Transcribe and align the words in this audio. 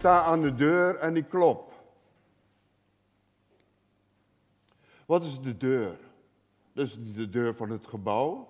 sta 0.00 0.22
aan 0.22 0.40
de 0.40 0.54
deur 0.54 0.96
en 0.96 1.16
ik 1.16 1.28
klop. 1.28 1.72
Wat 5.06 5.24
is 5.24 5.40
de 5.40 5.56
deur? 5.56 5.98
Dat 6.72 6.86
is 6.86 6.98
de 7.12 7.28
deur 7.28 7.54
van 7.54 7.70
het 7.70 7.86
gebouw. 7.86 8.48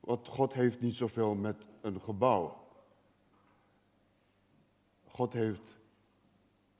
Want 0.00 0.28
God 0.28 0.52
heeft 0.52 0.80
niet 0.80 0.94
zoveel 0.94 1.34
met 1.34 1.66
een 1.80 2.00
gebouw. 2.00 2.66
God 5.04 5.32
heeft 5.32 5.78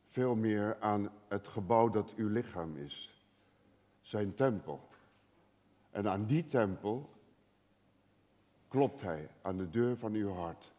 veel 0.09 0.35
meer 0.35 0.81
aan 0.81 1.11
het 1.29 1.49
gebouw 1.49 1.91
dat 1.91 2.15
uw 2.15 2.29
lichaam 2.29 2.77
is. 2.77 3.25
Zijn 4.01 4.35
tempel. 4.35 4.89
En 5.91 6.09
aan 6.09 6.27
die 6.27 6.45
tempel 6.45 7.11
klopt 8.69 9.01
hij 9.01 9.31
aan 9.43 9.57
de 9.57 9.71
deur 9.71 9.97
van 9.97 10.13
uw 10.13 10.33
hart. 10.33 10.73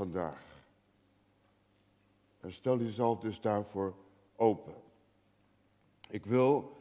Vandaag. 0.00 0.42
En 2.40 2.52
stel 2.52 2.78
jezelf 2.78 3.18
dus 3.18 3.40
daarvoor 3.40 3.94
open. 4.36 4.74
Ik 6.10 6.26
wil 6.26 6.76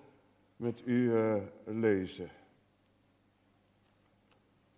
met 0.56 0.82
u 0.86 1.12
uh, 1.12 1.44
lezen. 1.66 2.30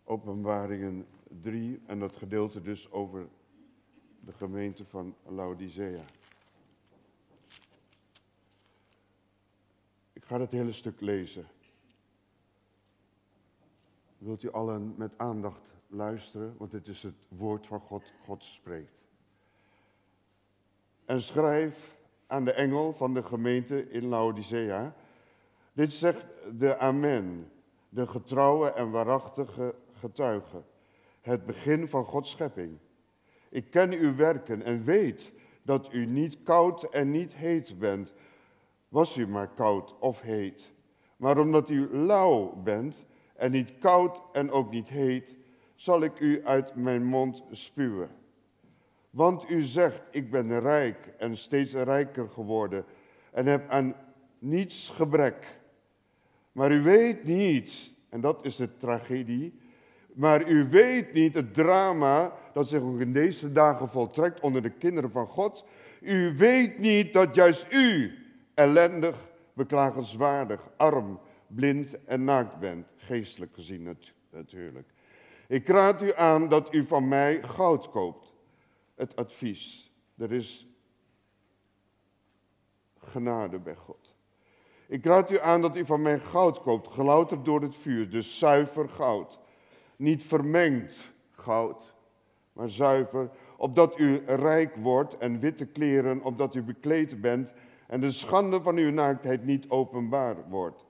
Openbaringen 0.04 1.08
3 1.42 1.82
en 1.86 2.00
dat 2.00 2.16
gedeelte 2.16 2.62
dus 2.62 2.92
over 2.92 3.28
de 4.20 4.34
gemeente 4.34 4.86
van 4.86 5.16
Laodicea. 5.26 6.04
Ik 10.14 10.24
ga 10.24 10.40
het 10.40 10.52
hele 10.52 10.74
stuk 10.74 11.02
lezen. 11.02 11.46
Wilt 14.18 14.44
u 14.44 14.52
allen 14.52 14.94
met 14.98 15.18
aandacht 15.18 15.71
luisteren, 15.92 16.56
want 16.58 16.72
dit 16.72 16.88
is 16.88 17.04
het 17.04 17.28
woord 17.28 17.68
van 17.68 17.80
God, 17.80 18.04
God 18.24 18.44
spreekt. 18.44 19.06
En 21.06 21.22
schrijf 21.22 21.98
aan 22.28 22.46
de 22.46 22.54
engel 22.54 22.94
van 22.94 23.14
de 23.14 23.24
gemeente 23.24 23.90
in 23.90 24.06
Laodicea, 24.06 24.96
dit 25.74 25.94
zegt 25.94 26.26
de 26.58 26.78
Amen, 26.78 27.52
de 27.90 28.08
getrouwe 28.08 28.72
en 28.72 28.92
waarachtige 28.92 29.76
getuige, 29.94 30.62
het 31.22 31.46
begin 31.46 31.88
van 31.88 32.06
Gods 32.06 32.30
schepping. 32.30 32.78
Ik 33.50 33.72
ken 33.72 33.92
uw 33.92 34.16
werken 34.16 34.62
en 34.62 34.84
weet 34.84 35.32
dat 35.62 35.94
u 35.94 36.06
niet 36.06 36.44
koud 36.44 36.84
en 36.84 37.12
niet 37.12 37.36
heet 37.36 37.80
bent. 37.80 38.14
Was 38.90 39.18
u 39.18 39.28
maar 39.28 39.48
koud 39.48 39.96
of 40.00 40.22
heet. 40.22 40.72
Maar 41.18 41.38
omdat 41.38 41.70
u 41.70 41.98
lauw 41.98 42.62
bent 42.64 43.06
en 43.36 43.52
niet 43.52 43.78
koud 43.80 44.22
en 44.32 44.52
ook 44.52 44.72
niet 44.72 44.90
heet, 44.90 45.36
zal 45.82 46.04
ik 46.04 46.20
u 46.20 46.46
uit 46.46 46.76
mijn 46.76 47.04
mond 47.04 47.44
spuwen. 47.52 48.10
Want 49.10 49.50
u 49.50 49.62
zegt, 49.62 50.04
ik 50.12 50.32
ben 50.32 50.60
rijk 50.60 50.98
en 51.18 51.38
steeds 51.38 51.74
rijker 51.74 52.30
geworden 52.30 52.86
en 53.32 53.46
heb 53.46 53.70
aan 53.70 53.96
niets 54.40 54.90
gebrek. 54.90 55.60
Maar 56.52 56.72
u 56.72 56.82
weet 56.82 57.24
niet, 57.24 57.94
en 58.10 58.22
dat 58.22 58.46
is 58.46 58.56
de 58.56 58.78
tragedie, 58.78 59.54
maar 60.14 60.50
u 60.50 60.68
weet 60.70 61.14
niet 61.14 61.34
het 61.34 61.54
drama 61.54 62.34
dat 62.54 62.68
zich 62.68 62.82
ook 62.82 63.00
in 63.00 63.14
deze 63.14 63.52
dagen 63.52 63.90
voltrekt 63.90 64.40
onder 64.40 64.62
de 64.62 64.70
kinderen 64.70 65.12
van 65.12 65.28
God. 65.28 65.66
U 66.02 66.38
weet 66.38 66.80
niet 66.80 67.14
dat 67.14 67.36
juist 67.36 67.74
u 67.74 68.18
ellendig, 68.54 69.30
beklagenswaardig, 69.54 70.70
arm, 70.78 71.20
blind 71.48 72.06
en 72.06 72.24
naakt 72.24 72.60
bent. 72.60 72.88
Geestelijk 72.98 73.54
gezien 73.54 73.98
natuurlijk. 74.30 74.88
Ik 75.52 75.68
raad 75.68 76.02
u 76.02 76.14
aan 76.14 76.50
dat 76.50 76.74
u 76.74 76.86
van 76.86 77.08
mij 77.08 77.44
goud 77.44 77.90
koopt. 77.90 78.34
Het 78.96 79.16
advies. 79.16 79.92
Er 80.18 80.32
is 80.32 80.68
genade 82.98 83.60
bij 83.60 83.76
God. 83.76 84.16
Ik 84.88 85.06
raad 85.06 85.32
u 85.32 85.40
aan 85.40 85.62
dat 85.62 85.78
u 85.78 85.86
van 85.86 86.02
mij 86.02 86.20
goud 86.20 86.62
koopt, 86.62 86.88
gelouterd 86.88 87.46
door 87.46 87.62
het 87.62 87.76
vuur, 87.76 88.10
dus 88.10 88.38
zuiver 88.38 88.90
goud 88.90 89.40
niet 90.02 90.24
vermengd 90.24 91.12
goud, 91.32 91.96
maar 92.54 92.70
zuiver, 92.70 93.30
opdat 93.58 94.00
u 94.00 94.24
rijk 94.26 94.76
wordt 94.76 95.18
en 95.18 95.40
witte 95.40 95.66
kleren, 95.66 96.24
opdat 96.24 96.56
u 96.56 96.64
bekleed 96.64 97.22
bent 97.22 97.52
en 97.88 98.02
de 98.02 98.12
schande 98.12 98.62
van 98.62 98.78
uw 98.78 98.92
naaktheid 98.92 99.44
niet 99.44 99.70
openbaar 99.70 100.36
wordt. 100.50 100.86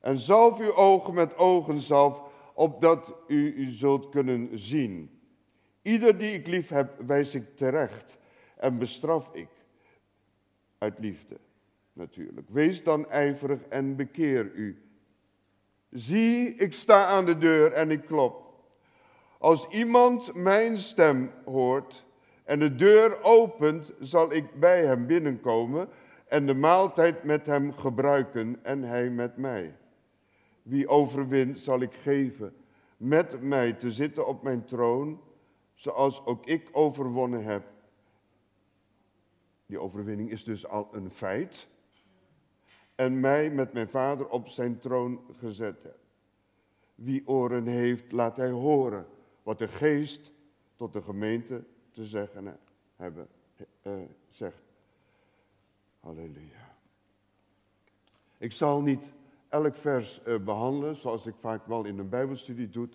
En 0.00 0.18
zalf 0.18 0.60
uw 0.60 0.74
ogen 0.74 1.14
met 1.14 1.36
ogenzalf, 1.36 2.22
opdat 2.60 3.14
u 3.26 3.54
u 3.56 3.70
zult 3.70 4.08
kunnen 4.08 4.58
zien. 4.58 5.20
Ieder 5.82 6.18
die 6.18 6.32
ik 6.32 6.46
lief 6.46 6.68
heb, 6.68 7.02
wijs 7.06 7.34
ik 7.34 7.56
terecht 7.56 8.18
en 8.56 8.78
bestraf 8.78 9.30
ik. 9.32 9.48
Uit 10.78 10.98
liefde, 10.98 11.36
natuurlijk. 11.92 12.48
Wees 12.50 12.82
dan 12.82 13.10
ijverig 13.10 13.62
en 13.62 13.96
bekeer 13.96 14.52
u. 14.54 14.82
Zie, 15.90 16.54
ik 16.54 16.72
sta 16.72 17.06
aan 17.06 17.24
de 17.24 17.38
deur 17.38 17.72
en 17.72 17.90
ik 17.90 18.04
klop. 18.06 18.64
Als 19.38 19.68
iemand 19.68 20.34
mijn 20.34 20.78
stem 20.78 21.30
hoort 21.44 22.06
en 22.44 22.58
de 22.58 22.74
deur 22.74 23.22
opent, 23.22 23.92
zal 24.00 24.32
ik 24.32 24.60
bij 24.60 24.84
hem 24.84 25.06
binnenkomen 25.06 25.88
en 26.26 26.46
de 26.46 26.54
maaltijd 26.54 27.24
met 27.24 27.46
hem 27.46 27.72
gebruiken 27.72 28.58
en 28.62 28.82
hij 28.82 29.10
met 29.10 29.36
mij. 29.36 29.74
Wie 30.70 30.88
overwint, 30.88 31.58
zal 31.58 31.80
ik 31.80 31.94
geven 31.94 32.54
met 32.96 33.42
mij 33.42 33.72
te 33.72 33.92
zitten 33.92 34.26
op 34.26 34.42
mijn 34.42 34.64
troon, 34.64 35.20
zoals 35.74 36.24
ook 36.24 36.46
ik 36.46 36.68
overwonnen 36.72 37.44
heb. 37.44 37.64
Die 39.66 39.78
overwinning 39.78 40.30
is 40.30 40.44
dus 40.44 40.66
al 40.66 40.88
een 40.92 41.10
feit 41.10 41.68
en 42.94 43.20
mij 43.20 43.50
met 43.50 43.72
mijn 43.72 43.88
vader 43.88 44.28
op 44.28 44.48
zijn 44.48 44.78
troon 44.78 45.20
gezet 45.38 45.82
heb. 45.82 45.98
Wie 46.94 47.28
oren 47.28 47.66
heeft, 47.66 48.12
laat 48.12 48.36
hij 48.36 48.50
horen 48.50 49.06
wat 49.42 49.58
de 49.58 49.68
geest 49.68 50.32
tot 50.76 50.92
de 50.92 51.02
gemeente 51.02 51.64
te 51.90 52.06
zeggen 52.06 52.58
hebben, 52.96 53.28
uh, 53.82 53.92
zegt. 54.28 54.62
Halleluja. 56.00 56.76
Ik 58.38 58.52
zal 58.52 58.82
niet 58.82 59.02
elk 59.50 59.76
vers 59.76 60.20
uh, 60.26 60.38
behandelen, 60.38 60.96
zoals 60.96 61.26
ik 61.26 61.34
vaak 61.40 61.66
wel 61.66 61.84
in 61.84 61.98
een 61.98 62.08
bijbelstudie 62.08 62.68
doe. 62.68 62.88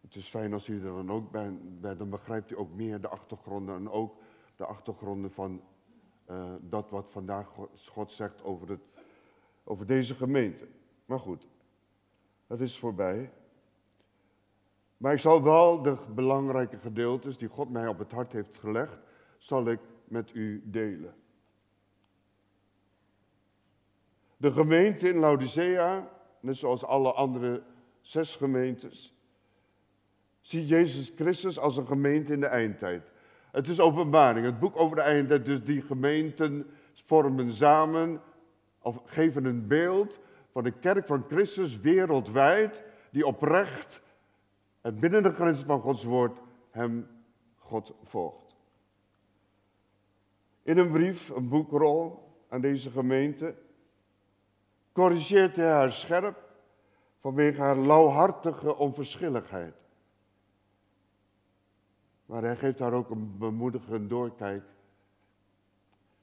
Het 0.00 0.14
is 0.14 0.28
fijn 0.28 0.52
als 0.52 0.68
u 0.68 0.76
er 0.76 0.92
dan 0.92 1.10
ook 1.10 1.30
bij 1.30 1.58
bent, 1.80 1.98
dan 1.98 2.10
begrijpt 2.10 2.50
u 2.50 2.58
ook 2.58 2.72
meer 2.74 3.00
de 3.00 3.08
achtergronden 3.08 3.74
en 3.74 3.90
ook 3.90 4.16
de 4.56 4.66
achtergronden 4.66 5.30
van 5.30 5.60
uh, 6.30 6.52
dat 6.60 6.90
wat 6.90 7.10
vandaag 7.10 7.52
God 7.86 8.12
zegt 8.12 8.42
over, 8.42 8.68
het, 8.68 8.80
over 9.64 9.86
deze 9.86 10.14
gemeente. 10.14 10.68
Maar 11.04 11.20
goed, 11.20 11.48
het 12.46 12.60
is 12.60 12.78
voorbij. 12.78 13.32
Maar 14.96 15.12
ik 15.12 15.18
zal 15.18 15.42
wel 15.42 15.82
de 15.82 15.96
belangrijke 16.14 16.78
gedeeltes 16.78 17.38
die 17.38 17.48
God 17.48 17.70
mij 17.70 17.86
op 17.88 17.98
het 17.98 18.12
hart 18.12 18.32
heeft 18.32 18.58
gelegd, 18.58 18.98
zal 19.38 19.66
ik 19.66 19.80
met 20.04 20.34
u 20.34 20.62
delen. 20.64 21.14
De 24.40 24.52
gemeente 24.52 25.08
in 25.08 25.18
Laodicea, 25.18 26.08
net 26.40 26.56
zoals 26.56 26.84
alle 26.84 27.12
andere 27.12 27.62
zes 28.00 28.36
gemeentes, 28.36 29.14
ziet 30.40 30.68
Jezus 30.68 31.12
Christus 31.16 31.58
als 31.58 31.76
een 31.76 31.86
gemeente 31.86 32.32
in 32.32 32.40
de 32.40 32.46
eindtijd. 32.46 33.10
Het 33.52 33.68
is 33.68 33.80
openbaring, 33.80 34.46
het 34.46 34.58
boek 34.58 34.76
over 34.76 34.96
de 34.96 35.02
eindtijd. 35.02 35.44
Dus 35.44 35.64
die 35.64 35.82
gemeenten 35.82 36.70
vormen 36.92 37.52
samen 37.52 38.20
of 38.78 39.02
geven 39.04 39.44
een 39.44 39.66
beeld 39.66 40.18
van 40.52 40.64
de 40.64 40.72
kerk 40.72 41.06
van 41.06 41.24
Christus 41.28 41.80
wereldwijd, 41.80 42.84
die 43.10 43.26
oprecht 43.26 44.02
en 44.80 44.98
binnen 44.98 45.22
de 45.22 45.32
grenzen 45.32 45.66
van 45.66 45.80
Gods 45.80 46.04
woord 46.04 46.38
hem 46.70 47.06
God 47.56 47.94
volgt. 48.04 48.56
In 50.62 50.78
een 50.78 50.90
brief, 50.90 51.28
een 51.28 51.48
boekrol 51.48 52.28
aan 52.48 52.60
deze 52.60 52.90
gemeente, 52.90 53.54
corrigeert 54.92 55.56
hij 55.56 55.70
haar 55.70 55.92
scherp 55.92 56.48
vanwege 57.18 57.60
haar 57.60 57.76
lauwhartige 57.76 58.76
onverschilligheid. 58.76 59.74
Maar 62.26 62.42
hij 62.42 62.56
geeft 62.56 62.78
haar 62.78 62.92
ook 62.92 63.10
een 63.10 63.38
bemoedigend 63.38 64.10
doorkijk 64.10 64.62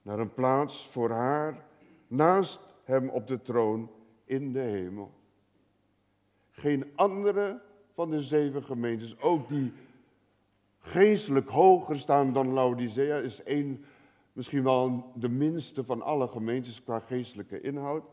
naar 0.01 0.19
een 0.19 0.33
plaats 0.33 0.87
voor 0.87 1.09
haar 1.09 1.65
naast 2.07 2.61
hem 2.83 3.09
op 3.09 3.27
de 3.27 3.41
troon 3.41 3.91
in 4.25 4.51
de 4.51 4.59
hemel. 4.59 5.11
Geen 6.51 6.91
andere 6.95 7.61
van 7.93 8.09
de 8.09 8.21
zeven 8.21 8.63
gemeentes, 8.63 9.19
ook 9.19 9.47
die 9.47 9.73
geestelijk 10.79 11.49
hoger 11.49 11.97
staan 11.97 12.33
dan 12.33 12.53
Laodicea, 12.53 13.17
is 13.17 13.43
één, 13.43 13.85
misschien 14.33 14.63
wel 14.63 15.11
de 15.15 15.29
minste 15.29 15.83
van 15.83 16.01
alle 16.01 16.27
gemeentes 16.27 16.83
qua 16.83 16.99
geestelijke 16.99 17.61
inhoud. 17.61 18.03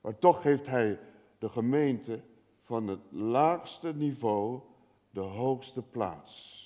Maar 0.00 0.18
toch 0.18 0.42
geeft 0.42 0.66
hij 0.66 1.00
de 1.38 1.48
gemeente 1.48 2.20
van 2.62 2.86
het 2.86 3.00
laagste 3.10 3.94
niveau 3.94 4.60
de 5.10 5.20
hoogste 5.20 5.82
plaats 5.82 6.58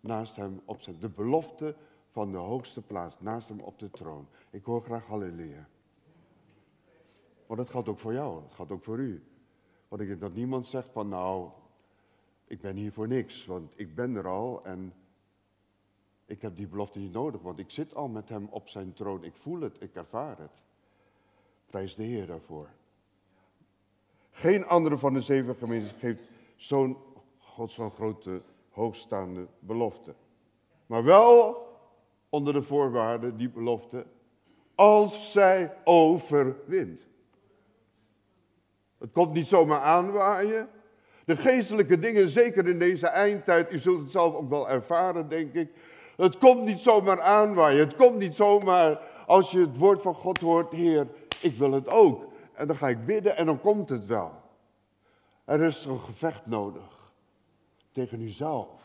naast 0.00 0.36
hem 0.36 0.60
op 0.64 0.80
zijn, 0.80 1.00
de 1.00 1.08
belofte 1.08 1.76
van 2.10 2.32
de 2.32 2.38
hoogste 2.38 2.82
plaats 2.82 3.16
naast 3.20 3.48
hem 3.48 3.60
op 3.60 3.78
de 3.78 3.90
troon. 3.90 4.26
Ik 4.50 4.64
hoor 4.64 4.82
graag 4.82 5.06
halleluja. 5.06 5.68
Maar 7.46 7.56
dat 7.56 7.70
geldt 7.70 7.88
ook 7.88 7.98
voor 7.98 8.12
jou, 8.12 8.42
dat 8.42 8.52
geldt 8.52 8.72
ook 8.72 8.84
voor 8.84 8.98
u. 8.98 9.22
Want 9.88 10.02
ik 10.02 10.08
denk 10.08 10.20
dat 10.20 10.34
niemand 10.34 10.66
zegt 10.66 10.90
van 10.90 11.08
nou, 11.08 11.50
ik 12.44 12.60
ben 12.60 12.76
hier 12.76 12.92
voor 12.92 13.08
niks, 13.08 13.46
want 13.46 13.72
ik 13.76 13.94
ben 13.94 14.16
er 14.16 14.28
al 14.28 14.64
en 14.64 14.92
ik 16.24 16.42
heb 16.42 16.56
die 16.56 16.66
belofte 16.66 16.98
niet 16.98 17.12
nodig, 17.12 17.40
want 17.40 17.58
ik 17.58 17.70
zit 17.70 17.94
al 17.94 18.08
met 18.08 18.28
hem 18.28 18.48
op 18.50 18.68
zijn 18.68 18.92
troon. 18.92 19.24
Ik 19.24 19.34
voel 19.34 19.60
het, 19.60 19.76
ik 19.80 19.94
ervaar 19.94 20.38
het. 20.38 20.62
Prijs 21.70 21.94
de 21.94 22.02
Heer 22.02 22.26
daarvoor. 22.26 22.68
Geen 24.30 24.66
andere 24.66 24.98
van 24.98 25.14
de 25.14 25.20
zeven 25.20 25.54
gemeentes 25.54 25.92
geeft 25.98 26.22
zo'n 26.56 26.96
God 27.38 27.72
zo'n 27.72 27.90
grote, 27.90 28.42
hoogstaande 28.70 29.46
belofte. 29.58 30.14
Maar 30.86 31.04
wel 31.04 31.66
onder 32.28 32.52
de 32.52 32.62
voorwaarde, 32.62 33.36
die 33.36 33.48
belofte, 33.48 34.06
als 34.74 35.32
zij 35.32 35.74
overwint. 35.84 37.06
Het 38.98 39.12
komt 39.12 39.32
niet 39.32 39.48
zomaar 39.48 39.80
aanwaaien. 39.80 40.68
De 41.24 41.36
geestelijke 41.36 41.98
dingen, 41.98 42.28
zeker 42.28 42.68
in 42.68 42.78
deze 42.78 43.06
eindtijd, 43.06 43.72
u 43.72 43.78
zult 43.78 44.00
het 44.00 44.10
zelf 44.10 44.34
ook 44.34 44.48
wel 44.48 44.68
ervaren, 44.68 45.28
denk 45.28 45.54
ik. 45.54 45.70
Het 46.16 46.38
komt 46.38 46.64
niet 46.64 46.80
zomaar 46.80 47.20
aanwaaien. 47.20 47.78
Het 47.78 47.96
komt 47.96 48.18
niet 48.18 48.34
zomaar 48.34 49.00
als 49.26 49.50
je 49.50 49.60
het 49.60 49.76
woord 49.76 50.02
van 50.02 50.14
God 50.14 50.40
hoort, 50.40 50.72
Heer, 50.72 51.06
ik 51.40 51.56
wil 51.56 51.72
het 51.72 51.88
ook. 51.88 52.24
En 52.52 52.66
dan 52.66 52.76
ga 52.76 52.88
ik 52.88 53.06
bidden 53.06 53.36
en 53.36 53.46
dan 53.46 53.60
komt 53.60 53.88
het 53.88 54.06
wel. 54.06 54.32
Er 55.44 55.60
is 55.60 55.84
een 55.84 56.00
gevecht 56.00 56.46
nodig 56.46 57.12
tegen 57.92 58.20
uzelf. 58.20 58.78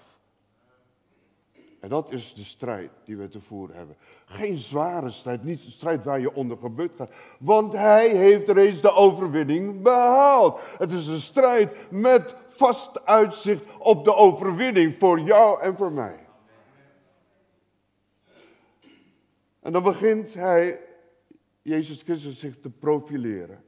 En 1.79 1.89
dat 1.89 2.11
is 2.11 2.33
de 2.33 2.43
strijd 2.43 2.91
die 3.05 3.17
we 3.17 3.27
te 3.27 3.41
voeren 3.41 3.75
hebben. 3.75 3.95
Geen 4.25 4.57
zware 4.57 5.11
strijd, 5.11 5.43
niet 5.43 5.65
een 5.65 5.71
strijd 5.71 6.03
waar 6.03 6.19
je 6.19 6.33
onder 6.33 6.57
gebukt 6.57 6.97
gaat. 6.97 7.11
Want 7.39 7.73
hij 7.73 8.09
heeft 8.09 8.49
reeds 8.49 8.81
de 8.81 8.91
overwinning 8.91 9.81
behaald. 9.81 10.59
Het 10.77 10.91
is 10.91 11.07
een 11.07 11.19
strijd 11.19 11.91
met 11.91 12.35
vast 12.47 13.05
uitzicht 13.05 13.63
op 13.79 14.03
de 14.03 14.15
overwinning 14.15 14.95
voor 14.99 15.19
jou 15.19 15.61
en 15.61 15.77
voor 15.77 15.91
mij. 15.91 16.19
En 19.59 19.71
dan 19.71 19.83
begint 19.83 20.33
hij, 20.33 20.79
Jezus 21.63 22.01
Christus, 22.01 22.39
zich 22.39 22.59
te 22.59 22.69
profileren. 22.69 23.63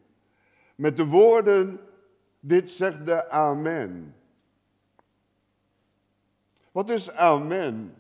Met 0.76 0.98
de 0.98 1.06
woorden, 1.06 1.80
dit 2.40 2.72
zegt 2.72 3.06
de 3.06 3.30
Amen. 3.30 4.16
Wat 6.72 6.90
is 6.90 7.12
Amen? 7.12 7.96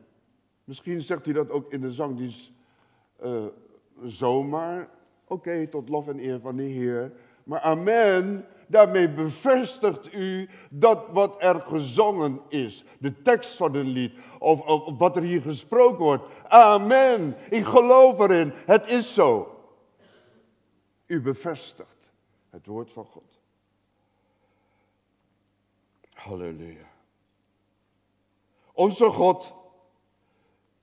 Misschien 0.64 1.02
zegt 1.02 1.26
hij 1.26 1.34
dat 1.34 1.50
ook 1.50 1.72
in 1.72 1.82
de 1.82 1.92
zangdienst 1.92 2.52
uh, 3.24 3.46
zomaar. 4.04 4.90
Oké, 5.28 5.68
tot 5.68 5.90
lof 5.90 6.08
en 6.08 6.20
eer 6.20 6.40
van 6.40 6.56
de 6.56 6.64
Heer. 6.64 7.12
Maar 7.44 7.60
amen, 7.60 8.46
daarmee 8.68 9.10
bevestigt 9.10 10.14
u 10.14 10.50
dat 10.70 11.06
wat 11.12 11.36
er 11.44 11.62
gezongen 11.62 12.42
is. 12.48 12.84
De 12.98 13.22
tekst 13.22 13.56
van 13.56 13.76
een 13.76 13.88
lied. 13.88 14.14
Of, 14.40 14.62
of 14.62 14.98
wat 14.98 15.16
er 15.16 15.22
hier 15.22 15.42
gesproken 15.42 16.04
wordt. 16.04 16.24
Amen, 16.48 17.36
ik 17.50 17.66
geloof 17.66 18.20
erin. 18.20 18.52
Het 18.66 18.88
is 18.88 19.14
zo. 19.14 19.55
U 21.06 21.22
bevestigt 21.22 22.12
het 22.50 22.66
woord 22.66 22.92
van 22.92 23.06
God. 23.06 23.40
Halleluja. 26.14 26.90
Onze 28.72 29.10
God 29.10 29.54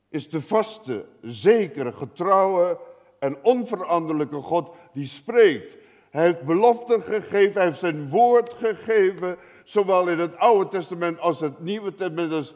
is 0.08 0.30
de 0.30 0.40
vaste, 0.40 1.06
zekere, 1.22 1.92
getrouwe 1.92 2.78
en 3.18 3.44
onveranderlijke 3.44 4.42
God 4.42 4.70
die 4.92 5.04
spreekt. 5.04 5.76
Hij 6.10 6.24
heeft 6.24 6.42
beloften 6.42 7.02
gegeven, 7.02 7.52
hij 7.52 7.64
heeft 7.64 7.78
zijn 7.78 8.08
woord 8.08 8.52
gegeven, 8.52 9.38
zowel 9.64 10.08
in 10.08 10.18
het 10.18 10.36
Oude 10.36 10.70
Testament 10.70 11.18
als 11.18 11.40
het 11.40 11.60
Nieuwe 11.60 11.94
Testament, 11.94 12.30
dus 12.30 12.54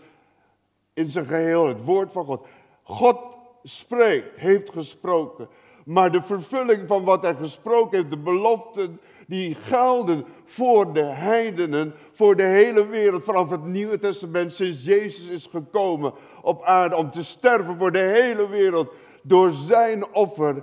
in 0.93 1.09
zijn 1.09 1.27
geheel 1.27 1.67
het 1.67 1.85
woord 1.85 2.13
van 2.13 2.25
God. 2.25 2.47
God 2.83 3.37
spreekt, 3.63 4.37
heeft 4.37 4.71
gesproken, 4.71 5.49
maar 5.87 6.13
de 6.13 6.23
vervulling 6.23 6.89
van 6.89 7.05
wat 7.05 7.23
hij 7.23 7.35
gesproken 7.35 7.99
heeft, 7.99 8.11
de 8.11 8.17
beloften 8.17 9.01
die 9.27 9.55
gelden 9.55 10.25
voor 10.45 10.93
de 10.93 11.05
heidenen, 11.05 11.95
voor 12.13 12.37
de 12.37 12.43
hele 12.43 12.87
wereld, 12.87 13.25
vanaf 13.25 13.51
het 13.51 13.65
Nieuwe 13.65 13.99
Testament, 13.99 14.53
sinds 14.53 14.85
Jezus 14.85 15.27
is 15.27 15.47
gekomen 15.47 16.13
op 16.43 16.63
aarde 16.63 16.97
om 16.97 17.11
te 17.11 17.25
sterven 17.25 17.77
voor 17.77 17.93
de 17.93 17.99
hele 17.99 18.49
wereld. 18.49 18.93
Door 19.23 19.51
zijn 19.51 20.15
offer, 20.15 20.63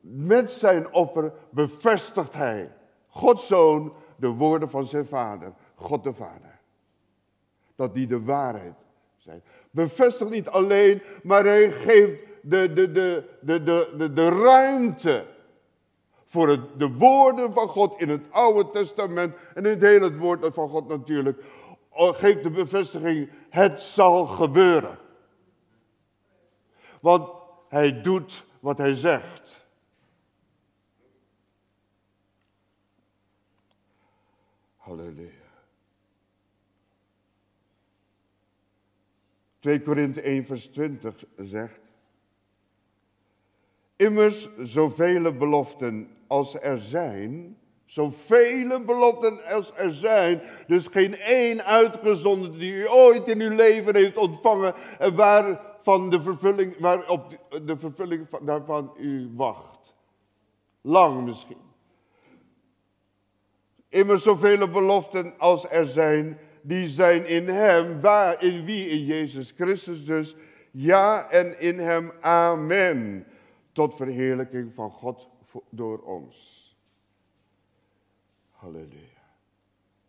met 0.00 0.52
zijn 0.52 0.92
offer, 0.92 1.32
bevestigt 1.50 2.34
hij, 2.34 2.72
Gods 3.08 3.46
Zoon, 3.46 3.92
de 4.16 4.28
woorden 4.28 4.70
van 4.70 4.86
zijn 4.86 5.06
Vader, 5.06 5.52
God 5.74 6.04
de 6.04 6.12
Vader. 6.12 6.58
Dat 7.74 7.94
die 7.94 8.06
de 8.06 8.22
waarheid 8.22 8.74
zijn. 9.16 9.42
Bevestigt 9.70 10.30
niet 10.30 10.48
alleen, 10.48 11.02
maar 11.22 11.44
hij 11.44 11.70
geeft 11.70 12.27
de, 12.48 12.72
de, 12.72 12.92
de, 12.92 13.24
de, 13.40 13.62
de, 13.62 13.94
de, 13.96 14.12
de 14.12 14.28
ruimte 14.28 15.26
voor 16.24 16.48
het, 16.48 16.78
de 16.78 16.88
woorden 16.92 17.52
van 17.52 17.68
God 17.68 18.00
in 18.00 18.08
het 18.08 18.22
Oude 18.30 18.70
Testament 18.70 19.36
en 19.54 19.64
in 19.64 19.70
het 19.70 19.80
hele 19.80 20.16
woord 20.16 20.54
van 20.54 20.68
God 20.68 20.88
natuurlijk, 20.88 21.44
geeft 21.92 22.42
de 22.42 22.50
bevestiging, 22.50 23.30
het 23.50 23.82
zal 23.82 24.26
gebeuren. 24.26 24.98
Want 27.00 27.28
hij 27.68 28.00
doet 28.00 28.44
wat 28.60 28.78
hij 28.78 28.94
zegt. 28.94 29.66
Halleluja. 34.76 35.36
2 39.58 39.82
Korinthe 39.82 40.20
1 40.20 40.46
vers 40.46 40.66
20 40.66 41.24
zegt, 41.36 41.87
Immers, 43.98 44.48
zoveel 44.58 45.32
beloften 45.32 46.08
als 46.26 46.60
er 46.60 46.78
zijn, 46.78 47.56
zoveel 47.86 48.84
beloften 48.84 49.44
als 49.54 49.72
er 49.76 49.92
zijn, 49.92 50.40
dus 50.66 50.86
geen 50.86 51.16
één 51.18 51.64
uitgezonden 51.64 52.58
die 52.58 52.72
u 52.72 52.88
ooit 52.88 53.28
in 53.28 53.40
uw 53.40 53.54
leven 53.54 53.96
heeft 53.96 54.16
ontvangen 54.16 54.74
en 54.98 55.14
waarvan 55.14 56.10
de 56.10 56.22
vervulling, 56.22 56.74
waarop 56.78 57.38
de 57.64 57.76
vervulling 57.76 58.28
daarvan 58.40 58.92
u 58.98 59.30
wacht. 59.34 59.94
Lang 60.80 61.24
misschien. 61.24 61.60
Immers 63.88 64.22
zoveel 64.22 64.68
beloften 64.68 65.34
als 65.38 65.70
er 65.70 65.86
zijn, 65.86 66.38
die 66.62 66.86
zijn 66.86 67.26
in 67.26 67.48
hem, 67.48 68.00
waar, 68.00 68.42
in 68.42 68.64
wie? 68.64 68.88
In 68.88 69.04
Jezus 69.04 69.52
Christus 69.56 70.04
dus. 70.04 70.36
Ja 70.70 71.30
en 71.30 71.60
in 71.60 71.78
hem, 71.78 72.12
amen 72.20 73.26
tot 73.78 73.94
verheerlijking 73.94 74.74
van 74.74 74.90
God 74.90 75.28
door 75.70 75.98
ons. 75.98 76.66
Halleluja. 78.50 79.22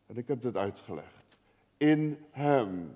En 0.06 0.18
ik 0.18 0.28
heb 0.28 0.42
dit 0.42 0.58
uitgelegd. 0.58 1.38
In 1.78 2.18
Hem. 2.32 2.96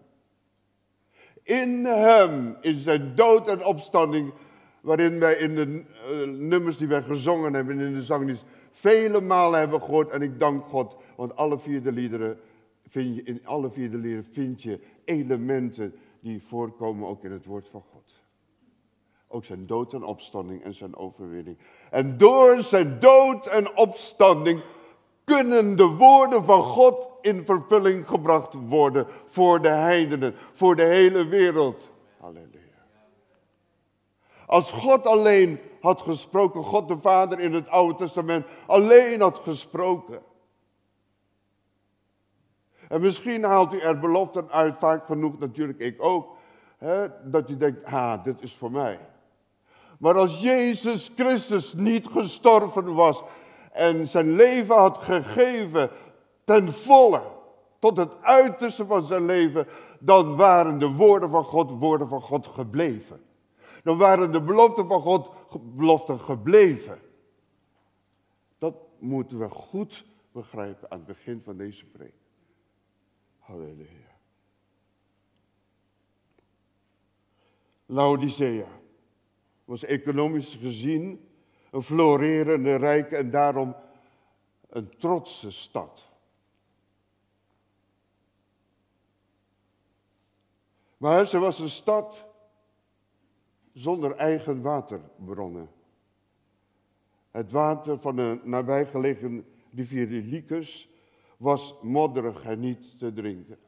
In 1.43 1.85
Hem, 1.85 2.57
in 2.61 2.79
zijn 2.79 3.15
dood 3.15 3.47
en 3.47 3.63
opstanding, 3.63 4.33
waarin 4.81 5.19
wij 5.19 5.33
in 5.33 5.55
de 5.55 5.65
uh, 5.65 6.39
nummers 6.39 6.77
die 6.77 6.87
wij 6.87 7.01
gezongen 7.01 7.53
hebben 7.53 7.79
in 7.79 7.93
de 7.93 8.03
zangdienst, 8.03 8.43
vele 8.71 9.21
malen 9.21 9.59
hebben 9.59 9.81
gehoord. 9.81 10.09
En 10.09 10.21
ik 10.21 10.39
dank 10.39 10.65
God, 10.65 10.95
want 11.15 11.35
alle 11.35 11.59
liederen 11.83 12.39
vind 12.87 13.15
je, 13.15 13.23
in 13.23 13.45
alle 13.45 13.71
vier 13.71 13.91
de 13.91 13.97
liederen 13.97 14.31
vind 14.31 14.61
je 14.61 14.79
elementen 15.05 15.95
die 16.19 16.43
voorkomen 16.43 17.07
ook 17.07 17.23
in 17.23 17.31
het 17.31 17.45
woord 17.45 17.67
van 17.67 17.83
God. 17.91 18.22
Ook 19.33 19.45
zijn 19.45 19.67
dood 19.67 19.93
en 19.93 20.03
opstanding 20.03 20.63
en 20.63 20.73
zijn 20.73 20.95
overwinning. 20.95 21.57
En 21.89 22.17
door 22.17 22.61
zijn 22.61 22.99
dood 22.99 23.47
en 23.47 23.75
opstanding 23.75 24.61
kunnen 25.23 25.75
de 25.75 25.85
woorden 25.85 26.45
van 26.45 26.63
God 26.63 27.09
in 27.21 27.45
vervulling 27.45 28.07
gebracht 28.07 28.53
worden 28.67 29.07
voor 29.25 29.61
de 29.61 29.69
heidenen, 29.69 30.35
voor 30.53 30.75
de 30.75 30.83
hele 30.83 31.25
wereld. 31.25 31.89
Halleluja. 32.19 32.59
Als 34.45 34.71
God 34.71 35.05
alleen 35.05 35.59
had 35.81 36.01
gesproken, 36.01 36.63
God 36.63 36.87
de 36.87 36.97
Vader 37.01 37.39
in 37.39 37.53
het 37.53 37.69
Oude 37.69 37.95
Testament 37.95 38.45
alleen 38.67 39.21
had 39.21 39.39
gesproken. 39.39 40.21
En 42.89 43.01
misschien 43.01 43.43
haalt 43.43 43.73
u 43.73 43.79
er 43.79 43.99
beloften 43.99 44.51
uit, 44.51 44.75
vaak 44.79 45.05
genoeg 45.05 45.39
natuurlijk 45.39 45.79
ik 45.79 46.03
ook, 46.03 46.35
hè, 46.77 47.07
dat 47.29 47.49
u 47.49 47.57
denkt, 47.57 47.85
ah, 47.85 48.23
dit 48.23 48.41
is 48.41 48.53
voor 48.53 48.71
mij. 48.71 48.99
Maar 50.03 50.15
als 50.15 50.41
Jezus 50.41 51.11
Christus 51.15 51.73
niet 51.73 52.07
gestorven 52.07 52.93
was 52.93 53.23
en 53.71 54.07
zijn 54.07 54.35
leven 54.35 54.75
had 54.75 54.97
gegeven 54.97 55.89
ten 56.43 56.73
volle, 56.73 57.21
tot 57.79 57.97
het 57.97 58.21
uiterste 58.21 58.85
van 58.85 59.05
zijn 59.05 59.25
leven, 59.25 59.67
dan 59.99 60.35
waren 60.35 60.79
de 60.79 60.91
woorden 60.91 61.29
van 61.29 61.43
God 61.43 61.71
woorden 61.79 62.07
van 62.07 62.21
God 62.21 62.47
gebleven. 62.47 63.21
Dan 63.83 63.97
waren 63.97 64.31
de 64.31 64.41
beloften 64.41 64.87
van 64.87 65.01
God 65.01 65.31
beloften 65.75 66.19
gebleven. 66.19 66.99
Dat 68.57 68.75
moeten 68.99 69.39
we 69.39 69.49
goed 69.49 70.05
begrijpen 70.31 70.91
aan 70.91 70.97
het 70.97 71.07
begin 71.07 71.41
van 71.43 71.57
deze 71.57 71.85
preek. 71.85 72.15
Halleluja. 73.39 74.11
Laodicea 77.85 78.81
was 79.65 79.83
economisch 79.83 80.55
gezien 80.55 81.27
een 81.71 81.83
florerende, 81.83 82.75
rijke 82.75 83.15
en 83.15 83.29
daarom 83.29 83.75
een 84.69 84.97
trotse 84.97 85.51
stad. 85.51 86.11
Maar 90.97 91.25
ze 91.25 91.39
was 91.39 91.59
een 91.59 91.69
stad 91.69 92.25
zonder 93.73 94.15
eigen 94.15 94.61
waterbronnen. 94.61 95.69
Het 97.31 97.51
water 97.51 97.99
van 97.99 98.15
de 98.15 98.39
nabijgelegen 98.43 99.45
rivier 99.71 100.07
Lycus 100.07 100.89
was 101.37 101.75
modderig 101.81 102.43
en 102.43 102.59
niet 102.59 102.99
te 102.99 103.13
drinken. 103.13 103.59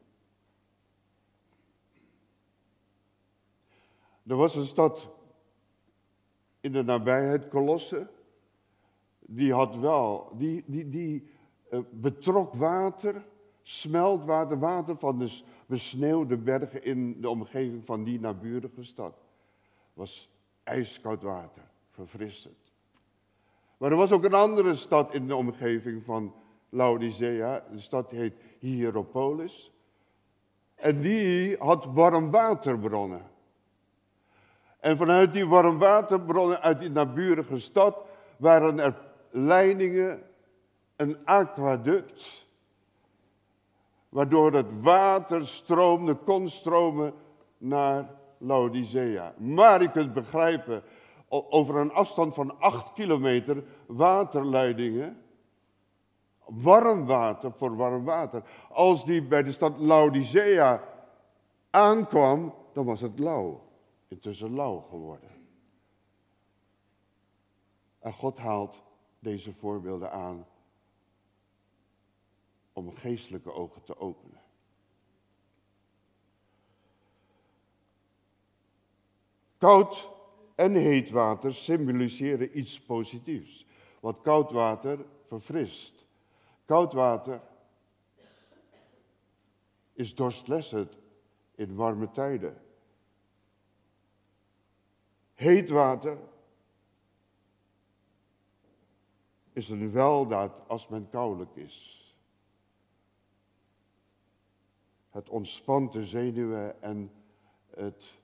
Er 4.27 4.35
was 4.35 4.55
een 4.55 4.65
stad 4.65 5.14
in 6.65 6.71
de 6.71 6.83
nabijheid, 6.83 7.47
Colosse. 7.47 8.07
Die 9.19 9.53
had 9.53 9.75
wel, 9.75 10.31
die, 10.37 10.63
die, 10.65 10.89
die 10.89 11.27
uh, 11.71 11.79
betrok 11.91 12.53
water, 12.53 13.25
smeltwater, 13.61 14.59
water 14.59 14.97
van 14.97 15.19
de 15.19 15.41
besneeuwde 15.65 16.37
bergen 16.37 16.83
in 16.83 17.21
de 17.21 17.29
omgeving 17.29 17.85
van 17.85 18.03
die 18.03 18.19
naburige 18.19 18.83
stad. 18.83 19.13
Was 19.93 20.29
ijskoud 20.63 21.21
water, 21.21 21.63
verfrissend. 21.89 22.71
Maar 23.77 23.91
er 23.91 23.97
was 23.97 24.11
ook 24.11 24.23
een 24.23 24.33
andere 24.33 24.75
stad 24.75 25.13
in 25.13 25.27
de 25.27 25.35
omgeving 25.35 26.03
van 26.03 26.33
Laodicea. 26.69 27.63
De 27.71 27.79
stad 27.79 28.11
heet 28.11 28.33
Hierapolis. 28.59 29.71
En 30.75 31.01
die 31.01 31.57
had 31.57 31.85
warmwaterbronnen. 31.85 33.33
En 34.85 34.97
vanuit 34.97 35.33
die 35.33 35.47
warmwaterbronnen 35.47 36.61
uit 36.61 36.79
die 36.79 36.89
naburige 36.89 37.59
stad 37.59 37.97
waren 38.37 38.79
er 38.79 38.93
leidingen, 39.29 40.21
een 40.95 41.25
aquaduct, 41.25 42.47
waardoor 44.09 44.53
het 44.53 44.81
water 44.81 45.47
stroomde, 45.47 46.13
kon 46.13 46.49
stromen 46.49 47.13
naar 47.57 48.09
Laodicea. 48.37 49.33
Maar 49.37 49.81
je 49.81 49.91
kunt 49.91 50.13
begrijpen, 50.13 50.83
over 51.29 51.75
een 51.75 51.93
afstand 51.93 52.33
van 52.33 52.59
acht 52.59 52.93
kilometer 52.93 53.63
waterleidingen, 53.85 55.17
warm 56.45 57.05
water 57.05 57.51
voor 57.57 57.75
warm 57.75 58.03
water. 58.03 58.43
Als 58.69 59.05
die 59.05 59.21
bij 59.21 59.43
de 59.43 59.51
stad 59.51 59.77
Laodicea 59.77 60.83
aankwam, 61.69 62.53
dan 62.73 62.85
was 62.85 63.01
het 63.01 63.19
lauw 63.19 63.64
intussen 64.15 64.53
lauw 64.53 64.79
geworden. 64.79 65.29
En 67.99 68.13
God 68.13 68.37
haalt 68.37 68.83
deze 69.19 69.53
voorbeelden 69.53 70.11
aan 70.11 70.47
om 72.73 72.95
geestelijke 72.95 73.51
ogen 73.51 73.83
te 73.83 73.97
openen. 73.97 74.41
Koud 79.57 80.09
en 80.55 80.73
heet 80.73 81.09
water 81.09 81.53
symboliseren 81.53 82.57
iets 82.57 82.81
positiefs. 82.81 83.65
Want 83.99 84.21
koud 84.21 84.51
water 84.51 85.05
verfrist. 85.27 86.05
Koud 86.65 86.93
water 86.93 87.41
is 89.93 90.15
dorstlessend 90.15 90.99
in 91.55 91.75
warme 91.75 92.11
tijden. 92.11 92.64
Heet 95.35 95.69
water 95.69 96.17
is 99.53 99.69
een 99.69 99.91
weldaad 99.91 100.67
als 100.67 100.87
men 100.87 101.09
koudelijk 101.09 101.55
is. 101.55 102.03
Het 105.09 105.29
ontspant 105.29 105.91
de 105.91 106.05
zenuwen 106.05 106.81
en 106.81 107.11
het 107.69 108.17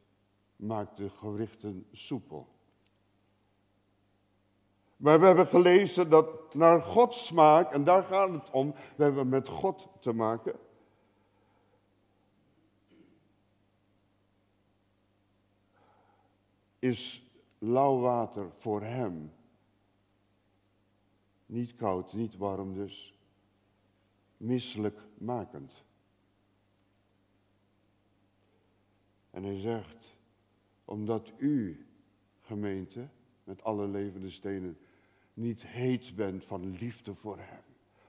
maakt 0.55 0.97
de 0.97 1.09
gewrichten 1.09 1.87
soepel. 1.91 2.47
Maar 4.97 5.19
we 5.19 5.25
hebben 5.25 5.47
gelezen 5.47 6.09
dat 6.09 6.53
naar 6.53 6.81
Gods 6.81 7.25
smaak, 7.25 7.71
en 7.71 7.83
daar 7.83 8.03
gaat 8.03 8.31
het 8.31 8.49
om, 8.49 8.73
we 8.95 9.03
hebben 9.03 9.29
met 9.29 9.47
God 9.47 9.87
te 9.99 10.13
maken. 10.13 10.59
Is 16.81 17.23
lauw 17.57 17.99
water 17.99 18.51
voor 18.57 18.81
hem. 18.81 19.33
Niet 21.45 21.75
koud, 21.75 22.13
niet 22.13 22.37
warm 22.37 22.73
dus. 22.73 23.13
Misselijk 24.37 24.99
makend. 25.17 25.83
En 29.29 29.43
hij 29.43 29.59
zegt, 29.59 30.17
omdat 30.85 31.31
u, 31.37 31.85
gemeente, 32.41 33.07
met 33.43 33.63
alle 33.63 33.87
levende 33.87 34.29
stenen, 34.29 34.77
niet 35.33 35.65
heet 35.65 36.15
bent 36.15 36.45
van 36.45 36.77
liefde 36.77 37.15
voor 37.15 37.37
hem, 37.37 37.63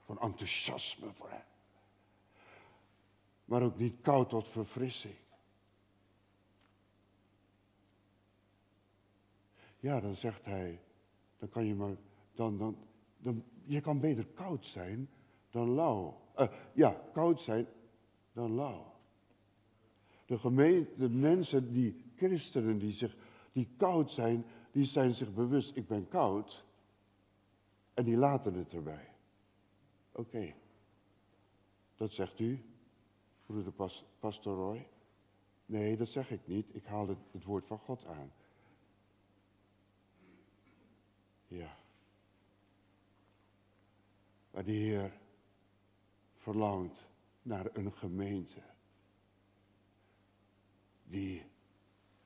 van 0.05 0.21
enthousiasme 0.21 1.13
voor 1.13 1.31
hem, 1.31 1.45
maar 3.45 3.63
ook 3.63 3.79
niet 3.79 4.01
koud 4.01 4.29
tot 4.29 4.49
verfrissing. 4.49 5.15
Ja, 9.83 10.01
dan 10.01 10.17
zegt 10.17 10.45
hij, 10.45 10.81
dan 11.39 11.49
kan 11.49 11.67
je 11.67 11.75
maar, 11.75 11.97
dan, 12.35 12.59
dan, 12.59 12.77
dan, 13.19 13.45
je 13.65 13.81
kan 13.81 14.01
beter 14.01 14.27
koud 14.27 14.67
zijn 14.67 15.09
dan 15.51 15.71
lauw. 15.71 16.21
Uh, 16.37 16.53
ja, 16.75 17.03
koud 17.13 17.41
zijn 17.41 17.67
dan 18.33 18.55
lauw. 18.55 18.93
De, 20.27 20.39
gemeente, 20.39 20.97
de 20.97 21.09
mensen, 21.09 21.73
die 21.73 22.05
christenen 22.17 22.79
die, 22.79 22.93
zich, 22.93 23.17
die 23.53 23.69
koud 23.77 24.11
zijn, 24.11 24.45
die 24.71 24.85
zijn 24.85 25.15
zich 25.15 25.35
bewust, 25.35 25.77
ik 25.77 25.87
ben 25.87 26.09
koud. 26.09 26.65
En 27.95 28.05
die 28.05 28.17
laten 28.17 28.55
het 28.55 28.73
erbij. 28.73 29.09
Oké, 30.13 30.55
dat 31.95 32.13
zegt 32.13 32.41
u, 32.41 32.65
broeder 33.47 33.73
pas, 33.73 34.05
Pastor 34.19 34.57
Roy. 34.57 34.89
Nee, 35.67 35.97
dat 35.97 36.09
zeg 36.09 36.31
ik 36.31 36.47
niet. 36.47 36.75
Ik 36.75 36.85
haal 36.85 37.09
het, 37.09 37.19
het 37.31 37.45
woord 37.45 37.67
van 37.67 37.79
God 37.79 38.07
aan. 38.07 38.33
Ja. 41.53 41.77
Maar 44.51 44.65
de 44.65 44.73
Heer 44.73 45.13
verlangt 46.37 47.07
naar 47.43 47.67
een 47.73 47.93
gemeente 47.93 48.63
die 51.05 51.45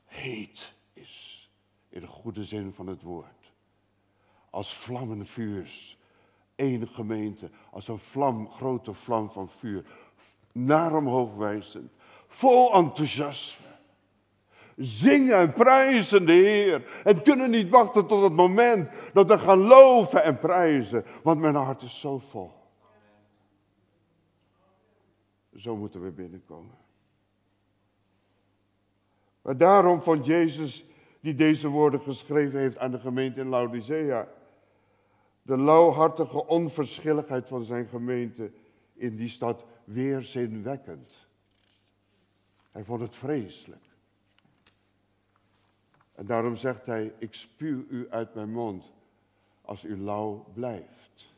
heet 0.05 0.73
is, 0.93 1.51
in 1.89 2.01
de 2.01 2.07
goede 2.07 2.45
zin 2.45 2.73
van 2.73 2.87
het 2.87 3.03
woord. 3.03 3.53
Als 4.51 4.75
vlammen 4.75 5.27
vuurs, 5.27 5.99
één 6.55 6.89
gemeente, 6.89 7.51
als 7.71 7.89
een 7.89 7.99
vlam, 7.99 8.51
grote 8.51 8.95
vlam 8.95 9.31
van 9.31 9.49
vuur, 9.49 9.87
naar 10.53 10.97
omhoog 10.97 11.35
wijzend, 11.35 11.93
vol 12.27 12.75
enthousiasme 12.75 13.66
zingen 14.77 15.37
en 15.39 15.53
prijzen 15.53 16.27
de 16.27 16.33
Heer. 16.33 17.03
En 17.05 17.23
kunnen 17.23 17.51
niet 17.51 17.69
wachten 17.69 18.07
tot 18.07 18.23
het 18.23 18.33
moment 18.33 18.91
dat 19.13 19.27
we 19.27 19.39
gaan 19.39 19.59
loven 19.59 20.23
en 20.23 20.39
prijzen. 20.39 21.05
Want 21.23 21.41
mijn 21.41 21.55
hart 21.55 21.83
is 21.83 22.01
zo 22.01 22.19
vol. 22.19 22.53
Zo 25.57 25.77
moeten 25.77 26.03
we 26.03 26.11
binnenkomen. 26.11 26.75
Maar 29.43 29.57
daarom 29.57 30.03
vond 30.03 30.27
Jezus, 30.27 30.87
die 31.21 31.35
deze 31.35 31.69
woorden 31.69 32.01
geschreven 32.01 32.59
heeft 32.59 32.79
aan 32.79 32.91
de 32.91 32.99
gemeente 32.99 33.41
in 33.41 33.49
Laodicea, 33.49 34.29
de 35.43 35.59
lauwhartige 35.59 36.47
onverschilligheid 36.47 37.49
van 37.49 37.65
zijn 37.65 37.87
gemeente 37.87 38.53
in 38.95 39.17
die 39.17 39.29
stad 39.29 39.65
weerzinwekkend. 39.85 41.27
Hij 42.73 42.85
vond 42.85 43.01
het 43.01 43.17
vreselijk. 43.17 43.86
En 46.17 46.27
daarom 46.27 46.57
zegt 46.57 46.87
hij, 46.87 47.15
ik 47.19 47.35
spuw 47.35 47.85
u 47.89 48.11
uit 48.11 48.35
mijn 48.35 48.51
mond 48.51 48.93
als 49.63 49.85
u 49.85 49.97
lauw 49.97 50.47
blijft. 50.55 51.35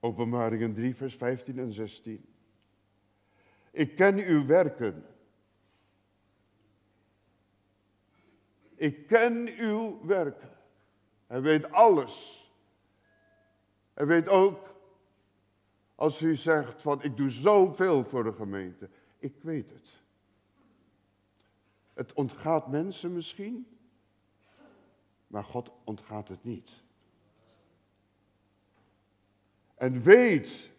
Openbaringen 0.00 0.74
3, 0.74 0.96
vers 0.96 1.14
15 1.14 1.58
en 1.58 1.72
16. 1.72 2.24
Ik 3.70 3.96
ken 3.96 4.18
uw 4.18 4.46
werken. 4.46 5.06
Ik 8.74 9.06
ken 9.06 9.48
uw 9.58 10.06
werken. 10.06 10.50
Hij 11.26 11.40
weet 11.40 11.72
alles. 11.72 12.44
Hij 13.94 14.06
weet 14.06 14.28
ook, 14.28 14.69
als 16.00 16.20
u 16.20 16.36
zegt 16.36 16.82
van 16.82 17.02
ik 17.02 17.16
doe 17.16 17.30
zoveel 17.30 18.04
voor 18.04 18.24
de 18.24 18.32
gemeente. 18.32 18.88
Ik 19.18 19.34
weet 19.40 19.70
het. 19.70 20.02
Het 21.92 22.12
ontgaat 22.12 22.68
mensen 22.68 23.12
misschien, 23.12 23.66
maar 25.26 25.44
God 25.44 25.70
ontgaat 25.84 26.28
het 26.28 26.44
niet. 26.44 26.70
En 29.74 30.02
weet, 30.02 30.70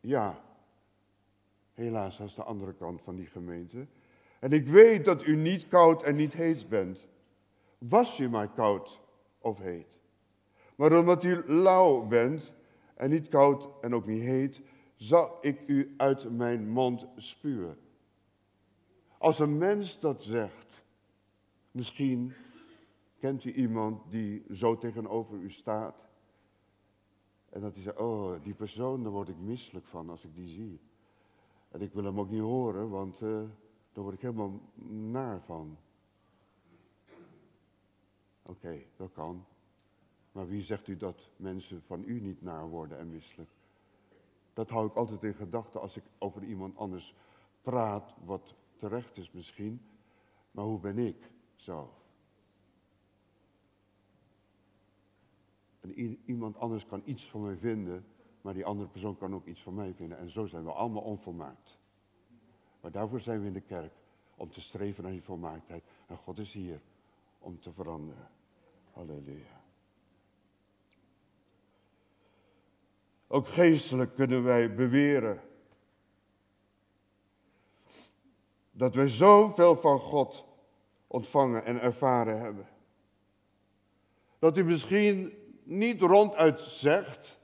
ja, 0.00 0.40
helaas, 1.74 2.18
dat 2.18 2.28
is 2.28 2.34
de 2.34 2.42
andere 2.42 2.74
kant 2.74 3.02
van 3.02 3.16
die 3.16 3.26
gemeente. 3.26 3.86
En 4.38 4.52
ik 4.52 4.66
weet 4.66 5.04
dat 5.04 5.24
u 5.24 5.36
niet 5.36 5.68
koud 5.68 6.02
en 6.02 6.16
niet 6.16 6.32
heet 6.32 6.68
bent. 6.68 7.08
Was 7.78 8.18
u 8.18 8.28
maar 8.28 8.48
koud 8.48 9.00
of 9.38 9.58
heet. 9.58 9.98
Maar 10.76 10.98
omdat 10.98 11.24
u 11.24 11.42
lauw 11.46 12.06
bent 12.06 12.52
en 13.00 13.10
niet 13.10 13.28
koud 13.28 13.68
en 13.80 13.94
ook 13.94 14.06
niet 14.06 14.22
heet, 14.22 14.60
zal 14.96 15.38
ik 15.40 15.62
u 15.66 15.94
uit 15.96 16.30
mijn 16.30 16.68
mond 16.68 17.06
spuwen. 17.16 17.78
Als 19.18 19.38
een 19.38 19.58
mens 19.58 20.00
dat 20.00 20.22
zegt, 20.22 20.84
misschien 21.70 22.32
kent 23.18 23.44
u 23.44 23.52
iemand 23.52 24.10
die 24.10 24.44
zo 24.52 24.76
tegenover 24.76 25.38
u 25.38 25.50
staat. 25.50 26.08
En 27.48 27.60
dat 27.60 27.74
hij 27.74 27.82
zegt, 27.82 27.98
oh, 27.98 28.42
die 28.42 28.54
persoon, 28.54 29.02
daar 29.02 29.12
word 29.12 29.28
ik 29.28 29.38
misselijk 29.38 29.86
van 29.86 30.10
als 30.10 30.24
ik 30.24 30.34
die 30.34 30.48
zie. 30.48 30.80
En 31.68 31.80
ik 31.80 31.92
wil 31.92 32.04
hem 32.04 32.20
ook 32.20 32.30
niet 32.30 32.42
horen, 32.42 32.90
want 32.90 33.20
uh, 33.20 33.42
daar 33.92 34.04
word 34.04 34.14
ik 34.14 34.20
helemaal 34.20 34.60
naar 34.88 35.40
van. 35.40 35.76
Oké, 38.42 38.82
dat 38.96 39.12
kan. 39.12 39.44
Maar 40.32 40.48
wie 40.48 40.62
zegt 40.62 40.86
u 40.86 40.96
dat 40.96 41.30
mensen 41.36 41.82
van 41.82 42.02
u 42.06 42.20
niet 42.20 42.42
naar 42.42 42.68
worden 42.68 42.98
en 42.98 43.10
misselijk? 43.10 43.50
Dat 44.52 44.70
hou 44.70 44.86
ik 44.86 44.94
altijd 44.94 45.22
in 45.22 45.34
gedachten 45.34 45.80
als 45.80 45.96
ik 45.96 46.04
over 46.18 46.44
iemand 46.44 46.76
anders 46.76 47.14
praat, 47.62 48.14
wat 48.24 48.54
terecht 48.76 49.16
is 49.16 49.30
misschien. 49.30 49.80
Maar 50.50 50.64
hoe 50.64 50.80
ben 50.80 50.98
ik 50.98 51.30
zelf? 51.56 51.98
Iemand 56.24 56.56
anders 56.58 56.86
kan 56.86 57.02
iets 57.04 57.30
van 57.30 57.40
mij 57.40 57.56
vinden, 57.56 58.04
maar 58.40 58.54
die 58.54 58.64
andere 58.64 58.88
persoon 58.88 59.16
kan 59.16 59.34
ook 59.34 59.46
iets 59.46 59.62
van 59.62 59.74
mij 59.74 59.94
vinden. 59.94 60.18
En 60.18 60.30
zo 60.30 60.46
zijn 60.46 60.64
we 60.64 60.72
allemaal 60.72 61.02
onvolmaakt. 61.02 61.78
Maar 62.80 62.90
daarvoor 62.90 63.20
zijn 63.20 63.40
we 63.40 63.46
in 63.46 63.52
de 63.52 63.60
kerk, 63.60 63.92
om 64.36 64.50
te 64.50 64.60
streven 64.60 65.02
naar 65.02 65.12
die 65.12 65.22
volmaaktheid. 65.22 65.84
En 66.06 66.16
God 66.16 66.38
is 66.38 66.52
hier 66.52 66.80
om 67.38 67.60
te 67.60 67.72
veranderen. 67.72 68.28
Halleluja. 68.92 69.59
Ook 73.32 73.48
geestelijk 73.48 74.14
kunnen 74.14 74.44
wij 74.44 74.74
beweren 74.74 75.40
dat 78.70 78.94
wij 78.94 79.08
zoveel 79.08 79.76
van 79.76 79.98
God 79.98 80.44
ontvangen 81.06 81.64
en 81.64 81.80
ervaren 81.80 82.40
hebben. 82.40 82.68
Dat 84.38 84.58
u 84.58 84.64
misschien 84.64 85.32
niet 85.62 86.00
ronduit 86.00 86.60
zegt, 86.60 87.38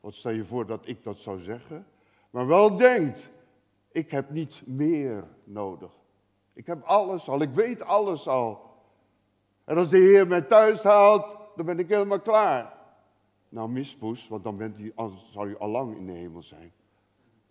wat 0.00 0.14
stel 0.14 0.32
je 0.32 0.44
voor 0.44 0.66
dat 0.66 0.88
ik 0.88 1.02
dat 1.02 1.16
zou 1.16 1.40
zeggen, 1.40 1.86
maar 2.30 2.46
wel 2.46 2.76
denkt, 2.76 3.30
ik 3.92 4.10
heb 4.10 4.30
niet 4.30 4.62
meer 4.66 5.24
nodig. 5.44 5.90
Ik 6.52 6.66
heb 6.66 6.82
alles 6.82 7.28
al, 7.28 7.40
ik 7.40 7.54
weet 7.54 7.82
alles 7.82 8.28
al. 8.28 8.74
En 9.64 9.76
als 9.76 9.88
de 9.88 9.98
Heer 9.98 10.26
mij 10.26 10.42
thuis 10.42 10.82
haalt, 10.82 11.26
dan 11.56 11.66
ben 11.66 11.78
ik 11.78 11.88
helemaal 11.88 12.20
klaar. 12.20 12.73
Nou, 13.54 13.68
mispoes, 13.68 14.28
want 14.28 14.44
dan 14.44 14.56
bent 14.56 14.78
u, 14.78 14.92
zou 15.32 15.48
u 15.48 15.56
al 15.56 15.68
lang 15.68 15.96
in 15.96 16.06
de 16.06 16.12
hemel 16.12 16.42
zijn. 16.42 16.72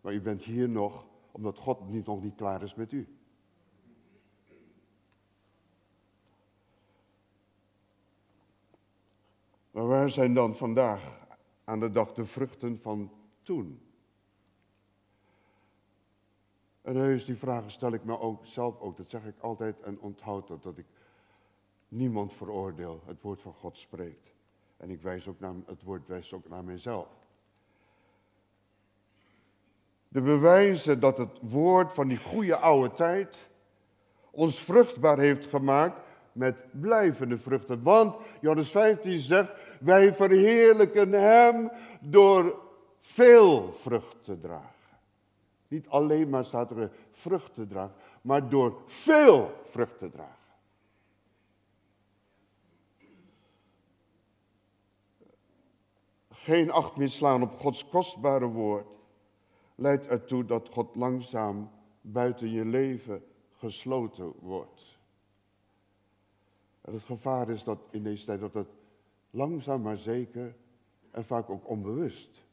Maar 0.02 0.14
u 0.14 0.22
bent 0.22 0.44
hier 0.44 0.70
nog, 0.70 1.06
omdat 1.32 1.58
God 1.58 1.90
niet, 1.90 2.06
nog 2.06 2.24
niet 2.24 2.36
klaar 2.36 2.64
is 2.64 2.76
met 2.76 2.92
u. 2.92 3.18
Maar 9.72 9.88
waar 9.88 10.10
zijn 10.10 10.34
dan 10.34 10.56
vandaag 10.56 11.28
aan 11.64 11.80
de 11.80 11.92
dag 11.92 12.14
de 12.14 12.26
vruchten 12.26 12.80
van 12.82 13.12
toen? 13.42 13.82
En 16.82 16.96
heus, 16.96 17.26
die 17.26 17.38
vragen 17.38 17.72
stel 17.72 17.94
ik 17.94 18.04
me 18.04 18.20
ook 18.20 18.46
zelf 18.46 18.80
ook. 18.80 18.98
Dat 18.98 19.10
zeg 19.10 19.26
ik 19.26 19.40
altijd 19.40 19.82
en 19.82 20.00
onthoud 20.00 20.48
dat, 20.48 20.64
dat 20.64 20.78
ik 20.78 20.88
niemand 21.88 22.34
veroordeel. 22.34 23.02
Het 23.06 23.22
woord 23.22 23.42
van 23.42 23.54
God 23.54 23.78
spreekt. 23.78 24.33
En 24.84 24.90
ik 24.90 25.02
wijs 25.02 25.28
ook 25.28 25.40
naar, 25.40 25.54
het 25.66 25.84
woord 25.84 26.08
wijst 26.08 26.34
ook 26.34 26.50
naar 26.50 26.64
mezelf. 26.64 27.08
De 30.08 30.22
bewijzen 30.22 31.00
dat 31.00 31.18
het 31.18 31.40
woord 31.42 31.94
van 31.94 32.08
die 32.08 32.18
goede 32.18 32.58
oude 32.58 32.94
tijd 32.94 33.50
ons 34.32 34.60
vruchtbaar 34.60 35.18
heeft 35.18 35.48
gemaakt 35.48 36.00
met 36.32 36.56
blijvende 36.72 37.38
vruchten. 37.38 37.84
Want 37.84 38.16
Johannes 38.42 38.72
15 38.72 39.20
zegt, 39.20 39.52
wij 39.80 40.14
verheerlijken 40.14 41.12
hem 41.12 41.72
door 42.02 42.60
veel 43.00 43.72
vrucht 43.72 44.24
te 44.24 44.40
dragen. 44.40 44.98
Niet 45.68 45.88
alleen 45.88 46.30
maar 46.30 46.46
staat 46.46 46.72
er 46.72 46.92
vrucht 47.12 47.54
te 47.54 47.68
dragen, 47.68 47.96
maar 48.22 48.50
door 48.50 48.82
veel 48.86 49.52
vrucht 49.64 49.98
te 49.98 50.10
dragen. 50.10 50.43
Geen 56.44 56.72
acht 56.72 56.96
meer 56.96 57.10
slaan 57.10 57.42
op 57.42 57.60
Gods 57.60 57.88
kostbare 57.88 58.48
woord 58.48 58.88
leidt 59.76 60.08
ertoe 60.08 60.46
dat 60.46 60.70
God 60.70 60.96
langzaam 60.96 61.70
buiten 62.02 62.50
je 62.50 62.66
leven 62.66 63.24
gesloten 63.52 64.34
wordt. 64.40 65.00
En 66.82 66.94
het 66.94 67.04
gevaar 67.04 67.50
is 67.50 67.64
dat 67.64 67.80
in 67.92 68.04
deze 68.04 68.26
tijd 68.26 68.40
dat 68.40 68.54
het 68.54 68.68
langzaam 69.30 69.82
maar 69.82 69.98
zeker 69.98 70.56
en 71.12 71.26
vaak 71.26 71.50
ook 71.50 71.70
onbewust, 71.70 72.46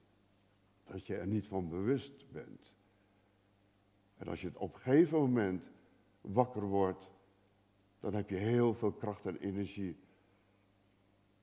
dat 0.84 1.06
je 1.06 1.16
er 1.16 1.26
niet 1.26 1.46
van 1.46 1.68
bewust 1.68 2.32
bent. 2.32 2.72
En 4.16 4.28
als 4.28 4.40
je 4.40 4.46
het 4.46 4.56
op 4.56 4.74
een 4.74 4.80
gegeven 4.80 5.18
moment 5.18 5.70
wakker 6.20 6.62
wordt, 6.62 7.10
dan 8.00 8.14
heb 8.14 8.30
je 8.30 8.36
heel 8.36 8.74
veel 8.74 8.92
kracht 8.92 9.26
en 9.26 9.38
energie 9.38 9.96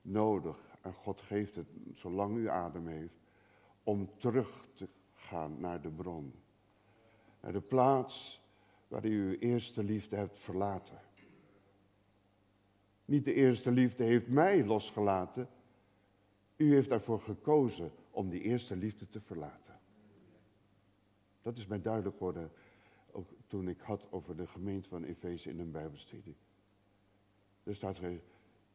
nodig 0.01 0.66
en 0.87 0.93
God 0.93 1.21
geeft 1.21 1.55
het, 1.55 1.67
zolang 1.93 2.37
u 2.37 2.49
adem 2.49 2.87
heeft, 2.87 3.19
om 3.83 4.09
terug 4.17 4.65
te 4.73 4.87
gaan 5.13 5.59
naar 5.59 5.81
de 5.81 5.89
bron. 5.89 6.33
Naar 7.41 7.51
de 7.51 7.61
plaats 7.61 8.41
waar 8.87 9.05
u 9.05 9.29
uw 9.29 9.37
eerste 9.39 9.83
liefde 9.83 10.15
hebt 10.15 10.39
verlaten. 10.39 10.99
Niet 13.05 13.25
de 13.25 13.33
eerste 13.33 13.71
liefde 13.71 14.03
heeft 14.03 14.27
mij 14.27 14.65
losgelaten. 14.65 15.49
U 16.55 16.73
heeft 16.73 16.89
daarvoor 16.89 17.21
gekozen 17.21 17.91
om 18.11 18.29
die 18.29 18.41
eerste 18.41 18.75
liefde 18.75 19.09
te 19.09 19.21
verlaten. 19.21 19.79
Dat 21.41 21.57
is 21.57 21.67
mij 21.67 21.81
duidelijk 21.81 22.17
geworden 22.17 22.51
ook 23.11 23.29
toen 23.47 23.67
ik 23.67 23.79
had 23.79 24.07
over 24.09 24.35
de 24.35 24.47
gemeente 24.47 24.89
van 24.89 25.03
Efeze 25.03 25.49
in 25.49 25.59
een 25.59 25.71
bijbelstudie. 25.71 26.35
Er 27.63 27.75
staat 27.75 27.97
er, 27.97 28.21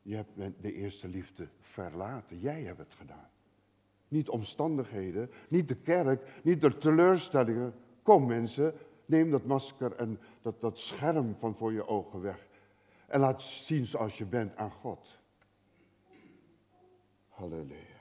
je 0.02 0.14
hebt 0.14 0.62
de 0.62 0.72
eerste 0.72 1.08
liefde 1.08 1.48
verlaten. 1.60 2.38
Jij 2.38 2.62
hebt 2.62 2.78
het 2.78 2.94
gedaan. 2.94 3.30
Niet 4.08 4.28
omstandigheden, 4.28 5.30
niet 5.48 5.68
de 5.68 5.76
kerk, 5.76 6.40
niet 6.42 6.60
de 6.60 6.76
teleurstellingen. 6.76 7.74
Kom 8.02 8.26
mensen, 8.26 8.74
neem 9.06 9.30
dat 9.30 9.44
masker 9.44 9.96
en 9.96 10.18
dat, 10.42 10.60
dat 10.60 10.78
scherm 10.78 11.34
van 11.36 11.54
voor 11.54 11.72
je 11.72 11.86
ogen 11.86 12.20
weg. 12.20 12.46
En 13.06 13.20
laat 13.20 13.42
zien 13.42 13.86
zoals 13.86 14.18
je 14.18 14.24
bent 14.24 14.56
aan 14.56 14.70
God. 14.70 15.20
Halleluja. 17.28 17.92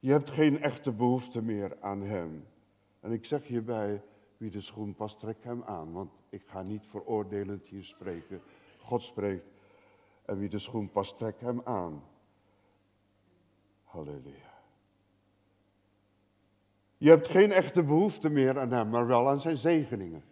Je 0.00 0.10
hebt 0.10 0.30
geen 0.30 0.60
echte 0.60 0.92
behoefte 0.92 1.42
meer 1.42 1.76
aan 1.80 2.02
Hem. 2.02 2.46
En 3.00 3.12
ik 3.12 3.24
zeg 3.24 3.46
hierbij, 3.46 4.02
wie 4.38 4.50
de 4.50 4.60
schoen 4.60 4.94
past, 4.94 5.18
trek 5.18 5.44
hem 5.44 5.62
aan. 5.62 5.92
Want 5.92 6.10
ik 6.28 6.42
ga 6.46 6.62
niet 6.62 6.86
veroordelend 6.86 7.66
hier 7.66 7.84
spreken. 7.84 8.40
God 8.78 9.02
spreekt. 9.02 9.46
En 10.24 10.38
wie 10.38 10.48
de 10.48 10.58
schoen 10.58 10.90
past, 10.90 11.18
trek 11.18 11.40
hem 11.40 11.60
aan. 11.64 12.02
Halleluja. 13.84 14.56
Je 16.96 17.08
hebt 17.08 17.28
geen 17.28 17.52
echte 17.52 17.82
behoefte 17.82 18.28
meer 18.28 18.58
aan 18.58 18.72
hem, 18.72 18.88
maar 18.88 19.06
wel 19.06 19.28
aan 19.28 19.40
zijn 19.40 19.56
zegeningen. 19.56 20.24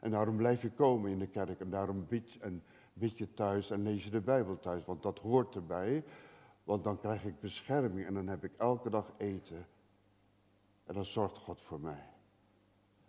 En 0.00 0.10
daarom 0.10 0.36
blijf 0.36 0.62
je 0.62 0.70
komen 0.70 1.10
in 1.10 1.18
de 1.18 1.26
kerk 1.26 1.60
en 1.60 1.70
daarom 1.70 2.06
bid, 2.08 2.38
en 2.40 2.62
bid 2.92 3.18
je 3.18 3.34
thuis 3.34 3.70
en 3.70 3.82
lees 3.82 4.04
je 4.04 4.10
de 4.10 4.20
Bijbel 4.20 4.58
thuis, 4.58 4.84
want 4.84 5.02
dat 5.02 5.18
hoort 5.18 5.54
erbij. 5.54 6.04
Want 6.64 6.84
dan 6.84 6.98
krijg 6.98 7.24
ik 7.24 7.40
bescherming 7.40 8.06
en 8.06 8.14
dan 8.14 8.28
heb 8.28 8.44
ik 8.44 8.52
elke 8.56 8.90
dag 8.90 9.12
eten. 9.16 9.66
En 10.86 10.94
dan 10.94 11.04
zorgt 11.04 11.38
God 11.38 11.60
voor 11.60 11.80
mij. 11.80 12.04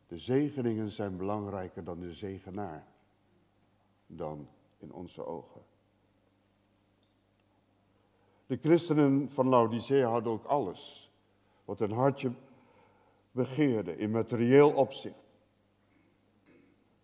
De 0.07 0.17
zegeningen 0.17 0.91
zijn 0.91 1.17
belangrijker 1.17 1.83
dan 1.83 1.99
de 1.99 2.13
zegenaar. 2.13 2.87
Dan 4.07 4.47
in 4.77 4.93
onze 4.93 5.25
ogen. 5.25 5.61
De 8.45 8.57
christenen 8.57 9.29
van 9.31 9.47
Laodicea 9.47 10.09
hadden 10.09 10.31
ook 10.31 10.45
alles. 10.45 11.11
Wat 11.65 11.79
een 11.79 11.91
hartje 11.91 12.31
begeerde 13.31 13.97
in 13.97 14.11
materieel 14.11 14.71
opzicht. 14.71 15.25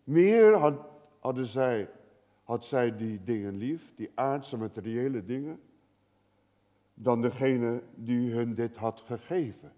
Meer 0.04 0.54
had, 0.54 0.80
hadden 1.18 1.46
zij, 1.46 1.90
had 2.42 2.64
zij 2.64 2.96
die 2.96 3.24
dingen 3.24 3.56
lief, 3.56 3.92
die 3.96 4.10
aardse 4.14 4.56
materiële 4.56 5.24
dingen, 5.24 5.60
dan 6.94 7.22
degene 7.22 7.82
die 7.94 8.32
hun 8.32 8.54
dit 8.54 8.76
had 8.76 9.00
gegeven. 9.00 9.72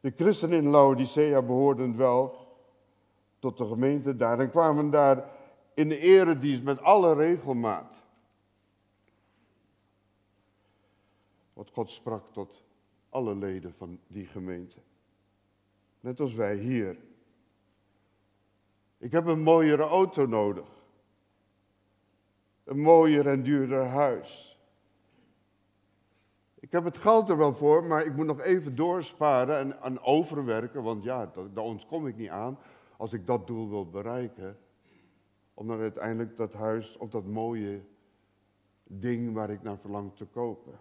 De 0.00 0.10
christenen 0.10 0.58
in 0.58 0.68
Laodicea 0.68 1.42
behoorden 1.42 1.96
wel 1.96 2.46
tot 3.38 3.58
de 3.58 3.66
gemeente 3.66 4.16
daar 4.16 4.40
en 4.40 4.50
kwamen 4.50 4.90
daar 4.90 5.30
in 5.74 5.88
de 5.88 5.98
eredienst 5.98 6.62
met 6.62 6.80
alle 6.80 7.14
regelmaat. 7.14 8.02
Wat 11.52 11.70
God 11.70 11.90
sprak 11.90 12.32
tot 12.32 12.62
alle 13.08 13.34
leden 13.34 13.74
van 13.74 13.98
die 14.06 14.26
gemeente. 14.26 14.78
Net 16.00 16.20
als 16.20 16.34
wij 16.34 16.56
hier. 16.56 16.96
Ik 18.98 19.12
heb 19.12 19.26
een 19.26 19.42
mooiere 19.42 19.82
auto 19.82 20.26
nodig. 20.26 20.68
Een 22.64 22.80
mooier 22.80 23.26
en 23.26 23.42
duurder 23.42 23.84
huis. 23.84 24.47
Ik 26.68 26.74
heb 26.74 26.84
het 26.84 26.98
geld 26.98 27.28
er 27.28 27.36
wel 27.36 27.54
voor, 27.54 27.84
maar 27.84 28.04
ik 28.04 28.16
moet 28.16 28.26
nog 28.26 28.40
even 28.40 28.76
doorsparen 28.76 29.58
en, 29.58 29.82
en 29.82 30.00
overwerken, 30.00 30.82
want 30.82 31.04
ja, 31.04 31.32
daar 31.52 31.64
ontkom 31.64 32.06
ik 32.06 32.16
niet 32.16 32.28
aan 32.28 32.58
als 32.96 33.12
ik 33.12 33.26
dat 33.26 33.46
doel 33.46 33.68
wil 33.68 33.90
bereiken. 33.90 34.58
Om 35.54 35.66
dan 35.66 35.80
uiteindelijk 35.80 36.36
dat 36.36 36.52
huis 36.52 36.96
of 36.96 37.10
dat 37.10 37.24
mooie 37.24 37.80
ding 38.82 39.34
waar 39.34 39.50
ik 39.50 39.62
naar 39.62 39.78
verlang 39.78 40.16
te 40.16 40.24
kopen. 40.24 40.72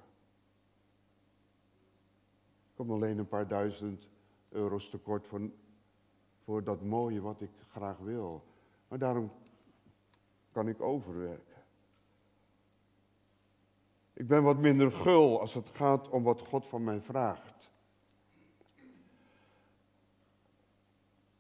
Ik 2.67 2.75
kom 2.75 2.91
alleen 2.91 3.17
een 3.17 3.27
paar 3.27 3.47
duizend 3.47 4.09
euro's 4.49 4.89
tekort 4.89 5.27
voor, 5.27 5.41
voor 6.43 6.63
dat 6.63 6.81
mooie 6.81 7.21
wat 7.21 7.41
ik 7.41 7.51
graag 7.71 7.97
wil. 7.97 8.43
Maar 8.87 8.99
daarom 8.99 9.31
kan 10.51 10.67
ik 10.67 10.81
overwerken. 10.81 11.56
Ik 14.17 14.27
ben 14.27 14.43
wat 14.43 14.57
minder 14.57 14.91
gul 14.91 15.39
als 15.39 15.53
het 15.53 15.69
gaat 15.69 16.09
om 16.09 16.23
wat 16.23 16.41
God 16.41 16.65
van 16.65 16.83
mij 16.83 17.01
vraagt. 17.01 17.71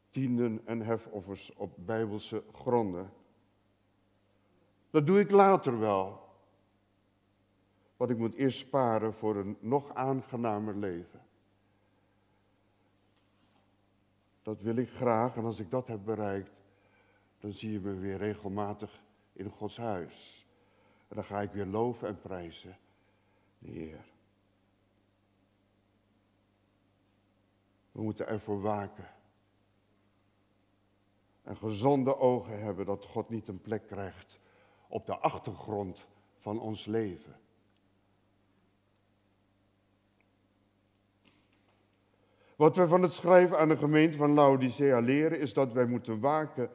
Tienden 0.09 0.61
en 0.65 0.81
hefoffers 0.81 1.53
op 1.53 1.73
bijbelse 1.75 2.43
gronden. 2.51 3.13
Dat 4.89 5.07
doe 5.07 5.19
ik 5.19 5.31
later 5.31 5.79
wel. 5.79 6.19
Want 7.95 8.11
ik 8.11 8.17
moet 8.17 8.33
eerst 8.33 8.59
sparen 8.59 9.13
voor 9.13 9.35
een 9.35 9.57
nog 9.59 9.93
aangenamer 9.93 10.75
leven. 10.75 11.21
Dat 14.41 14.61
wil 14.61 14.75
ik 14.75 14.89
graag 14.89 15.35
en 15.35 15.45
als 15.45 15.59
ik 15.59 15.71
dat 15.71 15.87
heb 15.87 16.05
bereikt, 16.05 16.63
dan 17.39 17.51
zie 17.51 17.71
je 17.71 17.79
me 17.79 17.93
weer 17.93 18.17
regelmatig 18.17 19.03
in 19.33 19.49
Gods 19.49 19.77
huis. 19.77 20.36
En 21.07 21.15
dan 21.15 21.23
ga 21.23 21.41
ik 21.41 21.51
weer 21.51 21.65
loven 21.65 22.07
en 22.07 22.19
prijzen 22.19 22.77
de 23.59 23.71
Heer. 23.71 24.05
We 27.91 28.01
moeten 28.01 28.27
ervoor 28.27 28.61
waken. 28.61 29.09
En 31.43 31.57
gezonde 31.57 32.17
ogen 32.17 32.61
hebben 32.61 32.85
dat 32.85 33.05
God 33.05 33.29
niet 33.29 33.47
een 33.47 33.61
plek 33.61 33.87
krijgt 33.87 34.39
op 34.87 35.05
de 35.05 35.17
achtergrond 35.17 36.07
van 36.37 36.59
ons 36.59 36.85
leven. 36.85 37.39
Wat 42.55 42.75
we 42.75 42.87
van 42.87 43.01
het 43.01 43.13
schrijven 43.13 43.59
aan 43.59 43.69
de 43.69 43.77
gemeente 43.77 44.17
van 44.17 44.31
Laodicea 44.31 44.99
leren 44.99 45.39
is 45.39 45.53
dat 45.53 45.73
wij 45.73 45.85
moeten 45.85 46.19
waken 46.19 46.69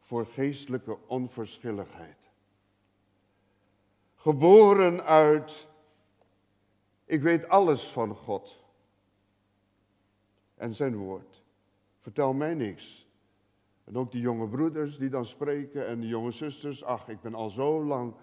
voor 0.00 0.26
geestelijke 0.26 0.98
onverschilligheid. 1.06 2.23
Geboren 4.24 5.04
uit, 5.04 5.68
ik 7.04 7.22
weet 7.22 7.48
alles 7.48 7.88
van 7.88 8.14
God 8.14 8.64
en 10.54 10.74
zijn 10.74 10.96
woord. 10.96 11.42
Vertel 12.00 12.34
mij 12.34 12.54
niks. 12.54 13.08
En 13.84 13.96
ook 13.96 14.10
die 14.10 14.20
jonge 14.20 14.48
broeders 14.48 14.98
die 14.98 15.08
dan 15.08 15.26
spreken 15.26 15.86
en 15.86 16.00
de 16.00 16.06
jonge 16.06 16.30
zusters, 16.30 16.84
ach, 16.84 17.08
ik 17.08 17.20
ben 17.20 17.34
al 17.34 17.50
zo 17.50 17.84
lang 17.84 18.14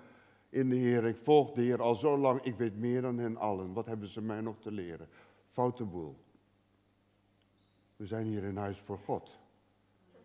in 0.50 0.70
de 0.70 0.76
Heer, 0.76 1.06
ik 1.06 1.18
volg 1.18 1.52
de 1.52 1.62
Heer 1.62 1.82
al 1.82 1.96
zo 1.96 2.18
lang, 2.18 2.42
ik 2.42 2.56
weet 2.56 2.76
meer 2.76 3.02
dan 3.02 3.18
hen 3.18 3.38
allen. 3.38 3.74
Wat 3.74 3.86
hebben 3.86 4.08
ze 4.08 4.22
mij 4.22 4.42
nog 4.42 4.60
te 4.60 4.72
leren? 4.72 5.10
Foute 5.50 5.86
boel. 5.86 6.18
We 7.96 8.06
zijn 8.06 8.26
hier 8.26 8.44
in 8.44 8.58
huis 8.58 8.80
voor 8.80 9.00
God. 9.00 9.40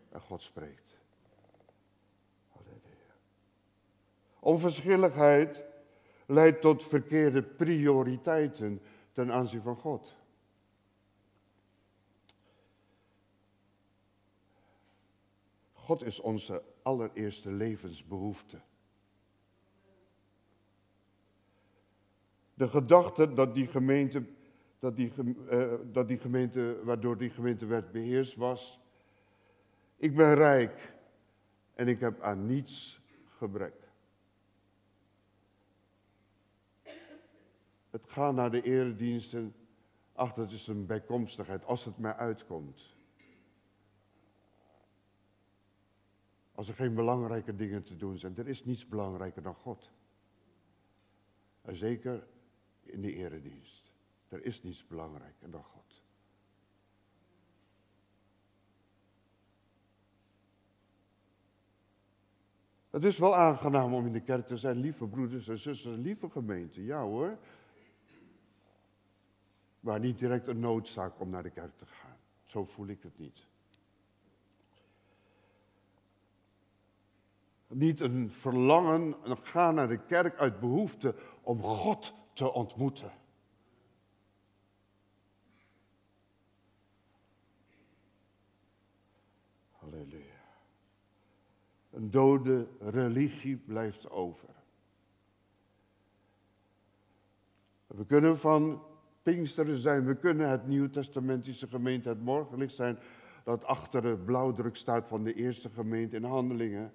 En 0.09 0.21
God 0.21 0.41
spreekt. 0.41 0.97
Halleluja. 2.49 3.13
Onverschilligheid 4.47 5.63
leidt 6.25 6.61
tot 6.61 6.83
verkeerde 6.83 7.43
prioriteiten 7.43 8.81
ten 9.11 9.31
aanzien 9.31 9.61
van 9.61 9.75
God. 9.75 10.15
God 15.73 16.03
is 16.03 16.19
onze 16.19 16.63
allereerste 16.81 17.51
levensbehoefte. 17.51 18.61
De 22.53 22.69
gedachte 22.69 23.33
dat 23.33 23.53
die 23.53 23.67
gemeente, 23.67 24.23
dat 24.79 24.95
die, 24.95 25.13
uh, 25.51 25.73
dat 25.91 26.07
die 26.07 26.17
gemeente, 26.17 26.79
waardoor 26.83 27.17
die 27.17 27.29
gemeente 27.29 27.65
werd 27.65 27.91
beheerst 27.91 28.35
was, 28.35 28.79
ik 29.95 30.15
ben 30.15 30.35
rijk 30.35 30.93
en 31.73 31.87
ik 31.87 31.99
heb 31.99 32.21
aan 32.21 32.45
niets 32.45 33.01
gebrek. 33.37 33.86
Het 37.89 38.09
gaan 38.09 38.35
naar 38.35 38.51
de 38.51 38.61
erediensten, 38.61 39.55
ach 40.13 40.33
dat 40.33 40.51
is 40.51 40.67
een 40.67 40.85
bijkomstigheid, 40.85 41.65
als 41.65 41.85
het 41.85 41.97
mij 41.97 42.13
uitkomt. 42.13 42.95
Als 46.51 46.67
er 46.67 46.73
geen 46.73 46.93
belangrijke 46.93 47.55
dingen 47.55 47.83
te 47.83 47.95
doen 47.95 48.17
zijn. 48.17 48.37
Er 48.37 48.47
is 48.47 48.65
niets 48.65 48.87
belangrijker 48.87 49.41
dan 49.41 49.55
God. 49.55 49.91
En 51.61 51.75
zeker 51.75 52.27
in 52.83 53.01
de 53.01 53.13
eredienst. 53.13 53.91
Er 54.27 54.45
is 54.45 54.63
niets 54.63 54.87
belangrijker 54.87 55.51
dan 55.51 55.63
God. 55.63 56.03
Het 62.89 63.03
is 63.03 63.17
wel 63.17 63.35
aangenaam 63.35 63.93
om 63.93 64.05
in 64.05 64.11
de 64.11 64.21
kerk 64.21 64.47
te 64.47 64.57
zijn, 64.57 64.77
lieve 64.77 65.07
broeders 65.07 65.47
en 65.47 65.57
zusters, 65.57 65.97
lieve 65.97 66.29
gemeente. 66.29 66.83
Ja 66.83 67.01
hoor. 67.01 67.37
Maar 69.79 69.99
niet 69.99 70.19
direct 70.19 70.47
een 70.47 70.59
noodzaak 70.59 71.19
om 71.19 71.29
naar 71.29 71.43
de 71.43 71.49
kerk 71.49 71.77
te 71.77 71.85
gaan. 71.85 72.17
Zo 72.43 72.65
voel 72.65 72.87
ik 72.87 73.03
het 73.03 73.17
niet. 73.17 73.47
Niet 77.67 77.99
een 77.99 78.31
verlangen, 78.31 79.15
een 79.23 79.37
gaan 79.45 79.75
naar 79.75 79.87
de 79.87 80.05
kerk 80.05 80.37
uit 80.37 80.59
behoefte 80.59 81.15
om 81.41 81.61
God 81.61 82.13
te 82.33 82.53
ontmoeten. 82.53 83.11
Halleluja. 89.71 90.35
Een 91.89 92.11
dode 92.11 92.67
religie 92.79 93.57
blijft 93.57 94.09
over. 94.09 94.49
We 97.87 98.05
kunnen 98.05 98.37
van 98.37 98.83
Pinksteren 99.27 99.77
zijn, 99.77 100.05
we 100.05 100.15
kunnen 100.15 100.49
het 100.49 100.67
Nieuw-Testamentische 100.67 101.67
gemeente 101.67 102.09
het 102.09 102.21
morgenlicht 102.21 102.75
zijn, 102.75 102.99
dat 103.43 103.63
achter 103.63 104.01
de 104.01 104.17
blauwdruk 104.17 104.75
staat 104.75 105.07
van 105.07 105.23
de 105.23 105.33
eerste 105.33 105.69
gemeente 105.69 106.15
in 106.15 106.23
handelingen. 106.23 106.93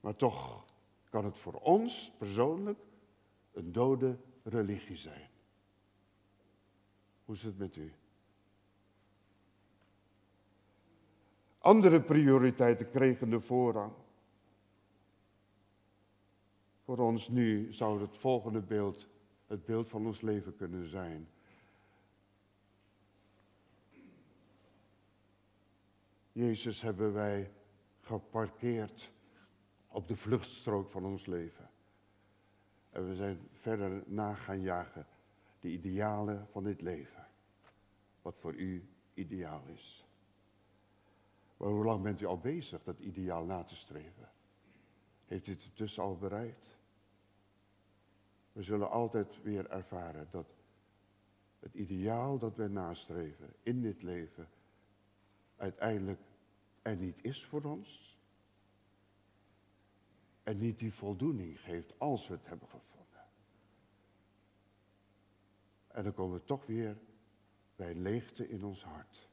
Maar 0.00 0.16
toch 0.16 0.64
kan 1.10 1.24
het 1.24 1.36
voor 1.36 1.54
ons 1.54 2.12
persoonlijk 2.18 2.78
een 3.52 3.72
dode 3.72 4.18
religie 4.42 4.96
zijn. 4.96 5.28
Hoe 7.24 7.34
is 7.34 7.42
het 7.42 7.58
met 7.58 7.76
u? 7.76 7.92
Andere 11.58 12.00
prioriteiten 12.00 12.90
kregen 12.90 13.30
de 13.30 13.40
voorrang. 13.40 13.92
Voor 16.86 16.98
ons 16.98 17.28
nu 17.28 17.72
zou 17.72 18.00
het 18.00 18.16
volgende 18.16 18.60
beeld 18.60 19.08
het 19.46 19.64
beeld 19.64 19.88
van 19.88 20.06
ons 20.06 20.20
leven 20.20 20.56
kunnen 20.56 20.88
zijn. 20.88 21.28
Jezus 26.32 26.80
hebben 26.80 27.12
wij 27.12 27.50
geparkeerd 28.00 29.10
op 29.88 30.08
de 30.08 30.16
vluchtstrook 30.16 30.90
van 30.90 31.04
ons 31.04 31.26
leven. 31.26 31.70
En 32.90 33.08
we 33.08 33.14
zijn 33.14 33.48
verder 33.52 34.02
na 34.06 34.34
gaan 34.34 34.60
jagen 34.60 35.06
de 35.60 35.68
idealen 35.68 36.46
van 36.50 36.64
dit 36.64 36.80
leven. 36.80 37.26
Wat 38.22 38.36
voor 38.38 38.54
u 38.54 38.88
ideaal 39.14 39.62
is. 39.66 40.06
Maar 41.56 41.68
hoe 41.68 41.84
lang 41.84 42.02
bent 42.02 42.20
u 42.20 42.24
al 42.24 42.38
bezig 42.38 42.82
dat 42.82 42.98
ideaal 42.98 43.44
na 43.44 43.62
te 43.62 43.76
streven? 43.76 44.30
Heeft 45.24 45.46
u 45.46 45.52
het 45.52 45.76
tussen 45.76 46.02
al 46.02 46.16
bereikt? 46.16 46.75
We 48.56 48.62
zullen 48.62 48.90
altijd 48.90 49.42
weer 49.42 49.70
ervaren 49.70 50.28
dat 50.30 50.46
het 51.58 51.74
ideaal 51.74 52.38
dat 52.38 52.56
wij 52.56 52.68
nastreven 52.68 53.54
in 53.62 53.82
dit 53.82 54.02
leven 54.02 54.48
uiteindelijk 55.56 56.20
er 56.82 56.96
niet 56.96 57.24
is 57.24 57.44
voor 57.44 57.62
ons. 57.62 58.18
En 60.42 60.58
niet 60.58 60.78
die 60.78 60.92
voldoening 60.92 61.60
geeft 61.60 61.98
als 61.98 62.28
we 62.28 62.34
het 62.34 62.46
hebben 62.46 62.68
gevonden. 62.68 63.24
En 65.86 66.04
dan 66.04 66.12
komen 66.12 66.38
we 66.38 66.44
toch 66.44 66.66
weer 66.66 66.98
bij 67.74 67.94
leegte 67.94 68.48
in 68.48 68.64
ons 68.64 68.84
hart. 68.84 69.28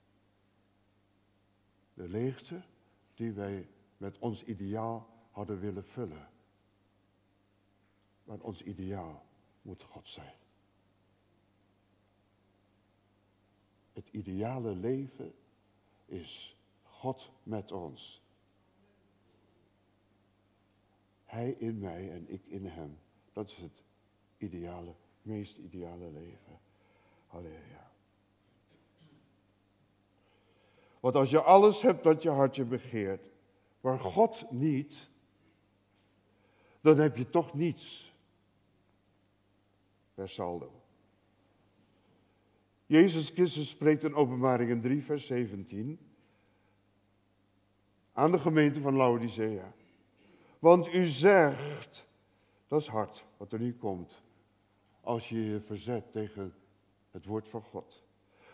De 1.94 2.08
leegte 2.08 2.64
die 3.14 3.32
wij 3.32 3.70
met 3.98 4.20
ons 4.20 4.44
ideaal 4.44 5.28
hadden 5.32 5.60
willen 5.60 5.86
vullen. 5.86 6.33
Maar 8.24 8.40
ons 8.40 8.62
ideaal 8.62 9.26
moet 9.62 9.84
God 9.84 10.10
zijn. 10.10 10.34
Het 13.94 14.10
ideale 14.12 14.76
leven 14.76 15.34
is 16.06 16.58
God 16.84 17.32
met 17.44 17.72
ons. 17.72 18.22
Hij 21.26 21.52
in 21.52 21.80
mij 21.80 22.12
en 22.12 22.30
ik 22.30 22.46
in 22.46 22.66
hem. 22.66 23.00
Dat 23.34 23.50
is 23.50 23.58
het 23.58 23.84
ideale, 24.38 24.94
meest 25.22 25.58
ideale 25.58 26.12
leven. 26.12 26.60
Halleluja. 27.28 27.92
Want 31.00 31.16
als 31.16 31.30
je 31.30 31.42
alles 31.42 31.82
hebt 31.82 32.04
wat 32.04 32.24
je 32.24 32.30
hartje 32.30 32.66
begeert, 32.66 33.30
maar 33.82 34.00
God 34.00 34.52
niet, 34.52 35.10
dan 36.82 36.98
heb 36.98 37.18
je 37.18 37.30
toch 37.30 37.54
niets. 37.54 38.13
Per 40.14 40.30
saldo. 40.30 40.72
Jezus 42.86 43.30
Christus 43.30 43.70
spreekt 43.70 44.04
in 44.04 44.14
Openbaringen 44.14 44.82
3, 44.82 45.04
vers 45.04 45.26
17 45.26 46.00
aan 48.14 48.32
de 48.32 48.40
gemeente 48.40 48.82
van 48.82 48.96
Laodicea. 48.96 49.74
Want 50.60 50.94
u 50.94 51.08
zegt, 51.08 52.08
dat 52.68 52.82
is 52.82 52.88
hard 52.88 53.26
wat 53.38 53.52
er 53.52 53.60
nu 53.60 53.74
komt, 53.74 54.24
als 55.02 55.30
je 55.30 55.46
je 55.46 55.62
verzet 55.62 56.12
tegen 56.12 56.54
het 57.12 57.26
woord 57.26 57.48
van 57.48 57.62
God. 57.62 58.04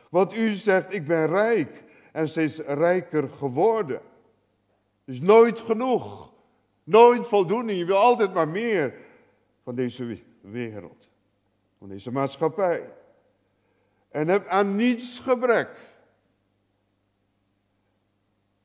Want 0.09 0.35
u 0.35 0.51
zegt, 0.51 0.93
ik 0.93 1.05
ben 1.05 1.27
rijk 1.27 1.83
en 2.11 2.29
steeds 2.29 2.57
rijker 2.57 3.29
geworden. 3.29 4.01
Dus 5.05 5.21
nooit 5.21 5.59
genoeg, 5.59 6.33
nooit 6.83 7.27
voldoening. 7.27 7.79
Je 7.79 7.85
wil 7.85 7.97
altijd 7.97 8.33
maar 8.33 8.47
meer 8.47 8.93
van 9.63 9.75
deze 9.75 10.19
wereld, 10.41 11.08
van 11.79 11.87
deze 11.87 12.11
maatschappij. 12.11 12.93
En 14.09 14.27
heb 14.27 14.47
aan 14.47 14.75
niets 14.75 15.19
gebrek. 15.19 15.87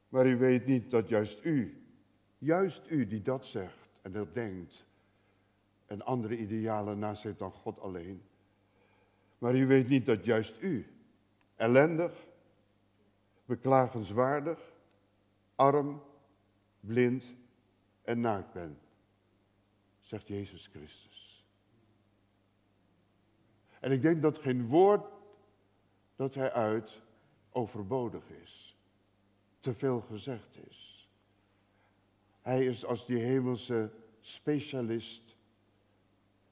Maar 0.08 0.26
u 0.26 0.36
weet 0.36 0.66
niet 0.66 0.90
dat 0.90 1.08
juist 1.08 1.44
u, 1.44 1.84
juist 2.38 2.90
u 2.90 3.06
die 3.06 3.22
dat 3.22 3.46
zegt 3.46 3.88
en 4.02 4.12
dat 4.12 4.34
denkt, 4.34 4.86
en 5.86 6.02
andere 6.02 6.36
idealen 6.36 6.98
nastreeft 6.98 7.38
dan 7.38 7.52
God 7.52 7.80
alleen. 7.80 8.22
Maar 9.38 9.56
u 9.56 9.66
weet 9.66 9.88
niet 9.88 10.06
dat 10.06 10.24
juist 10.24 10.60
u, 10.60 10.86
ellendig, 11.56 12.26
beklagenswaardig, 13.44 14.72
arm, 15.54 16.02
blind 16.80 17.34
en 18.02 18.20
naakt 18.20 18.52
bent, 18.52 18.78
zegt 20.00 20.28
Jezus 20.28 20.66
Christus. 20.66 21.13
En 23.84 23.92
ik 23.92 24.02
denk 24.02 24.22
dat 24.22 24.38
geen 24.38 24.66
woord 24.66 25.12
dat 26.16 26.34
hij 26.34 26.52
uit 26.52 27.02
overbodig 27.50 28.30
is 28.42 28.76
te 29.60 29.74
veel 29.74 30.00
gezegd 30.00 30.58
is. 30.68 31.08
Hij 32.40 32.66
is 32.66 32.84
als 32.84 33.06
die 33.06 33.18
hemelse 33.18 33.90
specialist 34.20 35.36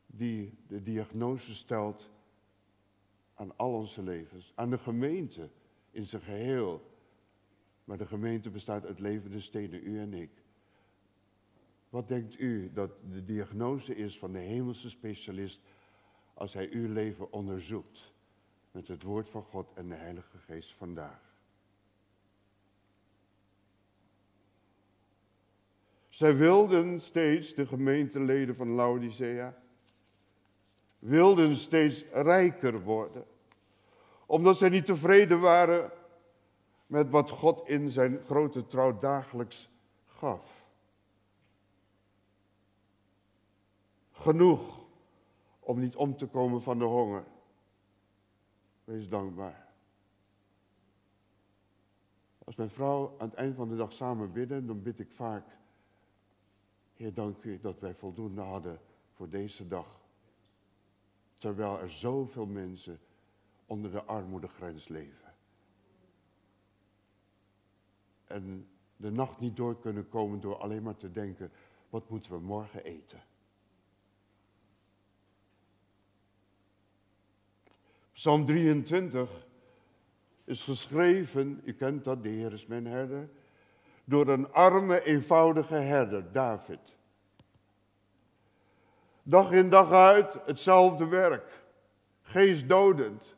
die 0.06 0.54
de 0.66 0.82
diagnose 0.82 1.54
stelt 1.54 2.10
aan 3.34 3.56
al 3.56 3.72
onze 3.72 4.02
levens, 4.02 4.52
aan 4.54 4.70
de 4.70 4.78
gemeente 4.78 5.48
in 5.90 6.06
zijn 6.06 6.22
geheel. 6.22 6.90
Maar 7.84 7.98
de 7.98 8.06
gemeente 8.06 8.50
bestaat 8.50 8.86
uit 8.86 8.98
levende 8.98 9.40
stenen, 9.40 9.86
u 9.86 9.98
en 9.98 10.12
ik. 10.12 10.30
Wat 11.88 12.08
denkt 12.08 12.38
u 12.38 12.72
dat 12.72 12.90
de 13.10 13.24
diagnose 13.24 13.94
is 13.94 14.18
van 14.18 14.32
de 14.32 14.38
hemelse 14.38 14.90
specialist 14.90 15.60
als 16.42 16.52
hij 16.52 16.68
uw 16.70 16.92
leven 16.92 17.32
onderzoekt 17.32 18.12
met 18.70 18.88
het 18.88 19.02
woord 19.02 19.28
van 19.28 19.42
God 19.42 19.72
en 19.74 19.88
de 19.88 19.94
Heilige 19.94 20.38
Geest 20.38 20.74
vandaag? 20.74 21.20
Zij 26.08 26.36
wilden 26.36 27.00
steeds, 27.00 27.54
de 27.54 27.66
gemeenteleden 27.66 28.54
van 28.54 28.68
Laodicea, 28.68 29.62
wilden 30.98 31.56
steeds 31.56 32.04
rijker 32.12 32.82
worden. 32.82 33.24
Omdat 34.26 34.56
zij 34.56 34.68
niet 34.68 34.86
tevreden 34.86 35.40
waren 35.40 35.90
met 36.86 37.10
wat 37.10 37.30
God 37.30 37.68
in 37.68 37.90
zijn 37.90 38.20
grote 38.24 38.66
trouw 38.66 38.98
dagelijks 38.98 39.70
gaf. 40.06 40.64
Genoeg 44.12 44.81
om 45.64 45.78
niet 45.78 45.96
om 45.96 46.16
te 46.16 46.26
komen 46.26 46.62
van 46.62 46.78
de 46.78 46.84
honger. 46.84 47.24
Wees 48.84 49.08
dankbaar. 49.08 49.68
Als 52.44 52.56
mijn 52.56 52.70
vrouw 52.70 53.14
aan 53.18 53.28
het 53.28 53.38
eind 53.38 53.56
van 53.56 53.68
de 53.68 53.76
dag 53.76 53.92
samen 53.92 54.32
bidden, 54.32 54.66
dan 54.66 54.82
bid 54.82 54.98
ik 54.98 55.10
vaak 55.10 55.44
Heer, 57.02 57.14
dank 57.14 57.42
u 57.42 57.60
dat 57.60 57.80
wij 57.80 57.94
voldoende 57.94 58.40
hadden 58.40 58.80
voor 59.12 59.28
deze 59.28 59.68
dag. 59.68 60.00
Terwijl 61.38 61.80
er 61.80 61.90
zoveel 61.90 62.46
mensen 62.46 63.00
onder 63.66 63.90
de 63.90 64.02
armoedegrens 64.02 64.88
leven. 64.88 65.34
En 68.24 68.68
de 68.96 69.10
nacht 69.10 69.40
niet 69.40 69.56
door 69.56 69.80
kunnen 69.80 70.08
komen 70.08 70.40
door 70.40 70.56
alleen 70.56 70.82
maar 70.82 70.96
te 70.96 71.10
denken, 71.10 71.50
wat 71.90 72.08
moeten 72.08 72.32
we 72.32 72.38
morgen 72.38 72.84
eten? 72.84 73.22
Psalm 78.22 78.44
23 78.46 79.28
is 80.44 80.64
geschreven, 80.64 81.60
u 81.64 81.72
kent 81.72 82.04
dat, 82.04 82.22
de 82.22 82.28
Heer 82.28 82.52
is 82.52 82.66
mijn 82.66 82.86
herder 82.86 83.28
door 84.04 84.28
een 84.28 84.52
arme, 84.52 85.04
eenvoudige 85.04 85.74
herder, 85.74 86.32
David. 86.32 86.96
Dag 89.22 89.52
in 89.52 89.70
dag 89.70 89.92
uit 89.92 90.38
hetzelfde 90.44 91.06
werk, 91.06 91.64
geestdodend. 92.22 93.36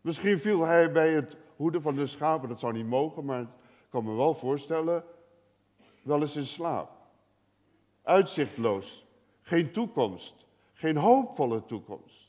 Misschien 0.00 0.38
viel 0.38 0.64
hij 0.64 0.92
bij 0.92 1.12
het 1.12 1.36
hoeden 1.56 1.82
van 1.82 1.94
de 1.94 2.06
schapen, 2.06 2.48
dat 2.48 2.60
zou 2.60 2.72
niet 2.72 2.86
mogen, 2.86 3.24
maar 3.24 3.40
ik 3.40 3.48
kan 3.88 4.04
me 4.04 4.14
wel 4.14 4.34
voorstellen, 4.34 5.04
wel 6.02 6.20
eens 6.20 6.36
in 6.36 6.46
slaap. 6.46 6.90
Uitzichtloos, 8.02 9.06
geen 9.42 9.72
toekomst, 9.72 10.46
geen 10.72 10.96
hoopvolle 10.96 11.64
toekomst. 11.64 12.21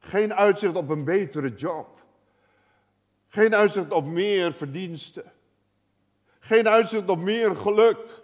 Geen 0.00 0.34
uitzicht 0.34 0.74
op 0.74 0.88
een 0.88 1.04
betere 1.04 1.54
job. 1.54 2.04
Geen 3.28 3.54
uitzicht 3.54 3.90
op 3.90 4.04
meer 4.04 4.52
verdiensten. 4.52 5.32
Geen 6.38 6.68
uitzicht 6.68 7.08
op 7.08 7.18
meer 7.18 7.56
geluk. 7.56 8.22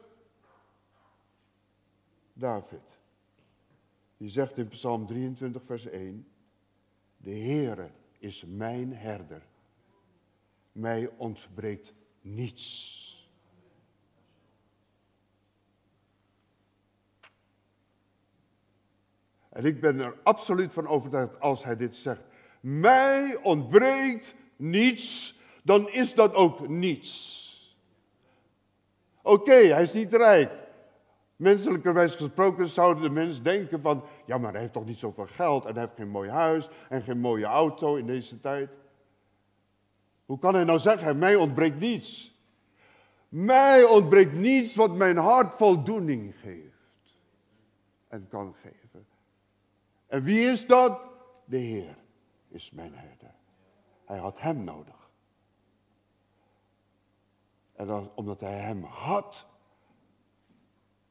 David. 2.32 2.98
Die 4.16 4.28
zegt 4.28 4.58
in 4.58 4.68
Psalm 4.68 5.06
23, 5.06 5.62
vers 5.64 5.86
1, 5.86 6.28
de 7.16 7.30
Heere 7.30 7.90
is 8.18 8.44
mijn 8.46 8.96
herder. 8.96 9.42
Mij 10.72 11.10
ontbreekt 11.16 11.92
niets. 12.20 13.15
En 19.56 19.64
ik 19.64 19.80
ben 19.80 20.00
er 20.00 20.14
absoluut 20.22 20.72
van 20.72 20.86
overtuigd 20.86 21.40
als 21.40 21.64
hij 21.64 21.76
dit 21.76 21.96
zegt. 21.96 22.20
Mij 22.60 23.38
ontbreekt 23.42 24.34
niets, 24.56 25.38
dan 25.62 25.90
is 25.90 26.14
dat 26.14 26.34
ook 26.34 26.68
niets. 26.68 27.44
Oké, 29.22 29.52
hij 29.52 29.82
is 29.82 29.92
niet 29.92 30.12
rijk. 30.12 30.52
Menselijkerwijs 31.36 32.14
gesproken 32.14 32.68
zouden 32.68 33.02
de 33.02 33.10
mens 33.10 33.42
denken 33.42 33.80
van, 33.80 34.04
ja 34.26 34.38
maar 34.38 34.52
hij 34.52 34.60
heeft 34.60 34.72
toch 34.72 34.84
niet 34.84 34.98
zoveel 34.98 35.26
geld 35.26 35.64
en 35.64 35.72
hij 35.72 35.82
heeft 35.82 35.96
geen 35.96 36.08
mooi 36.08 36.30
huis 36.30 36.68
en 36.88 37.02
geen 37.02 37.18
mooie 37.18 37.44
auto 37.46 37.94
in 37.94 38.06
deze 38.06 38.40
tijd. 38.40 38.70
Hoe 40.24 40.38
kan 40.38 40.54
hij 40.54 40.64
nou 40.64 40.78
zeggen, 40.78 41.18
mij 41.18 41.36
ontbreekt 41.36 41.78
niets? 41.78 42.40
Mij 43.28 43.84
ontbreekt 43.84 44.32
niets 44.32 44.74
wat 44.74 44.96
mijn 44.96 45.16
hart 45.16 45.54
voldoening 45.54 46.34
geeft 46.40 46.74
en 48.08 48.26
kan 48.28 48.54
geven. 48.62 48.85
En 50.16 50.22
wie 50.22 50.50
is 50.50 50.66
dat? 50.66 51.00
De 51.44 51.56
Heer 51.56 51.96
is 52.48 52.70
mijn 52.70 52.94
herder. 52.94 53.34
Hij 54.04 54.18
had 54.18 54.40
hem 54.40 54.64
nodig. 54.64 55.10
En 57.72 58.10
omdat 58.14 58.40
hij 58.40 58.58
hem 58.58 58.84
had, 58.84 59.46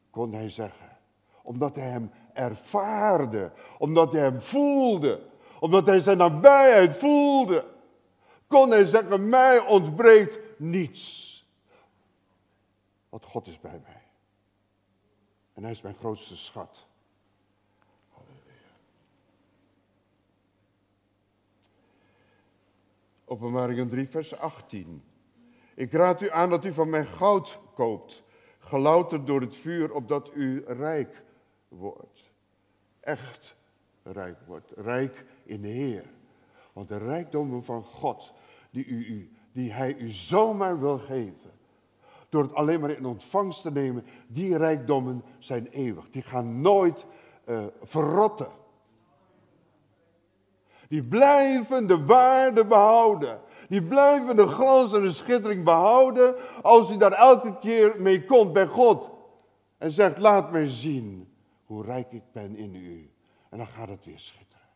kon 0.09 0.33
hij 0.33 0.49
zeggen. 0.49 0.97
Omdat 1.41 1.75
hij 1.75 1.89
hem 1.89 2.11
ervaarde. 2.33 3.51
Omdat 3.77 4.11
hij 4.11 4.21
hem 4.21 4.41
voelde. 4.41 5.29
Omdat 5.59 5.85
hij 5.85 5.99
zijn 5.99 6.17
nabijheid 6.17 6.97
voelde. 6.97 7.65
Kon 8.47 8.69
hij 8.69 8.85
zeggen, 8.85 9.29
mij 9.29 9.59
ontbreekt 9.59 10.59
niets. 10.59 11.31
Want 13.09 13.25
God 13.25 13.47
is 13.47 13.59
bij 13.59 13.79
mij. 13.83 14.03
En 15.53 15.63
hij 15.63 15.71
is 15.71 15.81
mijn 15.81 15.95
grootste 15.95 16.37
schat. 16.37 16.84
Openbaringen 23.35 23.89
3, 23.89 24.07
vers 24.07 24.37
18. 24.37 25.03
Ik 25.73 25.93
raad 25.93 26.21
u 26.21 26.29
aan 26.29 26.49
dat 26.49 26.65
u 26.65 26.71
van 26.71 26.89
mij 26.89 27.05
goud 27.05 27.59
koopt, 27.73 28.23
gelouterd 28.59 29.27
door 29.27 29.41
het 29.41 29.55
vuur, 29.55 29.93
opdat 29.93 30.31
u 30.33 30.63
rijk 30.67 31.23
wordt. 31.67 32.31
Echt 32.99 33.55
rijk 34.03 34.37
wordt. 34.45 34.71
Rijk 34.75 35.25
in 35.43 35.61
de 35.61 35.67
Heer. 35.67 36.05
Want 36.73 36.87
de 36.87 36.97
rijkdommen 36.97 37.63
van 37.63 37.83
God, 37.83 38.33
die, 38.69 38.85
u, 38.85 39.31
die 39.51 39.71
Hij 39.71 39.95
u 39.95 40.09
zomaar 40.09 40.79
wil 40.79 40.97
geven, 40.97 41.51
door 42.29 42.43
het 42.43 42.53
alleen 42.53 42.79
maar 42.79 42.89
in 42.89 43.05
ontvangst 43.05 43.61
te 43.61 43.71
nemen, 43.71 44.05
die 44.27 44.57
rijkdommen 44.57 45.23
zijn 45.39 45.67
eeuwig. 45.67 46.09
Die 46.09 46.21
gaan 46.21 46.61
nooit 46.61 47.05
uh, 47.45 47.65
verrotten. 47.81 48.49
Die 50.87 51.07
blijven 51.07 51.87
de 51.87 52.05
waarde 52.05 52.65
behouden. 52.65 53.41
Die 53.67 53.83
blijven 53.83 54.35
de 54.35 54.47
glans 54.47 54.93
en 54.93 55.01
de 55.01 55.11
schittering 55.11 55.63
behouden 55.63 56.35
als 56.61 56.91
u 56.91 56.97
daar 56.97 57.11
elke 57.11 57.59
keer 57.59 58.01
mee 58.01 58.25
komt 58.25 58.53
bij 58.53 58.67
God. 58.67 59.09
En 59.77 59.91
zegt, 59.91 60.17
laat 60.17 60.51
mij 60.51 60.69
zien 60.69 61.33
hoe 61.65 61.83
rijk 61.83 62.11
ik 62.11 62.31
ben 62.31 62.55
in 62.55 62.75
u. 62.75 63.11
En 63.49 63.57
dan 63.57 63.67
gaat 63.67 63.89
het 63.89 64.05
weer 64.05 64.19
schitteren. 64.19 64.67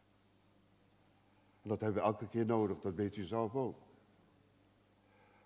En 1.61 1.69
dat 1.69 1.79
hebben 1.79 2.01
we 2.01 2.07
elke 2.07 2.27
keer 2.27 2.45
nodig, 2.45 2.79
dat 2.79 2.93
weet 2.93 3.15
u 3.15 3.23
zelf 3.23 3.55
ook. 3.55 3.77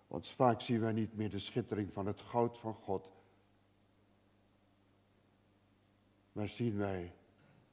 Want 0.08 0.28
vaak 0.28 0.62
zien 0.62 0.80
wij 0.80 0.92
niet 0.92 1.16
meer 1.16 1.30
de 1.30 1.40
schittering 1.40 1.94
van 1.94 2.06
het 2.06 2.22
goud 2.22 2.58
van 2.58 2.74
God. 2.74 3.12
Maar 6.32 6.48
zien 6.48 6.78
wij 6.78 7.14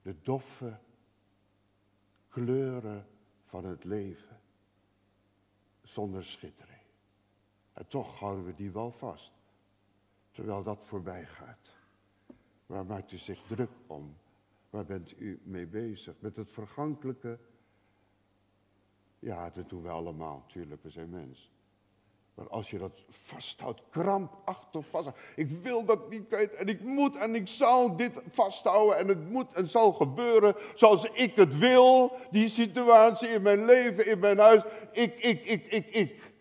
de 0.02 0.14
doffe 0.22 0.78
kleuren 2.30 3.06
van 3.44 3.64
het 3.64 3.84
leven 3.84 4.40
zonder 5.82 6.24
schittering. 6.24 6.80
En 7.72 7.86
toch 7.86 8.18
houden 8.18 8.44
we 8.44 8.54
die 8.54 8.70
wel 8.70 8.90
vast, 8.90 9.32
terwijl 10.30 10.62
dat 10.62 10.86
voorbij 10.86 11.26
gaat. 11.26 11.74
Waar 12.66 12.86
maakt 12.86 13.12
u 13.12 13.16
zich 13.16 13.42
druk 13.42 13.70
om? 13.86 14.16
Waar 14.70 14.84
bent 14.84 15.20
u 15.20 15.40
mee 15.44 15.66
bezig? 15.66 16.14
Met 16.20 16.36
het 16.36 16.50
vergankelijke? 16.50 17.38
Ja, 19.18 19.50
dat 19.50 19.68
doen 19.68 19.82
we 19.82 19.88
allemaal, 19.88 20.38
natuurlijk, 20.38 20.82
we 20.82 20.90
zijn 20.90 21.10
mens. 21.10 21.52
Maar 22.34 22.48
als 22.48 22.70
je 22.70 22.78
dat 22.78 23.04
vasthoudt, 23.08 23.82
krampachtig 23.90 24.86
vasthoudt. 24.86 25.18
Ik 25.36 25.50
wil 25.50 25.84
dat 25.84 26.10
niet 26.10 26.32
en 26.32 26.68
ik 26.68 26.80
moet 26.80 27.16
en 27.16 27.34
ik 27.34 27.48
zal 27.48 27.96
dit 27.96 28.22
vasthouden 28.30 28.98
en 28.98 29.08
het 29.08 29.30
moet 29.30 29.52
en 29.52 29.68
zal 29.68 29.92
gebeuren 29.92 30.54
zoals 30.74 31.04
ik 31.04 31.34
het 31.34 31.58
wil. 31.58 32.16
Die 32.30 32.48
situatie 32.48 33.28
in 33.28 33.42
mijn 33.42 33.64
leven, 33.64 34.06
in 34.06 34.18
mijn 34.18 34.38
huis. 34.38 34.62
Ik, 34.92 35.14
ik, 35.14 35.44
ik, 35.44 35.64
ik, 35.64 35.86
ik. 35.86 36.32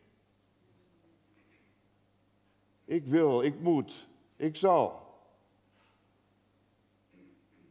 Ik 2.86 3.06
wil, 3.06 3.42
ik 3.42 3.60
moet, 3.60 4.08
ik 4.36 4.56
zal. 4.56 5.08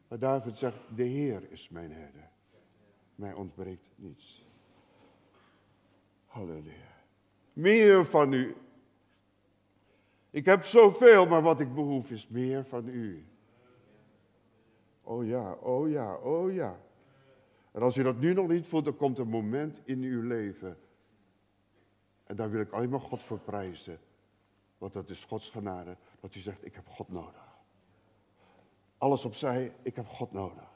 Maar 0.09 0.19
David 0.19 0.59
zegt, 0.59 0.79
de 0.95 1.03
Heer 1.03 1.43
is 1.51 1.69
mijn 1.69 1.93
herder. 1.93 2.31
Mij 3.15 3.33
ontbreekt 3.33 3.89
niets. 3.97 4.45
Halleluja 6.27 6.88
meer 7.59 8.07
van 8.07 8.33
u. 8.33 8.57
Ik 10.31 10.45
heb 10.45 10.65
zoveel, 10.65 11.27
maar 11.27 11.43
wat 11.43 11.61
ik 11.61 11.75
behoef 11.75 12.11
is 12.11 12.29
meer 12.29 12.65
van 12.65 12.89
u. 12.89 13.27
Oh 15.03 15.27
ja, 15.27 15.53
oh 15.53 15.91
ja, 15.91 16.15
oh 16.15 16.53
ja. 16.53 16.81
En 17.73 17.83
als 17.83 17.97
u 17.97 18.03
dat 18.03 18.19
nu 18.19 18.35
nog 18.35 18.49
niet 18.49 18.67
voelt, 18.67 18.85
dan 18.85 18.97
komt 18.97 19.19
een 19.19 19.29
moment 19.29 19.81
in 19.85 20.03
uw 20.03 20.23
leven. 20.23 20.79
En 22.25 22.37
daar 22.37 22.51
wil 22.51 22.61
ik 22.61 22.73
alleen 22.73 22.89
maar 22.89 23.01
God 23.01 23.23
voor 23.23 23.39
prijzen. 23.39 24.01
Want 24.79 24.93
dat 24.93 25.11
is 25.11 25.25
Gods 25.25 25.51
genade. 25.51 25.97
Dat 26.21 26.35
u 26.35 26.41
zegt, 26.41 26.65
ik 26.65 26.75
heb 26.75 26.89
God 26.89 27.09
nodig. 27.09 27.57
Alles 28.99 29.25
opzij, 29.25 29.75
ik 29.83 29.97
heb 29.97 30.07
God 30.07 30.33
nodig. 30.33 30.71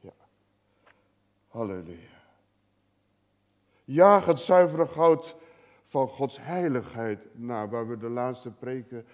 Ja. 0.00 0.12
Halleluja. 1.48 2.24
Jaag 3.84 4.26
het 4.26 4.40
zuivere 4.40 4.86
goud 4.86 5.36
van 5.86 6.08
Gods 6.08 6.40
heiligheid, 6.40 7.38
nou, 7.38 7.68
waar 7.68 7.88
we 7.88 7.96
de 7.96 8.08
laatste 8.08 8.50
preken 8.50 9.06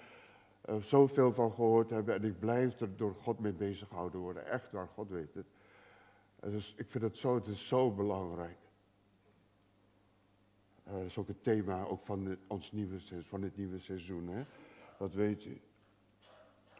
uh, 0.68 0.76
zoveel 0.76 1.32
van 1.32 1.52
gehoord 1.52 1.90
hebben. 1.90 2.14
En 2.14 2.24
ik 2.24 2.38
blijf 2.38 2.80
er 2.80 2.96
door 2.96 3.14
God 3.14 3.38
mee 3.38 3.52
bezig 3.52 3.88
gehouden 3.88 4.20
worden. 4.20 4.46
Echt 4.46 4.72
waar, 4.72 4.88
God 4.94 5.10
weet 5.10 5.34
het. 5.34 5.46
dus 6.40 6.74
ik 6.76 6.90
vind 6.90 7.04
het 7.04 7.16
zo, 7.16 7.34
het 7.34 7.46
is 7.46 7.68
zo 7.68 7.90
belangrijk. 7.90 8.58
Uh, 10.86 10.92
dat 10.92 11.02
is 11.02 11.18
ook 11.18 11.28
het 11.28 11.42
thema 11.42 11.84
ook 11.84 12.04
van, 12.04 12.36
ons 12.46 12.72
nieuwe, 12.72 12.98
van 13.22 13.40
dit 13.40 13.56
nieuwe 13.56 13.78
seizoen. 13.78 14.28
Hè? 14.28 14.42
Dat 14.98 15.14
weet 15.14 15.44
u. 15.44 15.60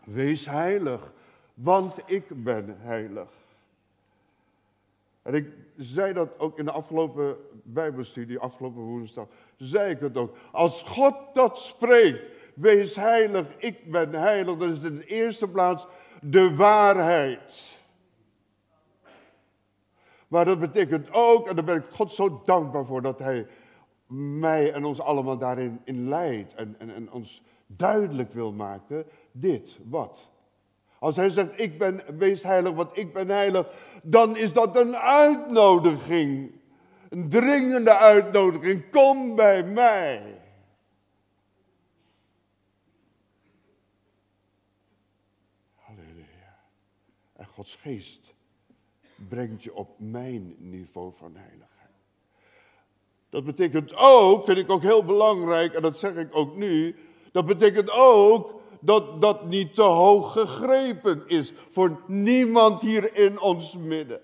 Wees 0.05 0.47
heilig, 0.47 1.13
want 1.55 2.03
ik 2.07 2.45
ben 2.45 2.81
heilig. 2.81 3.42
En 5.23 5.35
ik 5.35 5.57
zei 5.77 6.13
dat 6.13 6.39
ook 6.39 6.59
in 6.59 6.65
de 6.65 6.71
afgelopen 6.71 7.37
Bijbelstudie, 7.65 8.39
afgelopen 8.39 8.83
woensdag, 8.83 9.27
zei 9.57 9.91
ik 9.91 10.01
het 10.01 10.17
ook. 10.17 10.37
Als 10.53 10.83
God 10.83 11.15
dat 11.33 11.59
spreekt, 11.59 12.23
wees 12.55 12.97
heilig, 12.97 13.47
ik 13.59 13.91
ben 13.91 14.13
heilig, 14.13 14.57
dat 14.57 14.73
is 14.73 14.83
in 14.83 14.97
de 14.97 15.07
eerste 15.07 15.49
plaats 15.49 15.87
de 16.21 16.55
waarheid. 16.55 17.81
Maar 20.29 20.45
dat 20.45 20.61
betekent 20.61 21.13
ook, 21.13 21.49
en 21.49 21.55
daar 21.55 21.65
ben 21.65 21.77
ik 21.77 21.91
God 21.91 22.13
zo 22.13 22.43
dankbaar 22.45 22.87
voor, 22.87 23.03
dat 23.03 23.19
Hij 23.19 23.47
mij 24.37 24.73
en 24.73 24.85
ons 24.85 25.01
allemaal 25.01 25.39
daarin 25.39 25.81
in 25.85 26.09
leidt 26.09 26.55
en, 26.55 26.77
en 26.79 27.13
ons 27.13 27.43
duidelijk 27.67 28.33
wil 28.33 28.53
maken, 28.53 29.07
dit, 29.33 29.79
wat? 29.85 30.32
Als 31.03 31.17
hij 31.17 31.29
zegt, 31.29 31.61
ik 31.61 31.79
ben, 31.79 32.19
wees 32.19 32.43
heilig, 32.43 32.73
want 32.73 32.99
ik 32.99 33.13
ben 33.13 33.29
heilig, 33.29 33.67
dan 34.03 34.37
is 34.37 34.53
dat 34.53 34.77
een 34.77 34.97
uitnodiging. 34.97 36.53
Een 37.09 37.29
dringende 37.29 37.97
uitnodiging. 37.97 38.91
Kom 38.91 39.35
bij 39.35 39.65
mij. 39.65 40.41
Halleluja. 45.75 46.59
En 47.37 47.47
Gods 47.47 47.75
geest 47.75 48.35
brengt 49.29 49.63
je 49.63 49.75
op 49.75 49.95
mijn 49.99 50.55
niveau 50.59 51.13
van 51.17 51.37
heiligheid. 51.37 51.91
Dat 53.31 53.45
betekent 53.45 53.95
ook, 53.95 54.45
vind 54.45 54.59
ik 54.59 54.71
ook 54.71 54.83
heel 54.83 55.05
belangrijk, 55.05 55.75
en 55.75 55.83
dat 55.83 55.99
zeg 55.99 56.15
ik 56.15 56.37
ook 56.37 56.57
nu, 56.57 56.97
dat 57.33 57.47
betekent 57.47 57.91
ook 57.91 58.62
dat 58.83 59.21
dat 59.21 59.45
niet 59.45 59.75
te 59.75 59.83
hoog 59.83 60.33
gegrepen 60.33 61.23
is 61.27 61.53
voor 61.71 62.01
niemand 62.07 62.81
hier 62.81 63.17
in 63.17 63.41
ons 63.41 63.77
midden. 63.77 64.21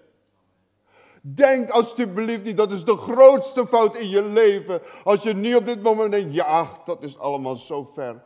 Denk 1.20 1.70
alsjeblieft 1.70 2.44
niet, 2.44 2.56
dat 2.56 2.72
is 2.72 2.84
de 2.84 2.96
grootste 2.96 3.66
fout 3.66 3.96
in 3.96 4.08
je 4.08 4.24
leven. 4.24 4.80
Als 5.04 5.22
je 5.22 5.34
nu 5.34 5.54
op 5.54 5.66
dit 5.66 5.82
moment 5.82 6.12
denkt, 6.12 6.34
ja, 6.34 6.68
dat 6.84 7.02
is 7.02 7.18
allemaal 7.18 7.56
zo 7.56 7.90
ver 7.94 8.22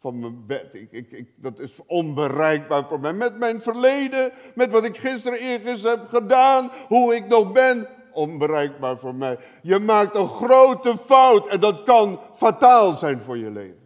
van 0.00 0.18
mijn 0.18 0.46
bed. 0.46 0.74
Ik, 0.74 0.92
ik, 0.92 1.10
ik, 1.10 1.28
dat 1.36 1.58
is 1.58 1.74
onbereikbaar 1.86 2.84
voor 2.88 3.00
mij. 3.00 3.12
Met 3.12 3.38
mijn 3.38 3.62
verleden, 3.62 4.32
met 4.54 4.70
wat 4.70 4.84
ik 4.84 4.96
gisteren 4.96 5.38
eergisteren 5.38 5.98
heb 5.98 6.08
gedaan, 6.08 6.70
hoe 6.88 7.14
ik 7.14 7.28
nog 7.28 7.52
ben, 7.52 7.88
onbereikbaar 8.12 8.98
voor 8.98 9.14
mij. 9.14 9.38
Je 9.62 9.78
maakt 9.78 10.16
een 10.16 10.28
grote 10.28 10.96
fout 11.04 11.48
en 11.48 11.60
dat 11.60 11.82
kan 11.82 12.20
fataal 12.34 12.92
zijn 12.92 13.20
voor 13.20 13.38
je 13.38 13.50
leven. 13.50 13.79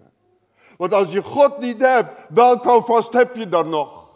Want 0.85 0.97
als 0.97 1.13
je 1.13 1.23
God 1.23 1.59
niet 1.59 1.81
hebt, 1.81 2.11
welk 2.29 2.85
vast 2.85 3.13
heb 3.13 3.37
je 3.37 3.49
dan 3.49 3.69
nog? 3.69 4.07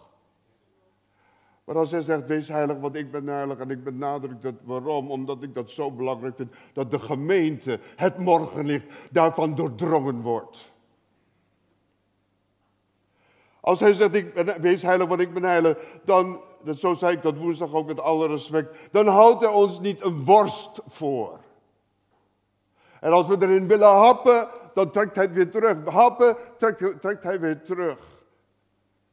Maar 1.64 1.76
als 1.76 1.90
hij 1.90 2.02
zegt, 2.02 2.26
wees 2.26 2.48
heilig, 2.48 2.78
want 2.78 2.94
ik 2.94 3.10
ben 3.10 3.26
heilig 3.26 3.58
en 3.58 3.70
ik 3.70 3.84
benadruk 3.84 4.42
dat. 4.42 4.54
Waarom? 4.64 5.10
Omdat 5.10 5.42
ik 5.42 5.54
dat 5.54 5.70
zo 5.70 5.90
belangrijk 5.90 6.36
vind, 6.36 6.54
dat 6.72 6.90
de 6.90 6.98
gemeente, 6.98 7.80
het 7.96 8.18
morgenlicht, 8.18 8.86
daarvan 9.10 9.54
doordrongen 9.54 10.20
wordt. 10.20 10.72
Als 13.60 13.80
hij 13.80 13.92
zegt, 13.92 14.14
ik 14.14 14.34
ben, 14.34 14.60
wees 14.60 14.82
heilig, 14.82 15.08
want 15.08 15.20
ik 15.20 15.34
ben 15.34 15.44
heilig, 15.44 15.78
dan, 16.04 16.40
zo 16.76 16.94
zei 16.94 17.16
ik 17.16 17.22
dat 17.22 17.36
woensdag 17.36 17.72
ook 17.72 17.86
met 17.86 18.00
alle 18.00 18.26
respect, 18.26 18.76
dan 18.90 19.06
houdt 19.06 19.40
hij 19.40 19.50
ons 19.50 19.80
niet 19.80 20.04
een 20.04 20.24
worst 20.24 20.80
voor. 20.86 21.38
En 23.00 23.12
als 23.12 23.26
we 23.26 23.36
erin 23.40 23.68
willen 23.68 23.88
happen, 23.88 24.48
dan 24.74 24.90
trekt 24.90 25.14
hij 25.14 25.24
het 25.24 25.34
weer 25.34 25.50
terug. 25.50 25.84
Happen, 25.84 26.36
trekt, 26.56 27.00
trekt 27.00 27.22
hij 27.22 27.40
weer 27.40 27.62
terug. 27.62 27.98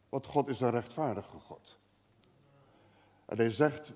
Want 0.10 0.26
God 0.26 0.48
is 0.48 0.60
een 0.60 0.72
rechtvaardige 0.72 1.40
God. 1.40 1.78
En 3.26 3.38
hij 3.38 3.50
zegt, 3.50 3.92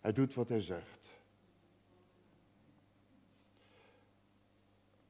hij 0.00 0.12
doet 0.12 0.34
wat 0.34 0.48
hij 0.48 0.60
zegt. 0.60 1.08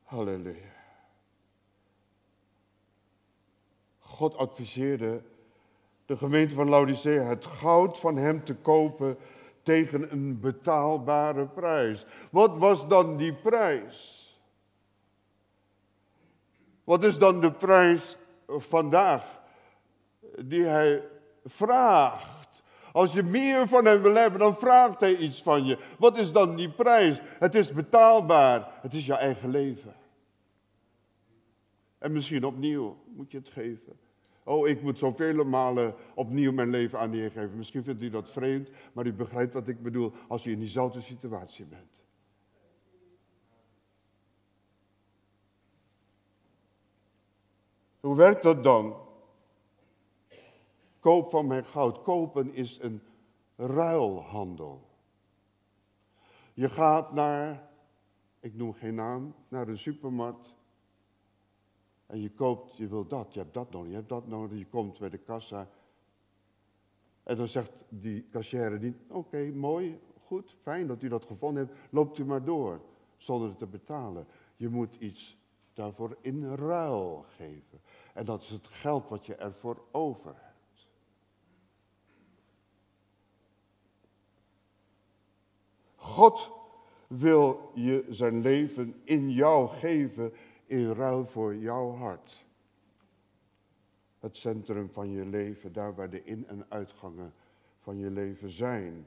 Halleluja. 0.02 0.72
God 3.98 4.36
adviseerde 4.36 5.22
de 6.06 6.16
gemeente 6.16 6.54
van 6.54 6.68
Laodicea 6.68 7.22
het 7.22 7.46
goud 7.46 7.98
van 7.98 8.16
hem 8.16 8.44
te 8.44 8.54
kopen 8.54 9.16
tegen 9.62 10.12
een 10.12 10.40
betaalbare 10.40 11.46
prijs. 11.46 12.06
Wat 12.30 12.56
was 12.56 12.88
dan 12.88 13.16
die 13.16 13.34
prijs? 13.34 14.23
Wat 16.84 17.04
is 17.04 17.18
dan 17.18 17.40
de 17.40 17.52
prijs 17.52 18.18
vandaag 18.46 19.40
die 20.38 20.62
hij 20.62 21.02
vraagt? 21.44 22.62
Als 22.92 23.12
je 23.12 23.22
meer 23.22 23.68
van 23.68 23.84
hem 23.84 24.02
wil 24.02 24.14
hebben, 24.14 24.40
dan 24.40 24.56
vraagt 24.56 25.00
hij 25.00 25.16
iets 25.16 25.42
van 25.42 25.64
je. 25.64 25.78
Wat 25.98 26.18
is 26.18 26.32
dan 26.32 26.56
die 26.56 26.70
prijs? 26.70 27.20
Het 27.38 27.54
is 27.54 27.72
betaalbaar. 27.72 28.68
Het 28.80 28.94
is 28.94 29.06
jouw 29.06 29.18
eigen 29.18 29.50
leven. 29.50 29.94
En 31.98 32.12
misschien 32.12 32.44
opnieuw 32.44 32.96
moet 33.06 33.30
je 33.30 33.38
het 33.38 33.48
geven. 33.48 33.98
Oh, 34.44 34.68
ik 34.68 34.82
moet 34.82 34.98
zoveel 34.98 35.44
malen 35.44 35.94
opnieuw 36.14 36.52
mijn 36.52 36.70
leven 36.70 36.98
aan 36.98 37.10
die 37.10 37.30
geven. 37.30 37.56
Misschien 37.56 37.84
vindt 37.84 38.02
u 38.02 38.10
dat 38.10 38.30
vreemd, 38.30 38.68
maar 38.92 39.06
u 39.06 39.12
begrijpt 39.12 39.52
wat 39.52 39.68
ik 39.68 39.82
bedoel 39.82 40.12
als 40.28 40.46
u 40.46 40.52
in 40.52 40.58
diezelfde 40.58 41.00
situatie 41.00 41.64
bent. 41.64 42.03
Hoe 48.04 48.16
werkt 48.16 48.42
dat 48.42 48.64
dan? 48.64 48.96
Koop 51.00 51.30
van 51.30 51.46
mijn 51.46 51.64
goud. 51.64 52.02
Kopen 52.02 52.54
is 52.54 52.78
een 52.80 53.02
ruilhandel. 53.56 54.88
Je 56.54 56.68
gaat 56.68 57.12
naar, 57.12 57.70
ik 58.40 58.54
noem 58.54 58.72
geen 58.72 58.94
naam, 58.94 59.34
naar 59.48 59.68
een 59.68 59.78
supermarkt. 59.78 60.54
En 62.06 62.20
je 62.20 62.30
koopt, 62.30 62.76
je 62.76 62.88
wil 62.88 63.06
dat, 63.06 63.34
je 63.34 63.40
hebt 63.40 63.54
dat 63.54 63.70
nodig, 63.70 63.88
je 63.88 63.96
hebt 63.96 64.08
dat 64.08 64.26
nodig. 64.26 64.58
Je 64.58 64.66
komt 64.66 64.98
bij 64.98 65.10
de 65.10 65.18
kassa. 65.18 65.68
En 67.22 67.36
dan 67.36 67.48
zegt 67.48 67.72
die 67.88 68.26
niet, 68.80 68.96
oké, 69.08 69.50
mooi, 69.54 70.00
goed, 70.24 70.56
fijn 70.62 70.86
dat 70.86 71.02
u 71.02 71.08
dat 71.08 71.24
gevonden 71.24 71.66
hebt. 71.66 71.78
Loopt 71.90 72.18
u 72.18 72.24
maar 72.24 72.44
door, 72.44 72.80
zonder 73.16 73.56
te 73.56 73.66
betalen. 73.66 74.26
Je 74.56 74.68
moet 74.68 74.94
iets 74.94 75.42
daarvoor 75.74 76.16
in 76.20 76.54
ruil 76.54 77.24
geven. 77.36 77.80
En 78.14 78.24
dat 78.24 78.42
is 78.42 78.50
het 78.50 78.66
geld 78.66 79.08
wat 79.08 79.26
je 79.26 79.34
ervoor 79.34 79.84
over 79.90 80.34
hebt. 80.36 80.88
God 85.94 86.50
wil 87.06 87.70
je 87.74 88.04
zijn 88.08 88.40
leven 88.40 89.00
in 89.04 89.30
jou 89.30 89.68
geven 89.68 90.32
in 90.66 90.92
ruil 90.92 91.26
voor 91.26 91.56
jouw 91.56 91.90
hart. 91.90 92.44
Het 94.20 94.36
centrum 94.36 94.90
van 94.90 95.10
je 95.10 95.24
leven, 95.24 95.72
daar 95.72 95.94
waar 95.94 96.10
de 96.10 96.24
in- 96.24 96.48
en 96.48 96.66
uitgangen 96.68 97.34
van 97.80 97.98
je 97.98 98.10
leven 98.10 98.50
zijn. 98.50 99.06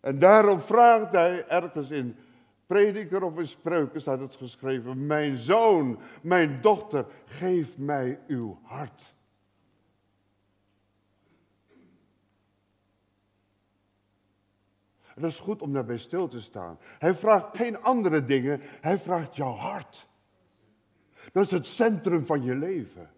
En 0.00 0.18
daarom 0.18 0.60
vraagt 0.60 1.12
hij 1.12 1.48
ergens 1.48 1.90
in 1.90 2.16
prediker 2.74 3.22
of 3.22 3.38
in 3.38 3.46
spreuken 3.46 4.00
staat 4.00 4.20
het 4.20 4.34
geschreven. 4.34 5.06
Mijn 5.06 5.36
zoon, 5.36 5.98
mijn 6.22 6.60
dochter, 6.60 7.06
geef 7.24 7.78
mij 7.78 8.20
uw 8.26 8.58
hart. 8.62 9.14
En 15.14 15.22
dat 15.22 15.30
is 15.30 15.38
goed 15.38 15.62
om 15.62 15.72
daarbij 15.72 15.98
stil 15.98 16.28
te 16.28 16.40
staan. 16.40 16.78
Hij 16.98 17.14
vraagt 17.14 17.56
geen 17.56 17.82
andere 17.82 18.24
dingen, 18.24 18.60
hij 18.62 18.98
vraagt 18.98 19.36
jouw 19.36 19.54
hart. 19.54 20.06
Dat 21.32 21.44
is 21.44 21.50
het 21.50 21.66
centrum 21.66 22.26
van 22.26 22.42
je 22.42 22.54
leven. 22.54 23.10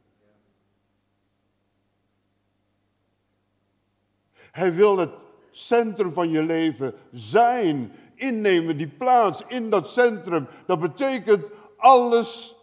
Hij 4.51 4.75
wil 4.75 4.99
het 4.99 5.13
centrum 5.51 6.13
van 6.13 6.31
je 6.31 6.43
leven 6.43 6.95
zijn 7.13 7.93
innemen, 8.17 8.77
die 8.77 8.89
plaats 8.89 9.43
in 9.47 9.71
dat 9.71 9.89
centrum. 9.89 10.47
Dat 10.67 10.81
betekent 10.81 11.47
alles 11.77 12.57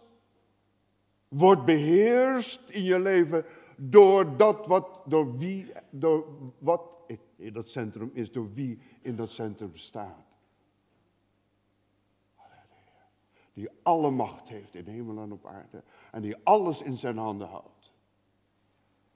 wordt 1.28 1.64
beheerst 1.64 2.70
in 2.70 2.82
je 2.82 3.00
leven 3.00 3.44
door 3.76 4.36
dat 4.36 4.66
wat, 4.66 5.00
door 5.04 5.36
wie, 5.36 5.72
door 5.90 6.26
wat 6.58 6.82
in 7.36 7.52
dat 7.52 7.68
centrum 7.68 8.10
is, 8.12 8.32
door 8.32 8.52
wie 8.52 8.78
in 9.00 9.16
dat 9.16 9.30
centrum 9.30 9.76
staat. 9.76 10.32
Die 13.52 13.68
alle 13.82 14.10
macht 14.10 14.48
heeft 14.48 14.74
in 14.74 14.86
hemel 14.86 15.22
en 15.22 15.32
op 15.32 15.46
aarde 15.46 15.82
en 16.10 16.22
die 16.22 16.36
alles 16.42 16.82
in 16.82 16.96
zijn 16.96 17.16
handen 17.16 17.48
houdt. 17.48 17.92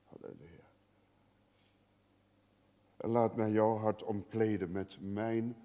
Halleluja. 0.05 0.69
En 2.97 3.11
laat 3.11 3.37
mij 3.37 3.51
jouw 3.51 3.77
hart 3.77 4.03
omkleden 4.03 4.71
met 4.71 4.99
mijn 5.01 5.57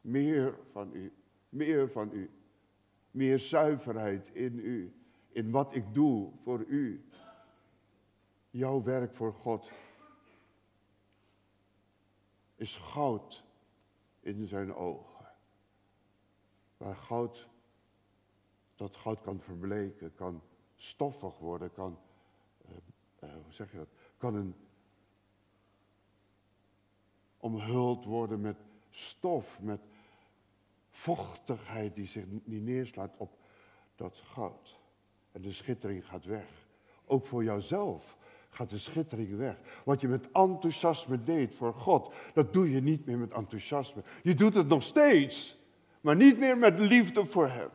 meer 0.00 0.58
van 0.72 0.92
u, 0.92 1.12
meer 1.48 1.90
van 1.90 2.12
u. 2.12 2.30
Meer 3.10 3.38
zuiverheid 3.38 4.28
in 4.32 4.58
u, 4.58 4.94
in 5.28 5.50
wat 5.50 5.74
ik 5.74 5.94
doe 5.94 6.32
voor 6.42 6.64
u. 6.64 7.04
Jouw 8.50 8.82
werk 8.82 9.14
voor 9.14 9.32
God 9.32 9.70
is 12.54 12.76
goud 12.76 13.44
in 14.20 14.46
zijn 14.46 14.74
ogen. 14.74 15.26
Waar 16.76 16.96
goud, 16.96 17.48
dat 18.74 18.96
goud 18.96 19.20
kan 19.20 19.40
verbleken, 19.40 20.14
kan 20.14 20.42
stoffig 20.76 21.38
worden, 21.38 21.72
kan, 21.72 21.98
uh, 22.64 22.70
uh, 23.28 23.34
hoe 23.44 23.52
zeg 23.52 23.70
je 23.70 23.76
dat, 23.76 23.88
kan 24.16 24.34
een 24.34 24.54
omhuld 27.36 28.04
worden 28.04 28.40
met 28.40 28.56
stof, 28.90 29.60
met 29.60 29.80
vochtigheid 31.00 31.94
die 31.94 32.06
zich 32.06 32.24
niet 32.44 32.64
neerslaat 32.64 33.14
op 33.16 33.30
dat 33.96 34.22
goud. 34.32 34.78
En 35.32 35.42
de 35.42 35.52
schittering 35.52 36.06
gaat 36.06 36.24
weg. 36.24 36.46
Ook 37.06 37.26
voor 37.26 37.44
jouzelf 37.44 38.16
gaat 38.50 38.70
de 38.70 38.78
schittering 38.78 39.36
weg. 39.36 39.56
Wat 39.84 40.00
je 40.00 40.08
met 40.08 40.30
enthousiasme 40.32 41.22
deed 41.22 41.54
voor 41.54 41.74
God, 41.74 42.12
dat 42.34 42.52
doe 42.52 42.70
je 42.70 42.80
niet 42.80 43.06
meer 43.06 43.18
met 43.18 43.32
enthousiasme. 43.32 44.02
Je 44.22 44.34
doet 44.34 44.54
het 44.54 44.68
nog 44.68 44.82
steeds, 44.82 45.56
maar 46.00 46.16
niet 46.16 46.38
meer 46.38 46.58
met 46.58 46.78
liefde 46.78 47.26
voor 47.26 47.48
Hem. 47.48 47.68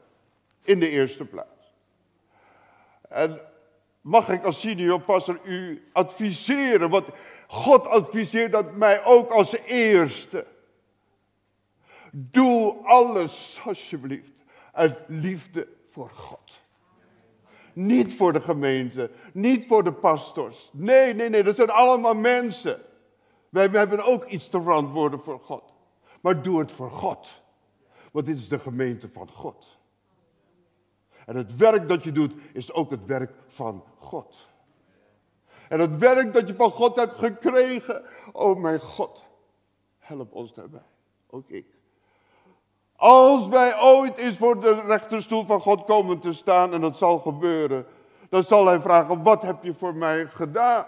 In 0.64 0.80
de 0.80 0.90
eerste 0.90 1.26
plaats. 1.26 1.74
En 3.10 3.40
mag 4.02 4.30
ik 4.30 4.44
als 4.44 4.60
senior 4.60 5.02
pastor 5.02 5.40
u 5.44 5.90
adviseren, 5.92 6.90
want 6.90 7.08
God 7.48 7.88
adviseert 7.88 8.52
dat 8.52 8.76
mij 8.76 9.06
ook 9.06 9.32
als 9.32 9.58
eerste. 9.58 10.46
Doe 12.18 12.76
alles, 12.84 13.60
alsjeblieft, 13.66 14.32
uit 14.72 14.98
liefde 15.08 15.68
voor 15.90 16.10
God. 16.10 16.60
Niet 17.74 18.14
voor 18.14 18.34
de 18.34 18.42
gemeente, 18.42 19.12
niet 19.34 19.68
voor 19.68 19.84
de 19.84 19.94
pastors. 19.94 20.70
Nee, 20.74 21.14
nee, 21.14 21.30
nee, 21.30 21.44
dat 21.44 21.56
zijn 21.56 21.70
allemaal 21.70 22.16
mensen. 22.16 22.82
Wij, 23.50 23.72
wij 23.72 23.80
hebben 23.80 24.06
ook 24.06 24.26
iets 24.26 24.48
te 24.48 24.62
verantwoorden 24.62 25.20
voor 25.20 25.40
God. 25.40 25.74
Maar 26.22 26.42
doe 26.42 26.60
het 26.60 26.72
voor 26.72 26.92
God. 26.92 27.42
Want 28.12 28.26
dit 28.26 28.38
is 28.38 28.48
de 28.48 28.60
gemeente 28.60 29.10
van 29.10 29.30
God. 29.32 29.78
En 31.26 31.36
het 31.36 31.56
werk 31.56 31.88
dat 31.88 32.04
je 32.04 32.12
doet 32.12 32.34
is 32.54 32.74
ook 32.74 32.90
het 32.90 33.06
werk 33.06 33.34
van 33.48 33.84
God. 33.98 34.48
En 35.70 35.80
het 35.80 35.98
werk 35.98 36.34
dat 36.34 36.48
je 36.48 36.56
van 36.56 36.72
God 36.72 36.96
hebt 36.96 37.14
gekregen, 37.14 38.04
oh 38.32 38.60
mijn 38.60 38.80
God, 38.80 39.28
help 39.98 40.34
ons 40.34 40.54
daarbij. 40.54 40.86
Ook 41.30 41.50
ik. 41.50 41.75
Als 42.96 43.48
wij 43.48 43.82
ooit 43.82 44.18
eens 44.18 44.38
voor 44.38 44.62
de 44.62 44.82
rechterstoel 44.82 45.46
van 45.46 45.60
God 45.60 45.86
komen 45.86 46.20
te 46.20 46.34
staan, 46.34 46.74
en 46.74 46.82
dat 46.82 46.98
zal 46.98 47.20
gebeuren, 47.20 47.86
dan 48.30 48.44
zal 48.44 48.66
hij 48.66 48.82
vragen, 48.82 49.24
wat 49.24 49.42
heb 49.42 49.64
je 49.64 49.74
voor 49.74 49.96
mij 49.96 50.28
gedaan? 50.28 50.86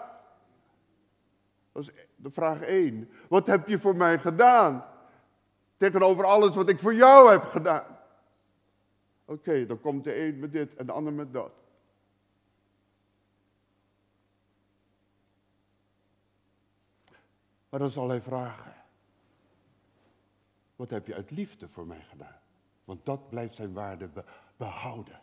Dat 1.72 1.82
is 1.82 1.90
de 2.16 2.30
vraag 2.30 2.60
1. 2.60 3.10
Wat 3.28 3.46
heb 3.46 3.68
je 3.68 3.78
voor 3.78 3.96
mij 3.96 4.18
gedaan? 4.18 4.84
Tegenover 5.76 6.24
alles 6.24 6.54
wat 6.54 6.68
ik 6.68 6.78
voor 6.78 6.94
jou 6.94 7.30
heb 7.30 7.44
gedaan. 7.44 7.98
Oké, 9.24 9.66
dan 9.66 9.80
komt 9.80 10.04
de 10.04 10.20
een 10.26 10.38
met 10.38 10.52
dit 10.52 10.74
en 10.74 10.86
de 10.86 10.92
ander 10.92 11.12
met 11.12 11.32
dat. 11.32 11.50
Maar 17.68 17.80
dan 17.80 17.90
zal 17.90 18.08
hij 18.08 18.20
vragen: 18.20 18.77
Wat 20.78 20.90
heb 20.90 21.06
je 21.06 21.14
uit 21.14 21.30
liefde 21.30 21.68
voor 21.68 21.86
mij 21.86 22.02
gedaan? 22.02 22.40
Want 22.84 23.04
dat 23.04 23.28
blijft 23.28 23.54
zijn 23.54 23.72
waarde 23.72 24.10
behouden. 24.56 25.20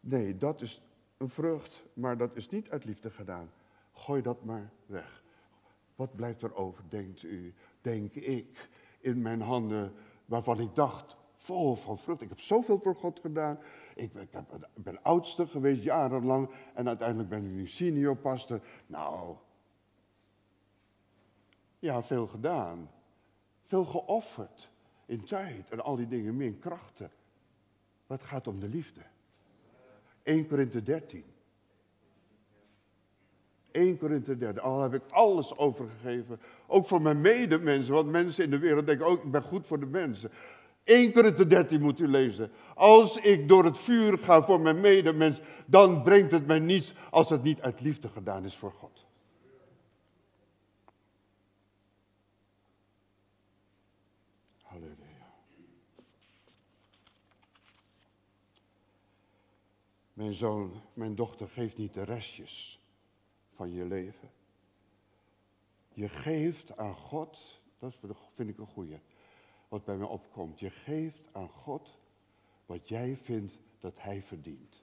Nee, 0.00 0.36
dat 0.36 0.60
is 0.60 0.82
een 1.16 1.28
vrucht, 1.28 1.84
maar 1.92 2.16
dat 2.16 2.36
is 2.36 2.48
niet 2.48 2.70
uit 2.70 2.84
liefde 2.84 3.10
gedaan. 3.10 3.50
Gooi 3.92 4.22
dat 4.22 4.44
maar 4.44 4.70
weg. 4.86 5.22
Wat 5.94 6.16
blijft 6.16 6.42
er 6.42 6.54
over, 6.54 6.84
denkt 6.88 7.22
u, 7.22 7.54
denk 7.80 8.14
ik, 8.14 8.68
in 9.00 9.22
mijn 9.22 9.40
handen 9.40 9.92
waarvan 10.24 10.60
ik 10.60 10.74
dacht, 10.74 11.16
vol 11.36 11.74
van 11.74 11.98
vrucht. 11.98 12.20
Ik 12.20 12.28
heb 12.28 12.40
zoveel 12.40 12.78
voor 12.78 12.94
God 12.94 13.20
gedaan. 13.20 13.58
Ik, 13.94 14.12
ben 14.74 15.02
oudste 15.02 15.46
geweest 15.46 15.82
jarenlang 15.82 16.50
en 16.74 16.88
uiteindelijk 16.88 17.28
ben 17.28 17.44
ik 17.44 17.50
nu 17.50 17.66
senior 17.66 18.16
pastor. 18.16 18.60
Nou, 18.86 19.36
ja, 21.78 22.02
veel 22.02 22.26
gedaan. 22.26 22.90
Veel 23.72 23.84
geofferd 23.84 24.70
in 25.06 25.24
tijd 25.24 25.70
en 25.70 25.80
al 25.80 25.96
die 25.96 26.08
dingen 26.08 26.36
meer, 26.36 26.46
in 26.46 26.58
krachten. 26.58 27.10
Maar 28.06 28.18
het 28.18 28.26
gaat 28.26 28.46
om 28.46 28.60
de 28.60 28.68
liefde. 28.68 29.00
1 30.22 30.46
Korinthe 30.46 30.82
13. 30.82 31.24
1 33.70 33.98
Korinthe 33.98 34.36
13. 34.36 34.62
Al 34.62 34.80
heb 34.80 34.94
ik 34.94 35.02
alles 35.10 35.56
overgegeven. 35.56 36.40
Ook 36.66 36.86
voor 36.86 37.02
mijn 37.02 37.20
medemensen. 37.20 37.94
Want 37.94 38.10
mensen 38.10 38.44
in 38.44 38.50
de 38.50 38.58
wereld 38.58 38.86
denken 38.86 39.06
ook, 39.06 39.24
ik 39.24 39.30
ben 39.30 39.42
goed 39.42 39.66
voor 39.66 39.80
de 39.80 39.86
mensen. 39.86 40.30
1 40.84 41.12
Korinthe 41.12 41.46
13 41.46 41.80
moet 41.80 42.00
u 42.00 42.08
lezen. 42.08 42.50
Als 42.74 43.16
ik 43.16 43.48
door 43.48 43.64
het 43.64 43.78
vuur 43.78 44.18
ga 44.18 44.42
voor 44.42 44.60
mijn 44.60 44.80
medemens, 44.80 45.40
dan 45.66 46.02
brengt 46.02 46.32
het 46.32 46.46
mij 46.46 46.58
niets 46.58 46.94
als 47.10 47.30
het 47.30 47.42
niet 47.42 47.60
uit 47.60 47.80
liefde 47.80 48.08
gedaan 48.08 48.44
is 48.44 48.56
voor 48.56 48.72
God. 48.72 49.01
Mijn 60.22 60.34
zoon, 60.34 60.82
mijn 60.94 61.14
dochter, 61.14 61.48
geeft 61.48 61.76
niet 61.76 61.94
de 61.94 62.02
restjes 62.02 62.80
van 63.54 63.72
je 63.72 63.84
leven. 63.84 64.30
Je 65.92 66.08
geeft 66.08 66.76
aan 66.76 66.94
God, 66.94 67.60
dat 67.78 67.94
vind 68.34 68.48
ik 68.48 68.58
een 68.58 68.66
goeie 68.66 69.00
wat 69.68 69.84
bij 69.84 69.96
me 69.96 70.06
opkomt. 70.06 70.60
Je 70.60 70.70
geeft 70.70 71.22
aan 71.32 71.48
God 71.48 71.98
wat 72.66 72.88
jij 72.88 73.16
vindt 73.16 73.58
dat 73.78 73.94
Hij 73.96 74.22
verdient. 74.22 74.82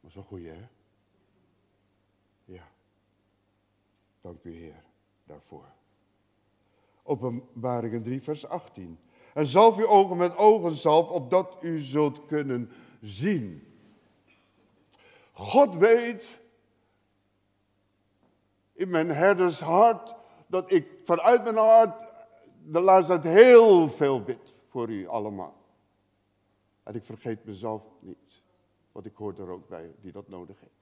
Dat 0.00 0.10
is 0.10 0.14
een 0.14 0.22
goeie, 0.22 0.48
hè? 0.48 0.68
Ja. 2.44 2.68
Dank 4.20 4.42
u, 4.42 4.54
Heer, 4.54 4.84
daarvoor. 5.24 5.75
Openbaringen 7.06 8.02
3, 8.02 8.22
vers 8.22 8.46
18. 8.46 8.98
En 9.34 9.46
zalf 9.46 9.76
uw 9.76 9.86
ogen 9.86 10.16
met 10.16 10.36
ogen 10.36 10.74
zalf, 10.74 11.10
opdat 11.10 11.56
u 11.60 11.80
zult 11.80 12.26
kunnen 12.26 12.70
zien. 13.00 13.66
God 15.32 15.74
weet 15.74 16.40
in 18.72 18.90
mijn 18.90 19.08
herdershart 19.08 20.14
dat 20.46 20.72
ik 20.72 20.88
vanuit 21.04 21.44
mijn 21.44 21.56
hart 21.56 22.06
de 22.64 22.80
laatste 22.80 23.18
tijd 23.18 23.34
heel 23.34 23.88
veel 23.88 24.22
bid 24.22 24.54
voor 24.68 24.88
u 24.88 25.08
allemaal. 25.08 25.54
En 26.82 26.94
ik 26.94 27.04
vergeet 27.04 27.44
mezelf 27.44 27.82
niet, 28.00 28.42
want 28.92 29.06
ik 29.06 29.16
hoor 29.16 29.34
er 29.38 29.48
ook 29.48 29.68
bij 29.68 29.90
die 30.00 30.12
dat 30.12 30.28
nodig 30.28 30.60
heeft. 30.60 30.72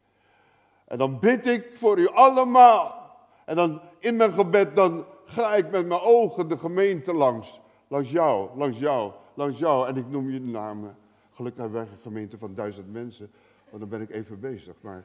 En 0.85 0.99
dan 0.99 1.19
bid 1.19 1.47
ik 1.47 1.79
voor 1.79 1.99
u 1.99 2.09
allemaal. 2.09 3.04
En 3.47 3.57
dan 3.57 3.81
in 3.99 4.17
mijn 4.17 4.33
gebed, 4.33 4.77
dan 4.77 5.05
ga 5.25 5.55
ik 5.55 5.71
met 5.71 5.87
mijn 5.87 6.01
ogen 6.01 6.49
de 6.49 6.59
gemeente 6.59 7.13
langs. 7.13 7.61
Langs 7.89 8.11
jou, 8.11 8.57
langs 8.57 8.79
jou, 8.79 9.13
langs 9.35 9.59
jou. 9.59 9.89
En 9.89 9.97
ik 9.97 10.09
noem 10.09 10.31
je 10.31 10.41
de 10.41 10.47
namen. 10.47 10.97
Gelukkig 11.33 11.61
hebben 11.63 11.81
wij 11.81 11.91
een 11.93 12.03
gemeente 12.03 12.39
van 12.39 12.55
duizend 12.55 12.93
mensen. 12.93 13.31
Want 13.69 13.81
dan 13.81 13.89
ben 13.89 14.01
ik 14.01 14.11
even 14.11 14.41
bezig. 14.41 14.75
Maar 14.81 15.05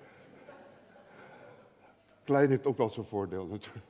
Klein 2.24 2.50
heeft 2.50 2.66
ook 2.66 2.78
wel 2.78 2.90
zijn 2.90 3.06
voordeel 3.06 3.46
natuurlijk. 3.46 3.86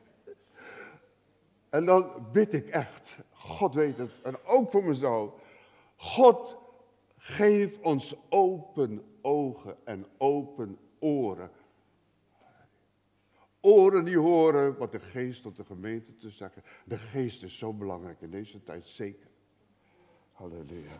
En 1.70 1.86
dan 1.86 2.12
bid 2.32 2.54
ik 2.54 2.68
echt, 2.68 3.18
God 3.32 3.74
weet 3.74 3.98
het, 3.98 4.12
en 4.24 4.36
ook 4.46 4.72
voor 4.72 4.84
mezelf. 4.84 5.34
God, 5.96 6.58
geef 7.18 7.80
ons 7.82 8.16
open 8.30 9.04
ogen 9.22 9.76
en 9.84 10.06
open 10.18 10.78
oren. 11.00 11.52
Oren 13.62 14.06
die 14.06 14.18
horen 14.18 14.78
wat 14.78 14.92
de 14.92 15.00
geest 15.00 15.42
tot 15.42 15.56
de 15.56 15.64
gemeente 15.64 16.18
te 16.18 16.30
zeggen. 16.30 16.64
De 16.86 16.98
geest 16.98 17.44
is 17.44 17.58
zo 17.58 17.74
belangrijk 17.74 18.22
in 18.22 18.32
deze 18.32 18.64
tijd, 18.64 18.86
zeker. 18.86 19.30
Halleluja. 20.32 20.98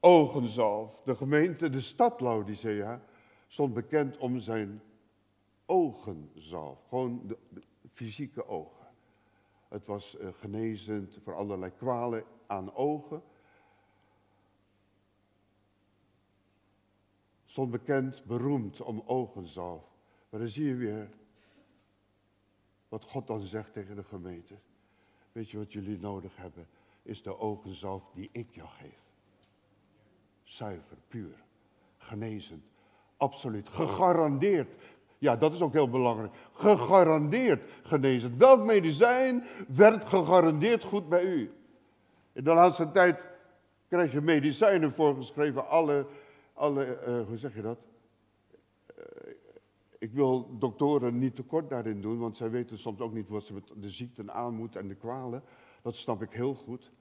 Ogenzalf, 0.00 1.02
de 1.04 1.14
gemeente, 1.14 1.70
de 1.70 1.80
stad 1.80 2.20
Laodicea 2.20 3.02
stond 3.46 3.74
bekend 3.74 4.18
om 4.18 4.38
zijn 4.38 4.82
ogenzalf. 5.66 6.78
Gewoon 6.88 7.22
de, 7.26 7.38
fysieke 7.92 8.46
ogen. 8.46 8.86
Het 9.68 9.86
was 9.86 10.16
uh, 10.20 10.28
genezend 10.32 11.18
voor 11.22 11.34
allerlei 11.34 11.72
kwalen 11.76 12.24
aan 12.46 12.74
ogen. 12.74 13.22
Stond 17.52 17.70
bekend, 17.70 18.24
beroemd 18.24 18.80
om 18.80 19.02
ogenzalf. 19.06 19.82
Maar 20.30 20.40
dan 20.40 20.48
zie 20.48 20.66
je 20.66 20.74
weer 20.74 21.08
wat 22.88 23.04
God 23.04 23.26
dan 23.26 23.40
zegt 23.40 23.72
tegen 23.72 23.96
de 23.96 24.02
gemeente. 24.02 24.54
Weet 25.32 25.50
je 25.50 25.58
wat 25.58 25.72
jullie 25.72 25.98
nodig 25.98 26.36
hebben? 26.36 26.66
Is 27.02 27.22
de 27.22 27.38
ogenzalf 27.38 28.10
die 28.14 28.28
ik 28.32 28.50
jou 28.50 28.68
geef. 28.68 28.98
Zuiver, 30.42 30.96
puur, 31.08 31.44
genezend, 31.96 32.64
Absoluut. 33.16 33.68
Gegarandeerd. 33.68 34.74
Ja, 35.18 35.36
dat 35.36 35.52
is 35.52 35.60
ook 35.60 35.72
heel 35.72 35.90
belangrijk. 35.90 36.32
Gegarandeerd 36.52 37.70
genezen. 37.82 38.38
Welk 38.38 38.64
medicijn 38.64 39.44
werd 39.68 40.04
gegarandeerd 40.04 40.84
goed 40.84 41.08
bij 41.08 41.24
u? 41.24 41.52
In 42.32 42.44
de 42.44 42.54
laatste 42.54 42.90
tijd 42.90 43.24
krijg 43.88 44.12
je 44.12 44.20
medicijnen 44.20 44.92
voorgeschreven. 44.92 45.68
Alle, 45.68 46.06
alle 46.62 46.98
uh, 47.06 47.26
hoe 47.26 47.36
zeg 47.36 47.54
je 47.54 47.62
dat? 47.62 47.78
Uh, 48.98 49.04
ik 49.98 50.12
wil 50.12 50.58
doktoren 50.58 51.18
niet 51.18 51.34
tekort 51.34 51.70
daarin 51.70 52.00
doen, 52.00 52.18
want 52.18 52.36
zij 52.36 52.50
weten 52.50 52.78
soms 52.78 53.00
ook 53.00 53.12
niet 53.12 53.28
wat 53.28 53.44
ze 53.44 53.52
met 53.52 53.72
de 53.76 53.90
ziekten 53.90 54.32
aan 54.32 54.54
moeten 54.54 54.80
en 54.80 54.88
de 54.88 54.94
kwalen. 54.94 55.42
Dat 55.82 55.96
snap 55.96 56.22
ik 56.22 56.32
heel 56.32 56.54
goed. 56.54 56.92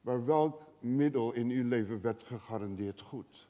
Maar 0.00 0.24
welk 0.24 0.62
middel 0.80 1.32
in 1.32 1.50
uw 1.50 1.68
leven 1.68 2.00
werd 2.00 2.22
gegarandeerd 2.22 3.00
goed? 3.00 3.48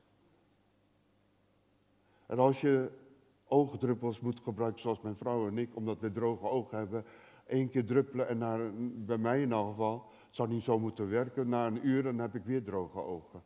En 2.26 2.38
als 2.38 2.60
je 2.60 2.90
oogdruppels 3.48 4.20
moet 4.20 4.40
gebruiken, 4.40 4.80
zoals 4.80 5.00
mijn 5.00 5.16
vrouw 5.16 5.46
en 5.46 5.58
ik, 5.58 5.76
omdat 5.76 6.00
we 6.00 6.12
droge 6.12 6.48
ogen 6.48 6.78
hebben, 6.78 7.04
één 7.46 7.68
keer 7.68 7.84
druppelen 7.84 8.28
en 8.28 8.38
naar, 8.38 8.70
bij 8.94 9.18
mij 9.18 9.42
in 9.42 9.52
elk 9.52 9.68
geval, 9.68 10.06
zou 10.30 10.48
niet 10.48 10.62
zo 10.62 10.78
moeten 10.78 11.08
werken, 11.08 11.48
na 11.48 11.66
een 11.66 11.86
uur 11.86 12.02
dan 12.02 12.18
heb 12.18 12.34
ik 12.34 12.44
weer 12.44 12.64
droge 12.64 13.02
ogen. 13.02 13.42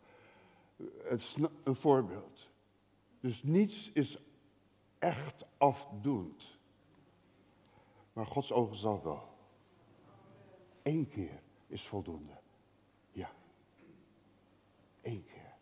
Het 1.02 1.36
een 1.64 1.76
voorbeeld. 1.76 2.48
Dus 3.20 3.42
niets 3.42 3.92
is 3.92 4.18
echt 4.98 5.44
afdoend. 5.56 6.58
Maar 8.12 8.26
Gods 8.26 8.52
ogen 8.52 8.76
zal 8.76 9.02
wel. 9.02 9.28
Eén 10.82 11.08
keer 11.08 11.42
is 11.66 11.86
voldoende. 11.86 12.40
Ja. 13.10 13.30
Eén 15.02 15.24
keer. 15.24 15.54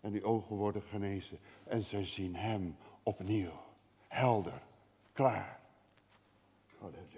En 0.00 0.12
die 0.12 0.24
ogen 0.24 0.56
worden 0.56 0.82
genezen. 0.82 1.38
En 1.64 1.82
zij 1.82 2.04
zien 2.04 2.36
hem 2.36 2.76
opnieuw. 3.02 3.52
Helder. 4.08 4.62
Klaar. 5.12 5.60
Halleluja. 6.78 7.09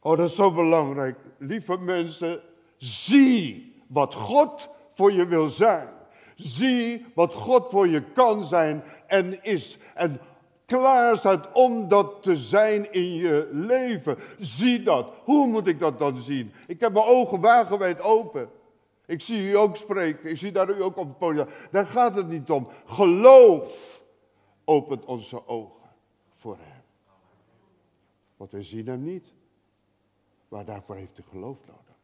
Oh, 0.00 0.16
dat 0.16 0.28
is 0.28 0.34
zo 0.34 0.52
belangrijk. 0.52 1.18
Lieve 1.38 1.78
mensen, 1.78 2.40
zie 2.76 3.74
wat 3.86 4.14
God 4.14 4.68
voor 4.92 5.12
je 5.12 5.26
wil 5.26 5.48
zijn. 5.48 5.88
Zie 6.36 7.06
wat 7.14 7.34
God 7.34 7.68
voor 7.68 7.88
je 7.88 8.02
kan 8.02 8.44
zijn 8.44 8.82
en 9.06 9.44
is. 9.44 9.78
En 9.94 10.20
klaar 10.64 11.16
staat 11.16 11.52
om 11.52 11.88
dat 11.88 12.22
te 12.22 12.36
zijn 12.36 12.92
in 12.92 13.14
je 13.14 13.48
leven. 13.52 14.18
Zie 14.38 14.82
dat. 14.82 15.12
Hoe 15.24 15.46
moet 15.46 15.66
ik 15.66 15.78
dat 15.78 15.98
dan 15.98 16.20
zien? 16.20 16.52
Ik 16.66 16.80
heb 16.80 16.92
mijn 16.92 17.06
ogen 17.06 17.40
wagenwijd 17.40 18.00
open. 18.00 18.50
Ik 19.06 19.22
zie 19.22 19.50
u 19.50 19.56
ook 19.56 19.76
spreken. 19.76 20.30
Ik 20.30 20.38
zie 20.38 20.52
daar 20.52 20.70
u 20.70 20.82
ook 20.82 20.96
op 20.96 21.08
het 21.08 21.18
podium. 21.18 21.46
Daar 21.70 21.86
gaat 21.86 22.16
het 22.16 22.28
niet 22.28 22.50
om. 22.50 22.68
Geloof 22.84 24.02
opent 24.64 25.04
onze 25.04 25.48
ogen 25.48 25.90
voor 26.36 26.56
hem. 26.56 26.82
Want 28.36 28.50
wij 28.50 28.62
zien 28.62 28.86
hem 28.86 29.02
niet. 29.02 29.32
Maar 30.50 30.64
daarvoor 30.64 30.96
heeft 30.96 31.18
u 31.18 31.22
geloof 31.22 31.58
nodig. 31.66 31.98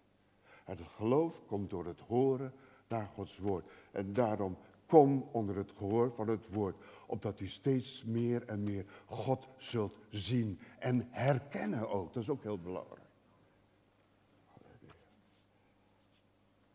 Het 0.64 0.80
geloof 0.97 1.34
komt 1.47 1.70
door 1.70 1.86
het 1.86 2.01
horen 2.01 2.53
naar 2.88 3.11
Gods 3.14 3.38
woord. 3.38 3.64
En 3.90 4.12
daarom 4.12 4.57
kom 4.86 5.28
onder 5.32 5.57
het 5.57 5.72
gehoor 5.76 6.12
van 6.14 6.28
het 6.28 6.47
woord. 6.51 6.76
Opdat 7.07 7.40
u 7.40 7.47
steeds 7.47 8.05
meer 8.05 8.42
en 8.47 8.62
meer 8.62 8.84
God 9.05 9.49
zult 9.57 9.99
zien 10.11 10.61
en 10.78 11.09
herkennen 11.11 11.88
ook. 11.88 12.12
Dat 12.12 12.22
is 12.22 12.28
ook 12.28 12.42
heel 12.42 12.59
belangrijk. 12.59 13.05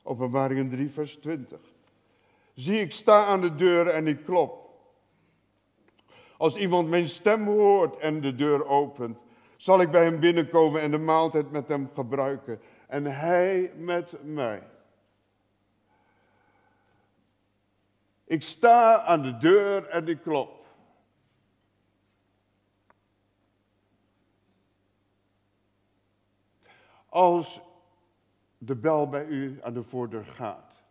Openbaringen 0.04 0.70
3, 0.70 0.92
vers 0.92 1.16
20. 1.16 1.60
Zie, 2.54 2.80
ik 2.80 2.92
sta 2.92 3.26
aan 3.26 3.42
de 3.42 3.56
deur 3.56 3.88
en 3.88 4.08
ik 4.08 4.24
klop. 4.24 4.70
Als 6.38 6.56
iemand 6.56 6.90
mijn 6.90 7.08
stem 7.08 7.46
hoort 7.46 7.98
en 7.98 8.22
de 8.22 8.36
deur 8.36 8.66
opent, 8.66 9.18
zal 9.62 9.82
ik 9.82 9.92
bij 9.92 10.04
hem 10.04 10.20
binnenkomen 10.20 10.82
en 10.82 10.92
de 10.92 10.98
maaltijd 10.98 11.52
met 11.52 11.68
hem 11.68 11.90
gebruiken. 11.94 12.62
En 12.88 13.06
hij 13.06 13.74
met 13.76 14.24
mij. 14.24 14.68
Ik 18.24 18.44
sta 18.44 19.02
aan 19.02 19.22
de 19.22 19.38
deur 19.38 19.88
en 19.88 20.08
ik 20.08 20.22
klop. 20.22 20.68
Als 27.10 27.62
de 28.58 28.76
bel 28.76 29.10
bij 29.10 29.26
u 29.26 29.60
aan 29.64 29.74
de 29.74 29.84
voordeur 29.84 30.26
gaat, 30.26 30.84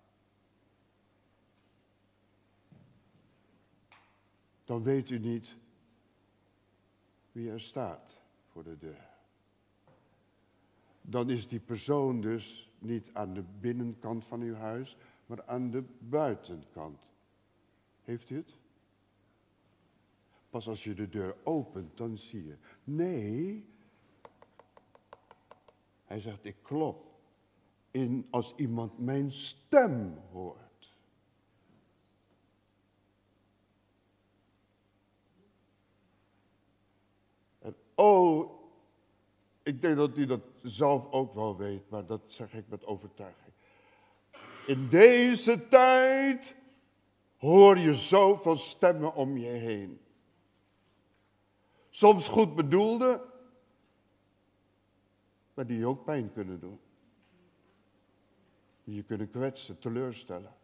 dan 4.65 4.83
weet 4.83 5.11
u 5.11 5.19
niet 5.19 5.57
wie 7.33 7.51
er 7.51 7.61
staat 7.61 8.20
de 8.65 8.79
deur. 8.79 9.09
Dan 11.03 11.31
is 11.31 11.49
die 11.49 11.61
persoon 11.61 12.21
dus 12.21 12.71
niet 12.79 13.11
aan 13.13 13.35
de 13.35 13.45
binnenkant 13.61 14.25
van 14.25 14.41
uw 14.41 14.55
huis, 14.55 14.97
maar 15.27 15.45
aan 15.47 15.71
de 15.71 15.85
buitenkant. 15.99 17.13
Heeft 18.05 18.31
u 18.31 18.37
het? 18.37 18.59
Pas 20.51 20.69
als 20.69 20.85
je 20.85 20.95
de 20.95 21.09
deur 21.09 21.37
opent, 21.43 21.97
dan 21.97 22.19
zie 22.19 22.45
je. 22.45 22.57
Nee. 22.85 23.65
Hij 26.05 26.21
zegt, 26.21 26.45
ik 26.45 26.57
klop 26.63 27.11
in 27.91 28.27
als 28.31 28.55
iemand 28.57 28.99
mijn 28.99 29.31
stem 29.31 30.19
hoort. 30.33 30.95
En 37.59 37.77
oh, 38.01 38.51
ik 39.63 39.81
denk 39.83 39.97
dat 39.97 40.17
u 40.17 40.27
dat 40.27 40.41
zelf 40.63 41.11
ook 41.11 41.35
wel 41.35 41.57
weet, 41.57 41.91
maar 41.91 42.07
dat 42.07 42.21
zeg 42.27 42.55
ik 42.55 42.69
met 42.69 42.85
overtuiging. 42.85 43.53
In 44.67 44.89
deze 44.89 45.69
tijd 45.69 46.57
hoor 47.37 47.79
je 47.79 47.95
zoveel 47.95 48.57
stemmen 48.57 49.15
om 49.15 49.37
je 49.37 49.49
heen. 49.49 50.01
Soms 51.91 52.29
goed 52.29 52.55
bedoelde, 52.55 53.25
maar 55.55 55.67
die 55.67 55.87
ook 55.87 56.05
pijn 56.05 56.33
kunnen 56.33 56.61
doen 56.61 56.81
die 58.85 58.95
je 58.95 59.03
kunnen 59.03 59.31
kwetsen, 59.31 59.79
teleurstellen. 59.79 60.55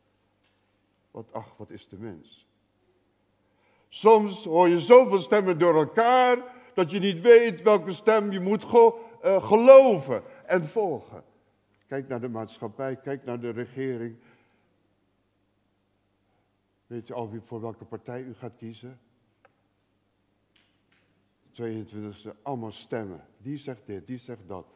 Want 1.10 1.32
ach, 1.32 1.56
wat 1.56 1.70
is 1.70 1.88
de 1.88 1.98
mens? 1.98 2.46
Soms 3.88 4.44
hoor 4.44 4.68
je 4.68 4.80
zoveel 4.80 5.20
stemmen 5.20 5.58
door 5.58 5.74
elkaar 5.74 6.55
dat 6.76 6.90
je 6.90 6.98
niet 6.98 7.20
weet 7.20 7.62
welke 7.62 7.92
stem 7.92 8.30
je 8.32 8.40
moet 8.40 8.64
eh, 8.64 9.46
geloven 9.46 10.22
en 10.46 10.66
volgen. 10.66 11.24
Kijk 11.86 12.08
naar 12.08 12.20
de 12.20 12.28
maatschappij, 12.28 12.96
kijk 12.96 13.24
naar 13.24 13.40
de 13.40 13.50
regering. 13.50 14.16
Weet 16.86 17.06
je 17.06 17.14
al 17.14 17.30
wie, 17.30 17.40
voor 17.40 17.60
welke 17.60 17.84
partij 17.84 18.22
u 18.22 18.34
gaat 18.34 18.56
kiezen? 18.56 19.00
22e, 21.52 22.42
allemaal 22.42 22.72
stemmen. 22.72 23.26
Die 23.38 23.56
zegt 23.56 23.86
dit, 23.86 24.06
die 24.06 24.18
zegt 24.18 24.48
dat. 24.48 24.66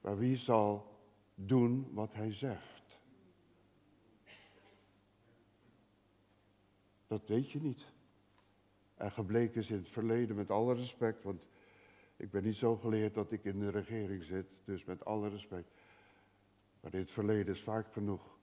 Maar 0.00 0.18
wie 0.18 0.36
zal 0.36 0.96
doen 1.34 1.90
wat 1.92 2.14
hij 2.14 2.32
zegt. 2.32 3.00
Dat 7.06 7.22
weet 7.26 7.50
je 7.50 7.60
niet. 7.60 7.86
En 8.98 9.12
gebleken 9.12 9.60
is 9.60 9.70
in 9.70 9.76
het 9.76 9.88
verleden, 9.88 10.36
met 10.36 10.50
alle 10.50 10.74
respect, 10.74 11.22
want 11.22 11.42
ik 12.16 12.30
ben 12.30 12.42
niet 12.42 12.56
zo 12.56 12.76
geleerd 12.76 13.14
dat 13.14 13.32
ik 13.32 13.44
in 13.44 13.58
de 13.58 13.70
regering 13.70 14.24
zit, 14.24 14.46
dus 14.64 14.84
met 14.84 15.04
alle 15.04 15.28
respect. 15.28 15.70
Maar 16.80 16.94
in 16.94 17.00
het 17.00 17.10
verleden 17.10 17.54
is 17.54 17.62
vaak 17.62 17.92
genoeg, 17.92 18.38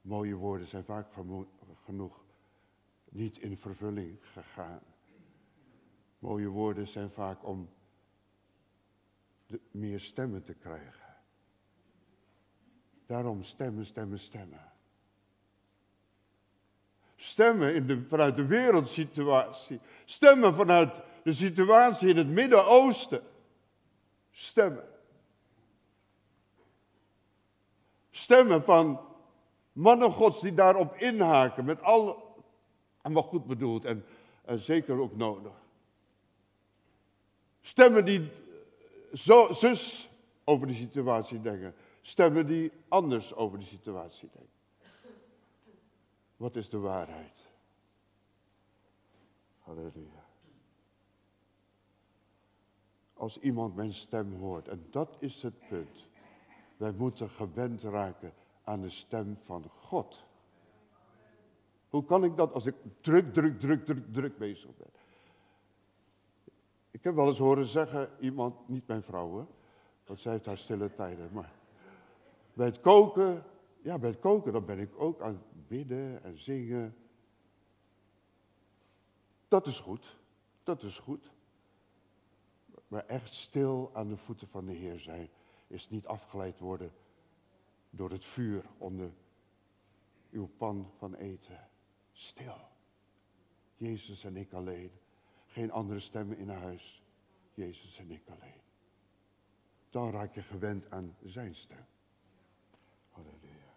mooie 0.00 0.34
woorden 0.34 0.66
zijn 0.66 0.84
vaak 0.84 1.06
genoeg 1.84 2.24
niet 3.10 3.38
in 3.38 3.56
vervulling 3.56 4.18
gegaan. 4.20 4.82
Mooie 6.18 6.48
woorden 6.48 6.86
zijn 6.86 7.10
vaak 7.10 7.44
om 7.46 7.68
de, 9.46 9.60
meer 9.70 10.00
stemmen 10.00 10.42
te 10.42 10.54
krijgen. 10.54 11.16
Daarom 13.06 13.42
stemmen, 13.42 13.86
stemmen, 13.86 14.18
stemmen. 14.18 14.72
Stemmen 17.20 17.74
in 17.74 17.86
de, 17.86 18.02
vanuit 18.08 18.36
de 18.36 18.46
wereldsituatie. 18.46 19.80
Stemmen 20.04 20.54
vanuit 20.54 21.02
de 21.22 21.32
situatie 21.32 22.08
in 22.08 22.16
het 22.16 22.28
Midden-Oosten. 22.28 23.22
Stemmen. 24.30 24.84
Stemmen 28.10 28.64
van 28.64 29.00
mannen 29.72 30.12
gods 30.12 30.40
die 30.40 30.54
daarop 30.54 30.94
inhaken 30.96 31.64
met 31.64 31.82
al, 31.82 32.26
wat 33.02 33.24
goed 33.24 33.46
bedoeld 33.46 33.84
en, 33.84 34.04
en 34.44 34.58
zeker 34.58 35.00
ook 35.00 35.16
nodig. 35.16 35.52
Stemmen 37.60 38.04
die 38.04 38.30
zo, 39.14 39.52
zus 39.52 40.10
over 40.44 40.66
de 40.66 40.74
situatie 40.74 41.40
denken 41.40 41.74
stemmen 42.08 42.46
die 42.46 42.72
anders 42.88 43.34
over 43.34 43.58
de 43.58 43.64
situatie 43.64 44.28
denken. 44.32 44.57
Wat 46.38 46.56
is 46.56 46.68
de 46.68 46.78
waarheid? 46.78 47.48
Halleluja. 49.58 50.26
Als 53.14 53.38
iemand 53.38 53.74
mijn 53.74 53.94
stem 53.94 54.34
hoort, 54.34 54.68
en 54.68 54.86
dat 54.90 55.16
is 55.18 55.42
het 55.42 55.68
punt. 55.68 56.08
Wij 56.76 56.92
moeten 56.92 57.30
gewend 57.30 57.82
raken 57.82 58.32
aan 58.64 58.80
de 58.80 58.90
stem 58.90 59.38
van 59.42 59.64
God. 59.68 60.24
Hoe 61.88 62.04
kan 62.04 62.24
ik 62.24 62.36
dat 62.36 62.52
als 62.52 62.66
ik 62.66 62.74
druk, 63.00 63.32
druk, 63.32 63.60
druk, 63.60 63.84
druk, 63.84 64.12
druk 64.12 64.38
bezig 64.38 64.76
ben? 64.76 64.90
Ik 66.90 67.04
heb 67.04 67.14
wel 67.14 67.26
eens 67.26 67.38
horen 67.38 67.66
zeggen, 67.66 68.10
iemand, 68.20 68.68
niet 68.68 68.86
mijn 68.86 69.02
vrouw 69.02 69.28
hoor, 69.28 69.46
want 70.06 70.20
zij 70.20 70.32
heeft 70.32 70.46
haar 70.46 70.58
stille 70.58 70.94
tijden, 70.94 71.30
maar 71.32 71.52
bij 72.52 72.66
het 72.66 72.80
koken, 72.80 73.44
ja, 73.82 73.98
bij 73.98 74.10
het 74.10 74.18
koken, 74.18 74.52
dan 74.52 74.64
ben 74.64 74.78
ik 74.78 75.00
ook 75.00 75.20
aan 75.20 75.32
het 75.32 75.68
bidden 75.68 76.22
en 76.22 76.38
zingen. 76.38 76.96
Dat 79.48 79.66
is 79.66 79.80
goed, 79.80 80.18
dat 80.62 80.82
is 80.82 80.98
goed. 80.98 81.30
Maar 82.88 83.06
echt 83.06 83.34
stil 83.34 83.90
aan 83.94 84.08
de 84.08 84.16
voeten 84.16 84.48
van 84.48 84.66
de 84.66 84.72
Heer 84.72 84.98
zijn, 84.98 85.28
is 85.66 85.90
niet 85.90 86.06
afgeleid 86.06 86.58
worden 86.58 86.92
door 87.90 88.10
het 88.10 88.24
vuur 88.24 88.64
onder 88.78 89.10
uw 90.30 90.48
pan 90.56 90.90
van 90.96 91.14
eten. 91.14 91.68
Stil, 92.12 92.60
Jezus 93.76 94.24
en 94.24 94.36
ik 94.36 94.52
alleen. 94.52 94.90
Geen 95.46 95.70
andere 95.70 96.00
stemmen 96.00 96.38
in 96.38 96.48
huis. 96.48 97.02
Jezus 97.54 97.98
en 97.98 98.10
ik 98.10 98.22
alleen. 98.28 98.60
Dan 99.90 100.10
raak 100.10 100.34
je 100.34 100.42
gewend 100.42 100.90
aan 100.90 101.16
zijn 101.24 101.54
stem. 101.54 101.86
Halleluja. 103.10 103.72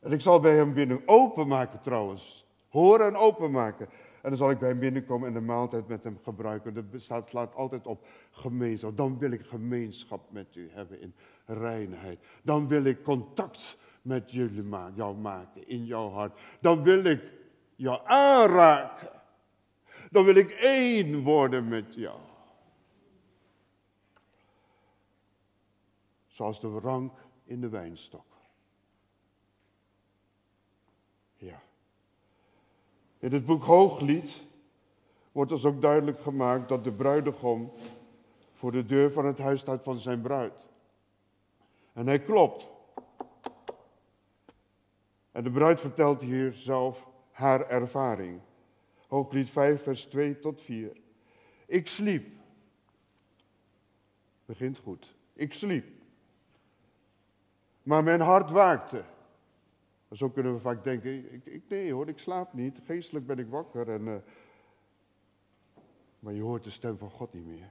En 0.00 0.12
ik 0.12 0.20
zal 0.20 0.40
bij 0.40 0.56
hem 0.56 0.74
binnen 0.74 1.02
openmaken 1.06 1.80
trouwens. 1.80 2.46
Horen 2.68 3.06
en 3.06 3.16
openmaken. 3.16 3.88
En 4.22 4.28
dan 4.28 4.36
zal 4.36 4.50
ik 4.50 4.58
bij 4.58 4.68
hem 4.68 4.78
binnenkomen 4.78 5.28
en 5.28 5.34
de 5.34 5.40
maaltijd 5.40 5.88
met 5.88 6.04
hem 6.04 6.18
gebruiken. 6.22 6.90
Dat 6.90 7.28
slaat 7.28 7.54
altijd 7.54 7.86
op 7.86 8.06
gemeenschap. 8.30 8.96
Dan 8.96 9.18
wil 9.18 9.30
ik 9.30 9.46
gemeenschap 9.46 10.30
met 10.30 10.56
u 10.56 10.70
hebben 10.72 11.00
in 11.00 11.14
reinheid. 11.44 12.18
Dan 12.42 12.68
wil 12.68 12.84
ik 12.84 13.02
contact 13.02 13.76
met 14.02 14.30
jullie 14.30 14.62
maken, 14.62 14.94
jou 14.94 15.16
maken 15.16 15.68
in 15.68 15.84
jouw 15.84 16.08
hart. 16.08 16.40
Dan 16.60 16.82
wil 16.82 17.04
ik 17.04 17.22
jou 17.76 18.00
aanraken. 18.04 19.10
Dan 20.10 20.24
wil 20.24 20.34
ik 20.34 20.50
één 20.50 21.22
worden 21.22 21.68
met 21.68 21.94
jou. 21.94 22.18
Zoals 26.26 26.60
de 26.60 26.68
rank 26.68 27.12
in 27.44 27.60
de 27.60 27.68
wijnstok. 27.68 28.24
Ja. 31.36 31.62
In 33.20 33.32
het 33.32 33.46
boek 33.46 33.62
Hooglied 33.62 34.42
wordt 35.32 35.50
dus 35.50 35.64
ook 35.64 35.80
duidelijk 35.80 36.20
gemaakt 36.20 36.68
dat 36.68 36.84
de 36.84 36.92
bruidegom 36.92 37.72
voor 38.52 38.72
de 38.72 38.86
deur 38.86 39.12
van 39.12 39.24
het 39.24 39.38
huis 39.38 39.60
staat 39.60 39.82
van 39.82 39.98
zijn 39.98 40.20
bruid. 40.20 40.66
En 41.92 42.06
hij 42.06 42.20
klopt. 42.20 42.66
En 45.32 45.44
de 45.44 45.50
bruid 45.50 45.80
vertelt 45.80 46.20
hier 46.20 46.52
zelf 46.52 47.06
haar 47.30 47.68
ervaring. 47.68 48.40
Hooglied 49.08 49.50
5, 49.50 49.82
vers 49.82 50.04
2 50.04 50.38
tot 50.38 50.62
4. 50.62 50.96
Ik 51.66 51.88
sliep. 51.88 52.26
Begint 54.44 54.78
goed. 54.78 55.14
Ik 55.32 55.52
sliep. 55.52 55.86
Maar 57.82 58.02
mijn 58.02 58.20
hart 58.20 58.50
waakte. 58.50 59.04
Zo 60.12 60.28
kunnen 60.28 60.54
we 60.54 60.60
vaak 60.60 60.84
denken, 60.84 61.32
ik, 61.32 61.46
ik, 61.46 61.62
nee 61.68 61.92
hoor, 61.92 62.08
ik 62.08 62.18
slaap 62.18 62.52
niet. 62.52 62.78
Geestelijk 62.84 63.26
ben 63.26 63.38
ik 63.38 63.46
wakker. 63.48 63.88
En, 63.88 64.06
uh, 64.06 64.14
maar 66.18 66.32
je 66.32 66.42
hoort 66.42 66.64
de 66.64 66.70
stem 66.70 66.98
van 66.98 67.10
God 67.10 67.32
niet 67.32 67.46
meer. 67.46 67.70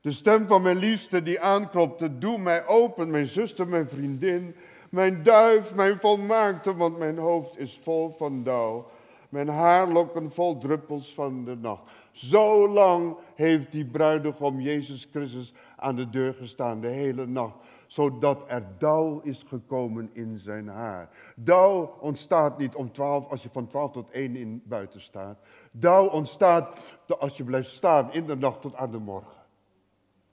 De 0.00 0.12
stem 0.12 0.46
van 0.46 0.62
mijn 0.62 0.76
liefste 0.76 1.22
die 1.22 1.40
aanklopte, 1.40 2.18
doe 2.18 2.38
mij 2.38 2.66
open, 2.66 3.10
mijn 3.10 3.26
zuster, 3.26 3.68
mijn 3.68 3.88
vriendin, 3.88 4.54
mijn 4.90 5.22
duif, 5.22 5.74
mijn 5.74 5.98
volmaakte, 5.98 6.76
want 6.76 6.98
mijn 6.98 7.18
hoofd 7.18 7.58
is 7.58 7.78
vol 7.82 8.10
van 8.10 8.42
dauw. 8.42 8.90
Mijn 9.28 9.48
haarlokken 9.48 10.32
vol 10.32 10.58
druppels 10.58 11.14
van 11.14 11.44
de 11.44 11.56
nacht. 11.56 11.82
Zo 12.12 12.68
lang 12.68 13.16
heeft 13.34 13.72
die 13.72 13.84
bruidegom 13.84 14.60
Jezus 14.60 15.08
Christus 15.10 15.52
aan 15.76 15.96
de 15.96 16.10
deur 16.10 16.34
gestaan, 16.34 16.80
de 16.80 16.88
hele 16.88 17.26
nacht 17.26 17.54
zodat 17.90 18.44
er 18.46 18.64
dauw 18.78 19.20
is 19.20 19.44
gekomen 19.48 20.10
in 20.12 20.38
zijn 20.38 20.68
haar. 20.68 21.08
Dauw 21.36 21.96
ontstaat 22.00 22.58
niet 22.58 22.74
om 22.74 22.92
12, 22.92 23.28
als 23.28 23.42
je 23.42 23.48
van 23.52 23.66
12 23.66 23.90
tot 23.90 24.10
1 24.10 24.36
in 24.36 24.62
buiten 24.64 25.00
staat. 25.00 25.38
Dauw 25.70 26.06
ontstaat 26.06 26.96
als 27.18 27.36
je 27.36 27.44
blijft 27.44 27.70
staan 27.70 28.12
in 28.12 28.26
de 28.26 28.36
nacht 28.36 28.60
tot 28.60 28.74
aan 28.74 28.90
de 28.90 28.98
morgen. 28.98 29.42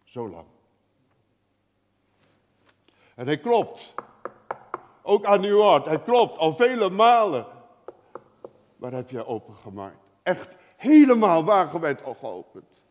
Zo 0.03 0.29
lang. 0.29 0.45
En 3.15 3.25
hij 3.25 3.37
klopt. 3.37 3.93
Ook 5.01 5.25
aan 5.25 5.43
uw 5.43 5.61
hart. 5.61 5.85
Hij 5.85 6.01
klopt 6.01 6.37
al 6.37 6.53
vele 6.53 6.89
malen. 6.89 7.45
Waar 8.75 8.91
heb 8.91 9.09
jij 9.09 9.25
opengemaakt? 9.25 9.97
Echt 10.23 10.55
helemaal 10.75 11.43
wagenwijd 11.43 12.03
al 12.03 12.13
geopend. 12.13 12.83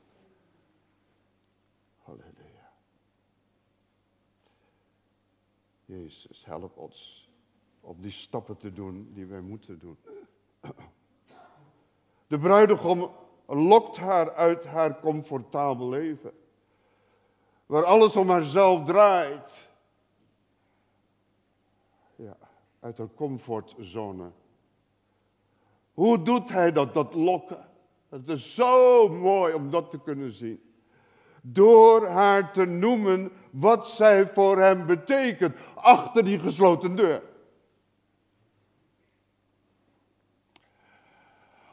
Jezus, 6.02 6.44
help 6.44 6.76
ons 6.76 7.28
om 7.80 8.00
die 8.00 8.10
stappen 8.10 8.56
te 8.56 8.72
doen 8.72 9.10
die 9.12 9.26
wij 9.26 9.40
moeten 9.40 9.78
doen. 9.78 9.98
De 12.26 12.38
bruidegom 12.38 13.10
lokt 13.46 13.96
haar 13.96 14.34
uit 14.34 14.64
haar 14.64 15.00
comfortabel 15.00 15.88
leven. 15.88 16.32
Waar 17.66 17.84
alles 17.84 18.16
om 18.16 18.28
haarzelf 18.28 18.84
draait. 18.84 19.68
Ja, 22.16 22.36
uit 22.80 22.98
haar 22.98 23.14
comfortzone. 23.14 24.30
Hoe 25.94 26.22
doet 26.22 26.48
hij 26.48 26.72
dat, 26.72 26.94
dat 26.94 27.14
lokken? 27.14 27.68
Het 28.08 28.28
is 28.28 28.54
zo 28.54 29.08
mooi 29.08 29.54
om 29.54 29.70
dat 29.70 29.90
te 29.90 30.00
kunnen 30.00 30.32
zien 30.32 30.65
door 31.52 32.06
haar 32.06 32.52
te 32.52 32.64
noemen 32.64 33.32
wat 33.50 33.88
zij 33.88 34.26
voor 34.26 34.58
hem 34.58 34.86
betekent 34.86 35.56
achter 35.74 36.24
die 36.24 36.38
gesloten 36.38 36.96
deur. 36.96 37.22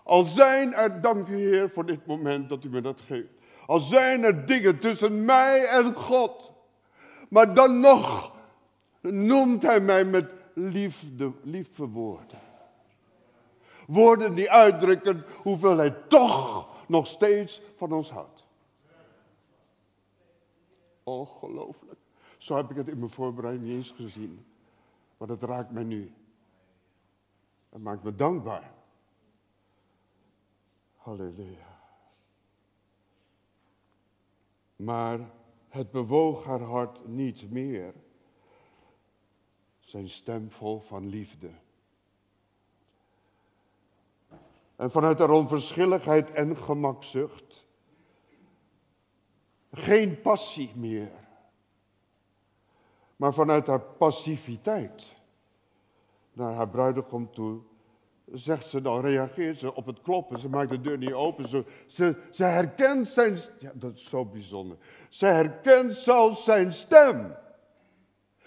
Al 0.03 0.25
zijn 0.25 0.73
er, 0.73 1.01
dank 1.01 1.27
u 1.27 1.37
Heer 1.37 1.69
voor 1.69 1.85
dit 1.85 2.05
moment 2.05 2.49
dat 2.49 2.63
u 2.63 2.69
me 2.69 2.81
dat 2.81 3.01
geeft. 3.01 3.33
Al 3.65 3.79
zijn 3.79 4.23
er 4.23 4.45
dingen 4.45 4.79
tussen 4.79 5.25
mij 5.25 5.65
en 5.65 5.93
God. 5.93 6.51
Maar 7.29 7.53
dan 7.53 7.79
nog 7.79 8.33
noemt 9.01 9.61
hij 9.61 9.79
mij 9.79 10.05
met 10.05 10.31
liefde, 10.53 11.31
lieve 11.41 11.87
woorden. 11.87 12.39
Woorden 13.87 14.35
die 14.35 14.51
uitdrukken 14.51 15.23
hoeveel 15.35 15.77
hij 15.77 15.95
toch 16.07 16.67
nog 16.87 17.07
steeds 17.07 17.61
van 17.75 17.91
ons 17.91 18.09
houdt. 18.09 18.32
Ongelooflijk. 21.03 21.99
Zo 22.37 22.55
heb 22.55 22.69
ik 22.69 22.75
het 22.75 22.87
in 22.87 22.99
mijn 22.99 23.11
voorbereiding 23.11 23.65
niet 23.65 23.75
eens 23.75 23.91
gezien. 23.91 24.45
Maar 25.17 25.27
dat 25.27 25.43
raakt 25.43 25.71
mij 25.71 25.83
nu. 25.83 26.13
Het 27.69 27.81
maakt 27.81 28.03
me 28.03 28.15
dankbaar. 28.15 28.73
Halleluja. 30.95 31.81
Maar 34.75 35.19
het 35.69 35.91
bewoog 35.91 36.43
haar 36.43 36.61
hart 36.61 37.07
niet 37.07 37.51
meer. 37.51 37.93
Zijn 39.79 40.09
stem 40.09 40.51
vol 40.51 40.79
van 40.79 41.07
liefde. 41.07 41.51
En 44.75 44.91
vanuit 44.91 45.19
haar 45.19 45.29
onverschilligheid 45.29 46.31
en 46.31 46.57
gemakzucht 46.57 47.62
geen 49.73 50.21
passie 50.21 50.71
meer. 50.75 51.11
Maar 53.15 53.33
vanuit 53.33 53.67
haar 53.67 53.81
passiviteit 53.81 55.15
naar 56.33 56.53
haar 56.53 56.69
bruidegom 56.69 57.31
toe, 57.31 57.59
zegt 58.31 58.67
ze 58.67 58.81
dan, 58.81 59.01
reageert 59.01 59.57
ze 59.57 59.75
op 59.75 59.85
het 59.85 60.01
kloppen. 60.01 60.39
Ze 60.39 60.49
maakt 60.49 60.69
de 60.69 60.81
deur 60.81 60.97
niet 60.97 61.13
open. 61.13 61.47
Ze, 61.47 61.65
ze, 61.87 62.15
ze 62.31 62.43
herkent 62.43 63.07
zijn, 63.07 63.37
ja 63.59 63.71
dat 63.73 63.93
is 63.93 64.09
zo 64.09 64.25
bijzonder. 64.25 64.77
Ze 65.09 65.25
herkent 65.25 65.95
zelfs 65.95 66.43
zijn 66.43 66.73
stem. 66.73 67.35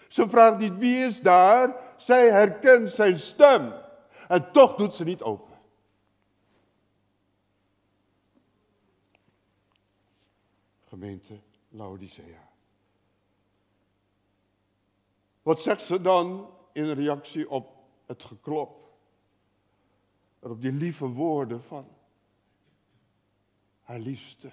Ze 0.08 0.28
vraagt 0.28 0.58
niet 0.58 0.78
wie 0.78 0.96
is 0.96 1.20
daar, 1.20 1.76
zij 1.96 2.30
herkent 2.30 2.90
zijn 2.90 3.18
stem. 3.18 3.72
En 4.28 4.52
toch 4.52 4.74
doet 4.74 4.94
ze 4.94 5.04
niet 5.04 5.22
open. 5.22 5.45
Gemeente 10.96 11.40
Laodicea. 11.68 12.48
Wat 15.42 15.62
zegt 15.62 15.82
ze 15.82 16.00
dan 16.00 16.50
in 16.72 16.90
reactie 16.90 17.50
op 17.50 17.74
het 18.06 18.24
geklop? 18.24 18.98
En 20.38 20.50
op 20.50 20.60
die 20.60 20.72
lieve 20.72 21.06
woorden 21.06 21.62
van 21.62 21.88
haar 23.82 23.98
liefste. 23.98 24.52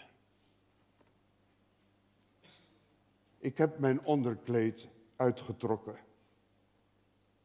Ik 3.38 3.58
heb 3.58 3.80
mijn 3.80 4.06
onderkleed 4.06 4.88
uitgetrokken. 5.16 5.98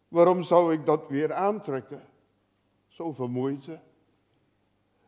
Waarom 0.08 0.42
zou 0.42 0.72
ik 0.72 0.86
dat 0.86 1.08
weer 1.08 1.32
aantrekken? 1.34 2.08
Zoveel 2.88 3.28
moeite. 3.28 3.80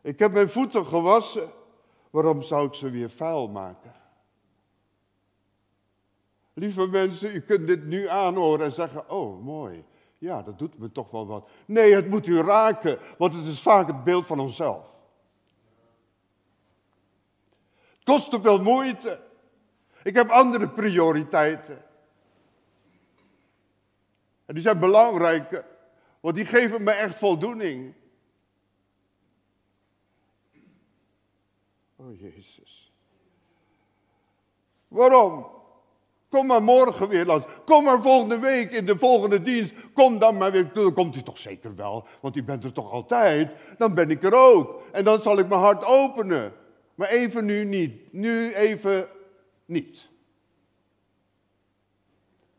Ik 0.01 0.19
heb 0.19 0.31
mijn 0.31 0.49
voeten 0.49 0.85
gewassen. 0.85 1.60
Waarom 2.11 2.41
zou 2.41 2.67
ik 2.67 2.73
ze 2.73 2.89
weer 2.89 3.09
vuil 3.09 3.47
maken? 3.47 3.93
Lieve 6.53 6.87
mensen, 6.87 7.35
u 7.35 7.41
kunt 7.41 7.67
dit 7.67 7.85
nu 7.85 8.07
aanhoren 8.07 8.65
en 8.65 8.71
zeggen, 8.71 9.09
oh 9.09 9.43
mooi, 9.43 9.83
ja, 10.17 10.41
dat 10.41 10.59
doet 10.59 10.77
me 10.77 10.91
toch 10.91 11.11
wel 11.11 11.27
wat. 11.27 11.49
Nee, 11.65 11.95
het 11.95 12.07
moet 12.07 12.27
u 12.27 12.41
raken, 12.41 12.99
want 13.17 13.33
het 13.33 13.45
is 13.45 13.61
vaak 13.61 13.87
het 13.87 14.03
beeld 14.03 14.27
van 14.27 14.39
onszelf. 14.39 14.85
Het 17.93 18.03
kost 18.03 18.29
te 18.29 18.41
veel 18.41 18.61
moeite. 18.61 19.19
Ik 20.03 20.15
heb 20.15 20.29
andere 20.29 20.69
prioriteiten. 20.69 21.81
En 24.45 24.53
die 24.53 24.63
zijn 24.63 24.79
belangrijker, 24.79 25.65
want 26.19 26.35
die 26.35 26.45
geven 26.45 26.83
me 26.83 26.91
echt 26.91 27.17
voldoening. 27.17 27.93
Oh 32.01 32.19
Jezus. 32.19 32.91
Waarom? 34.87 35.45
Kom 36.29 36.45
maar 36.45 36.63
morgen 36.63 37.07
weer 37.07 37.25
langs. 37.25 37.45
Kom 37.65 37.83
maar 37.83 38.01
volgende 38.01 38.39
week 38.39 38.71
in 38.71 38.85
de 38.85 38.97
volgende 38.97 39.41
dienst. 39.41 39.73
Kom 39.93 40.19
dan 40.19 40.37
maar 40.37 40.51
weer. 40.51 40.73
Dan 40.73 40.93
komt 40.93 41.15
u 41.15 41.21
toch 41.21 41.37
zeker 41.37 41.75
wel, 41.75 42.07
want 42.21 42.35
u 42.35 42.43
bent 42.43 42.63
er 42.63 42.71
toch 42.71 42.91
altijd. 42.91 43.51
Dan 43.77 43.93
ben 43.93 44.09
ik 44.09 44.23
er 44.23 44.33
ook. 44.33 44.81
En 44.91 45.03
dan 45.03 45.21
zal 45.21 45.39
ik 45.39 45.47
mijn 45.47 45.61
hart 45.61 45.85
openen. 45.85 46.53
Maar 46.95 47.09
even 47.09 47.45
nu 47.45 47.65
niet. 47.65 48.13
Nu 48.13 48.53
even 48.53 49.07
niet. 49.65 50.09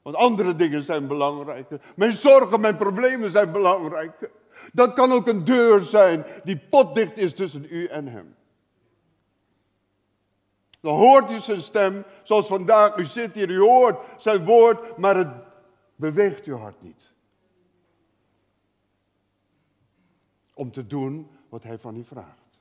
Want 0.03 0.17
andere 0.17 0.57
dingen 0.57 0.83
zijn 0.83 1.07
belangrijker. 1.07 1.81
Mijn 1.97 2.13
zorgen, 2.13 2.61
mijn 2.61 2.77
problemen 2.77 3.31
zijn 3.31 3.53
belangrijker. 3.53 4.31
Dat 4.73 4.93
kan 4.93 5.13
ook 5.13 5.27
een 5.27 5.45
deur 5.45 5.83
zijn 5.83 6.25
die 6.45 6.59
potdicht 6.69 7.17
is 7.17 7.35
tussen 7.35 7.67
u 7.71 7.87
en 7.87 8.07
hem. 8.07 8.35
Dan 10.83 10.95
hoort 10.95 11.31
u 11.31 11.39
zijn 11.39 11.61
stem, 11.61 12.05
zoals 12.23 12.47
vandaag. 12.47 12.97
U 12.97 13.05
zit 13.05 13.35
hier, 13.35 13.51
u 13.51 13.59
hoort 13.59 14.23
zijn 14.23 14.45
woord, 14.45 14.97
maar 14.97 15.17
het 15.17 15.29
beweegt 15.97 16.47
uw 16.47 16.57
hart 16.57 16.83
niet. 16.83 17.13
Om 20.55 20.71
te 20.71 20.87
doen 20.87 21.31
wat 21.49 21.63
hij 21.63 21.79
van 21.79 21.97
u 21.97 22.05
vraagt. 22.05 22.59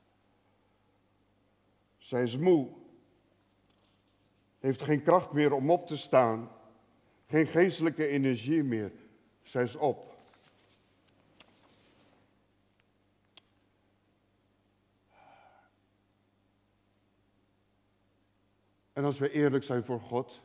Zij 1.98 2.24
is 2.24 2.38
moe. 2.38 2.68
Heeft 4.60 4.82
geen 4.82 5.04
kracht 5.04 5.32
meer 5.32 5.54
om 5.54 5.72
op 5.72 5.88
te 5.88 5.98
staan. 5.98 6.52
Geen 7.28 7.48
geestelijke 7.48 8.08
energie 8.08 8.64
meer. 8.64 8.92
Zij 9.44 9.64
is 9.64 9.76
op. 9.76 10.11
En 18.94 19.04
als 19.04 19.20
we 19.20 19.32
eerlijk 19.32 19.64
zijn 19.64 19.84
voor 19.84 20.00
God, 20.00 20.42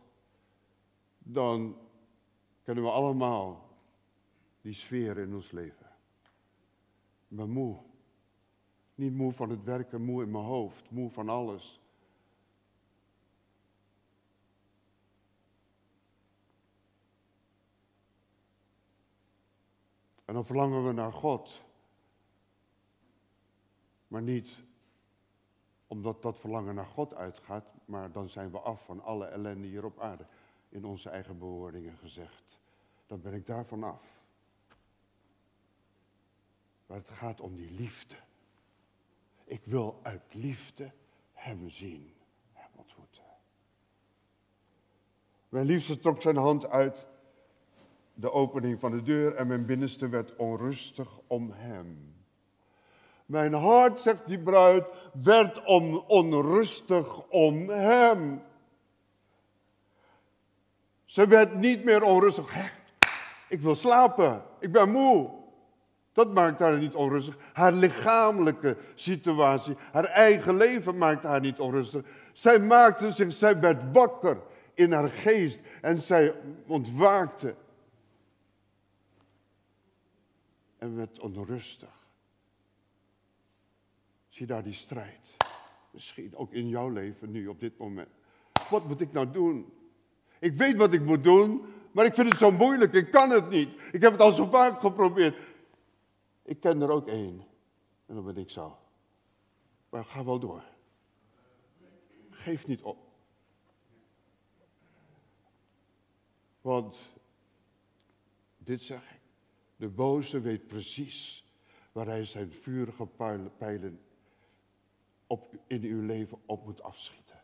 dan 1.18 1.76
kennen 2.62 2.84
we 2.84 2.90
allemaal 2.90 3.68
die 4.60 4.72
sfeer 4.72 5.18
in 5.18 5.34
ons 5.34 5.50
leven. 5.50 5.86
Ik 7.28 7.36
ben 7.36 7.50
moe. 7.50 7.78
Niet 8.94 9.14
moe 9.14 9.32
van 9.32 9.50
het 9.50 9.64
werken, 9.64 10.02
moe 10.02 10.22
in 10.22 10.30
mijn 10.30 10.44
hoofd, 10.44 10.90
moe 10.90 11.10
van 11.10 11.28
alles. 11.28 11.80
En 20.24 20.34
dan 20.34 20.44
verlangen 20.44 20.86
we 20.86 20.92
naar 20.92 21.12
God. 21.12 21.62
Maar 24.08 24.22
niet 24.22 24.64
omdat 25.86 26.22
dat 26.22 26.38
verlangen 26.38 26.74
naar 26.74 26.86
God 26.86 27.14
uitgaat, 27.14 27.75
maar 27.86 28.12
dan 28.12 28.28
zijn 28.28 28.50
we 28.50 28.58
af 28.58 28.84
van 28.84 29.02
alle 29.02 29.26
ellende 29.26 29.66
hier 29.66 29.84
op 29.84 30.00
aarde. 30.00 30.24
In 30.68 30.84
onze 30.84 31.10
eigen 31.10 31.38
bewoordingen 31.38 31.96
gezegd. 31.96 32.58
Dan 33.06 33.20
ben 33.20 33.34
ik 33.34 33.46
daarvan 33.46 33.82
af. 33.82 34.02
Maar 36.86 36.96
het 36.96 37.10
gaat 37.10 37.40
om 37.40 37.56
die 37.56 37.70
liefde. 37.70 38.14
Ik 39.44 39.64
wil 39.64 40.00
uit 40.02 40.34
liefde 40.34 40.92
hem 41.32 41.68
zien, 41.68 42.14
hem 42.52 42.70
ontmoeten. 42.74 43.24
Mijn 45.48 45.66
liefste 45.66 45.98
trok 45.98 46.22
zijn 46.22 46.36
hand 46.36 46.66
uit 46.66 47.06
de 48.14 48.32
opening 48.32 48.80
van 48.80 48.90
de 48.90 49.02
deur 49.02 49.34
en 49.34 49.46
mijn 49.46 49.66
binnenste 49.66 50.08
werd 50.08 50.36
onrustig 50.36 51.18
om 51.26 51.50
hem. 51.50 52.15
Mijn 53.26 53.52
hart, 53.52 54.00
zegt 54.00 54.26
die 54.26 54.38
bruid, 54.38 54.88
werd 55.22 55.64
onrustig 56.06 57.22
om 57.28 57.68
hem. 57.68 58.42
Ze 61.04 61.26
werd 61.26 61.54
niet 61.54 61.84
meer 61.84 62.02
onrustig. 62.02 62.52
Hè? 62.52 62.68
Ik 63.48 63.60
wil 63.60 63.74
slapen, 63.74 64.42
ik 64.58 64.72
ben 64.72 64.90
moe. 64.90 65.30
Dat 66.12 66.32
maakt 66.32 66.58
haar 66.58 66.78
niet 66.78 66.94
onrustig. 66.94 67.36
Haar 67.52 67.72
lichamelijke 67.72 68.76
situatie, 68.94 69.76
haar 69.92 70.04
eigen 70.04 70.56
leven 70.56 70.98
maakt 70.98 71.22
haar 71.22 71.40
niet 71.40 71.58
onrustig. 71.58 72.06
Zij 72.32 72.58
maakte 72.58 73.10
zich, 73.10 73.32
zij 73.32 73.60
werd 73.60 73.92
wakker 73.92 74.38
in 74.74 74.92
haar 74.92 75.08
geest 75.08 75.60
en 75.80 76.00
zij 76.00 76.34
ontwaakte. 76.66 77.54
En 80.78 80.96
werd 80.96 81.18
onrustig. 81.18 82.05
Zie 84.36 84.46
daar 84.46 84.62
die 84.62 84.72
strijd. 84.72 85.36
Misschien 85.90 86.36
ook 86.36 86.52
in 86.52 86.68
jouw 86.68 86.88
leven 86.88 87.30
nu, 87.30 87.46
op 87.46 87.60
dit 87.60 87.78
moment. 87.78 88.08
Wat 88.70 88.86
moet 88.86 89.00
ik 89.00 89.12
nou 89.12 89.30
doen? 89.30 89.72
Ik 90.38 90.52
weet 90.52 90.76
wat 90.76 90.92
ik 90.92 91.02
moet 91.02 91.24
doen, 91.24 91.64
maar 91.92 92.04
ik 92.04 92.14
vind 92.14 92.28
het 92.28 92.38
zo 92.38 92.50
moeilijk. 92.50 92.92
Ik 92.92 93.10
kan 93.10 93.30
het 93.30 93.48
niet. 93.48 93.68
Ik 93.92 94.00
heb 94.00 94.12
het 94.12 94.20
al 94.20 94.32
zo 94.32 94.44
vaak 94.44 94.80
geprobeerd. 94.80 95.38
Ik 96.42 96.60
ken 96.60 96.82
er 96.82 96.90
ook 96.90 97.06
één. 97.06 97.44
En 98.06 98.14
dan 98.14 98.24
ben 98.24 98.36
ik 98.36 98.50
zo. 98.50 98.78
Maar 99.88 100.04
ga 100.04 100.24
wel 100.24 100.38
door. 100.38 100.62
Geef 102.30 102.66
niet 102.66 102.82
op. 102.82 102.98
Want, 106.60 106.98
dit 108.58 108.82
zeg 108.82 109.10
ik, 109.10 109.20
de 109.76 109.88
boze 109.88 110.40
weet 110.40 110.66
precies 110.66 111.44
waar 111.92 112.06
hij 112.06 112.24
zijn 112.24 112.52
vurige 112.52 113.06
pijlen 113.58 114.00
op, 115.26 115.56
in 115.66 115.82
uw 115.82 116.02
leven 116.02 116.38
op 116.46 116.64
moet 116.64 116.82
afschieten. 116.82 117.40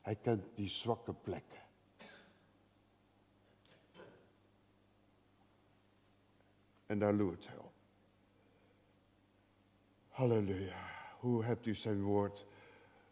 Hij 0.00 0.14
kent 0.14 0.44
die 0.54 0.68
zwakke 0.68 1.12
plekken. 1.12 1.62
En 6.86 6.98
daar 6.98 7.12
loert 7.12 7.48
hij 7.48 7.56
op. 7.56 7.72
Halleluja. 10.08 10.92
Hoe 11.18 11.44
hebt 11.44 11.66
u 11.66 11.74
zijn 11.74 12.02
woord 12.02 12.46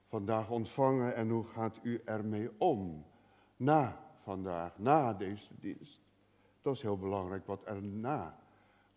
vandaag 0.09 0.51
ontvangen 0.51 1.15
en 1.15 1.29
hoe 1.29 1.45
gaat 1.45 1.79
u 1.83 2.03
ermee 2.05 2.51
om? 2.59 3.05
Na 3.57 4.11
vandaag, 4.23 4.79
na 4.79 5.13
deze 5.13 5.51
dienst. 5.61 6.01
Dat 6.63 6.75
is 6.75 6.83
heel 6.83 6.99
belangrijk 6.99 7.47
wat 7.47 7.67
er 7.67 7.83
na 7.83 8.39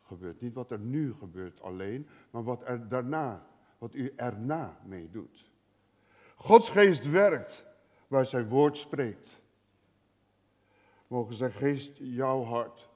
gebeurt. 0.03 0.41
Niet 0.41 0.53
wat 0.53 0.71
er 0.71 0.79
nu 0.79 1.13
gebeurt 1.13 1.61
alleen, 1.61 2.07
maar 2.29 2.43
wat 2.43 2.67
er 2.67 2.87
daarna 2.87 3.45
wat 3.77 3.93
u 3.93 4.13
erna 4.15 4.77
mee 4.83 5.09
doet. 5.09 5.49
Gods 6.35 6.69
geest 6.69 7.09
werkt 7.09 7.65
waar 8.07 8.25
zijn 8.25 8.47
woord 8.47 8.77
spreekt. 8.77 9.39
Mogen 11.07 11.35
zijn 11.35 11.51
geest 11.51 11.91
jouw 11.97 12.43
hart, 12.43 12.89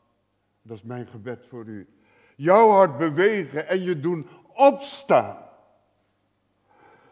dat 0.61 0.77
is 0.77 0.83
mijn 0.83 1.07
gebed 1.07 1.45
voor 1.45 1.65
u, 1.65 1.87
jouw 2.35 2.69
hart 2.69 2.97
bewegen 2.97 3.67
en 3.67 3.81
je 3.81 3.99
doen 3.99 4.27
opstaan. 4.53 5.47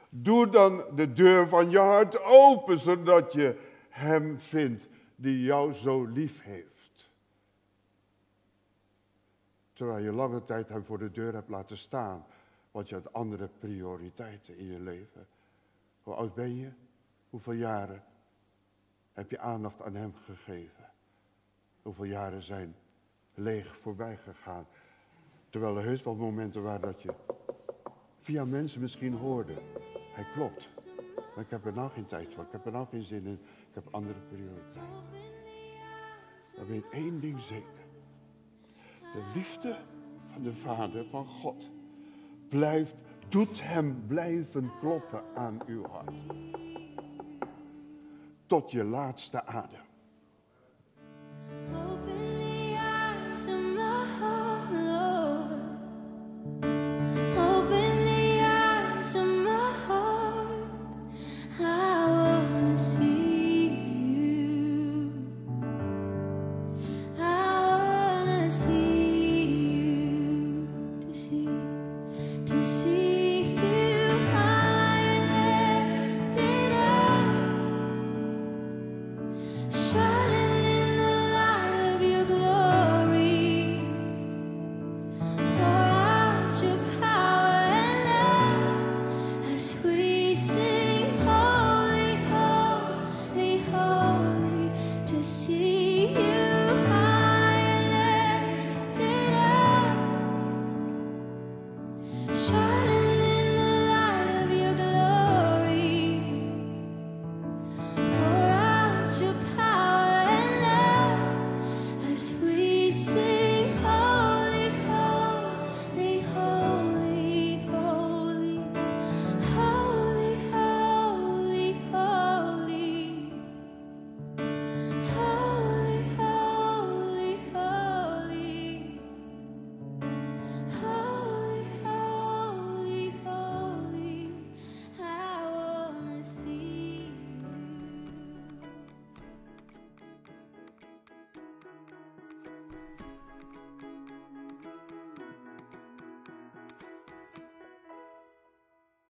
Doe 0.10 0.50
dan 0.50 0.84
de 0.96 1.14
deur 1.14 1.48
van 1.48 1.70
je 1.70 1.80
hart 1.80 2.24
open, 2.24 2.78
zodat 2.78 3.34
je 3.34 3.60
hem 3.90 4.40
vindt 4.40 4.88
die 5.16 5.42
jou 5.42 5.74
zo 5.74 6.06
lief 6.06 6.44
heeft. 6.44 7.12
Terwijl 9.74 10.04
je 10.04 10.12
lange 10.12 10.44
tijd 10.44 10.70
hem 10.70 10.86
voor 10.86 10.98
de 10.98 11.12
deur 11.12 11.34
hebt 11.34 11.50
laten 11.50 11.78
staan, 11.78 12.26
want 12.78 12.90
je 12.90 12.96
had 12.96 13.14
andere 13.14 13.50
prioriteiten 13.60 14.58
in 14.58 14.66
je 14.66 14.80
leven. 14.80 15.28
Hoe 16.04 16.14
oud 16.14 16.34
ben 16.34 16.56
je? 16.56 16.72
Hoeveel 17.30 17.54
jaren 17.54 18.04
heb 19.14 19.32
je 19.32 19.40
aandacht 19.40 19.82
aan 19.82 19.96
hem 19.96 20.14
gegeven? 20.26 20.90
Hoeveel 21.82 22.06
jaren 22.06 22.44
zijn 22.44 22.76
leeg 23.34 23.78
voorbij 23.78 24.18
gegaan? 24.18 24.68
Terwijl 25.50 25.78
er 25.78 25.84
heus 25.84 26.04
wel 26.04 26.16
momenten 26.16 26.64
waren 26.64 26.82
dat 26.82 27.02
je 27.02 27.14
via 28.22 28.46
mensen 28.46 28.82
misschien 28.82 29.14
hoorde. 29.14 29.54
Hij 30.14 30.26
klopt. 30.34 30.86
Maar 31.36 31.44
ik 31.44 31.50
heb 31.50 31.66
er 31.66 31.74
nou 31.74 31.90
geen 31.92 32.08
tijd 32.08 32.34
voor. 32.34 32.44
Ik 32.44 32.52
heb 32.52 32.66
er 32.66 32.72
nou 32.72 32.88
geen 32.88 33.04
zin 33.04 33.26
in. 33.26 33.40
Ik 33.70 33.74
heb 33.74 33.88
andere 33.92 34.20
prioriteiten. 34.20 35.08
Dan 36.56 36.66
weet 36.66 36.90
één 36.92 37.20
ding 37.20 37.42
zeker. 37.42 37.86
De 39.14 39.32
liefde 39.34 39.78
van 40.16 40.44
de 40.44 40.54
Vader 40.54 41.06
van 41.06 41.26
God 41.26 41.76
blijft, 42.50 42.96
doet 43.30 43.64
hem 43.64 44.04
blijven 44.08 44.72
kloppen 44.80 45.22
aan 45.36 45.60
uw 45.66 45.86
hart. 45.86 46.16
Tot 48.46 48.72
je 48.72 48.84
laatste 48.84 49.46
adem. 49.46 49.87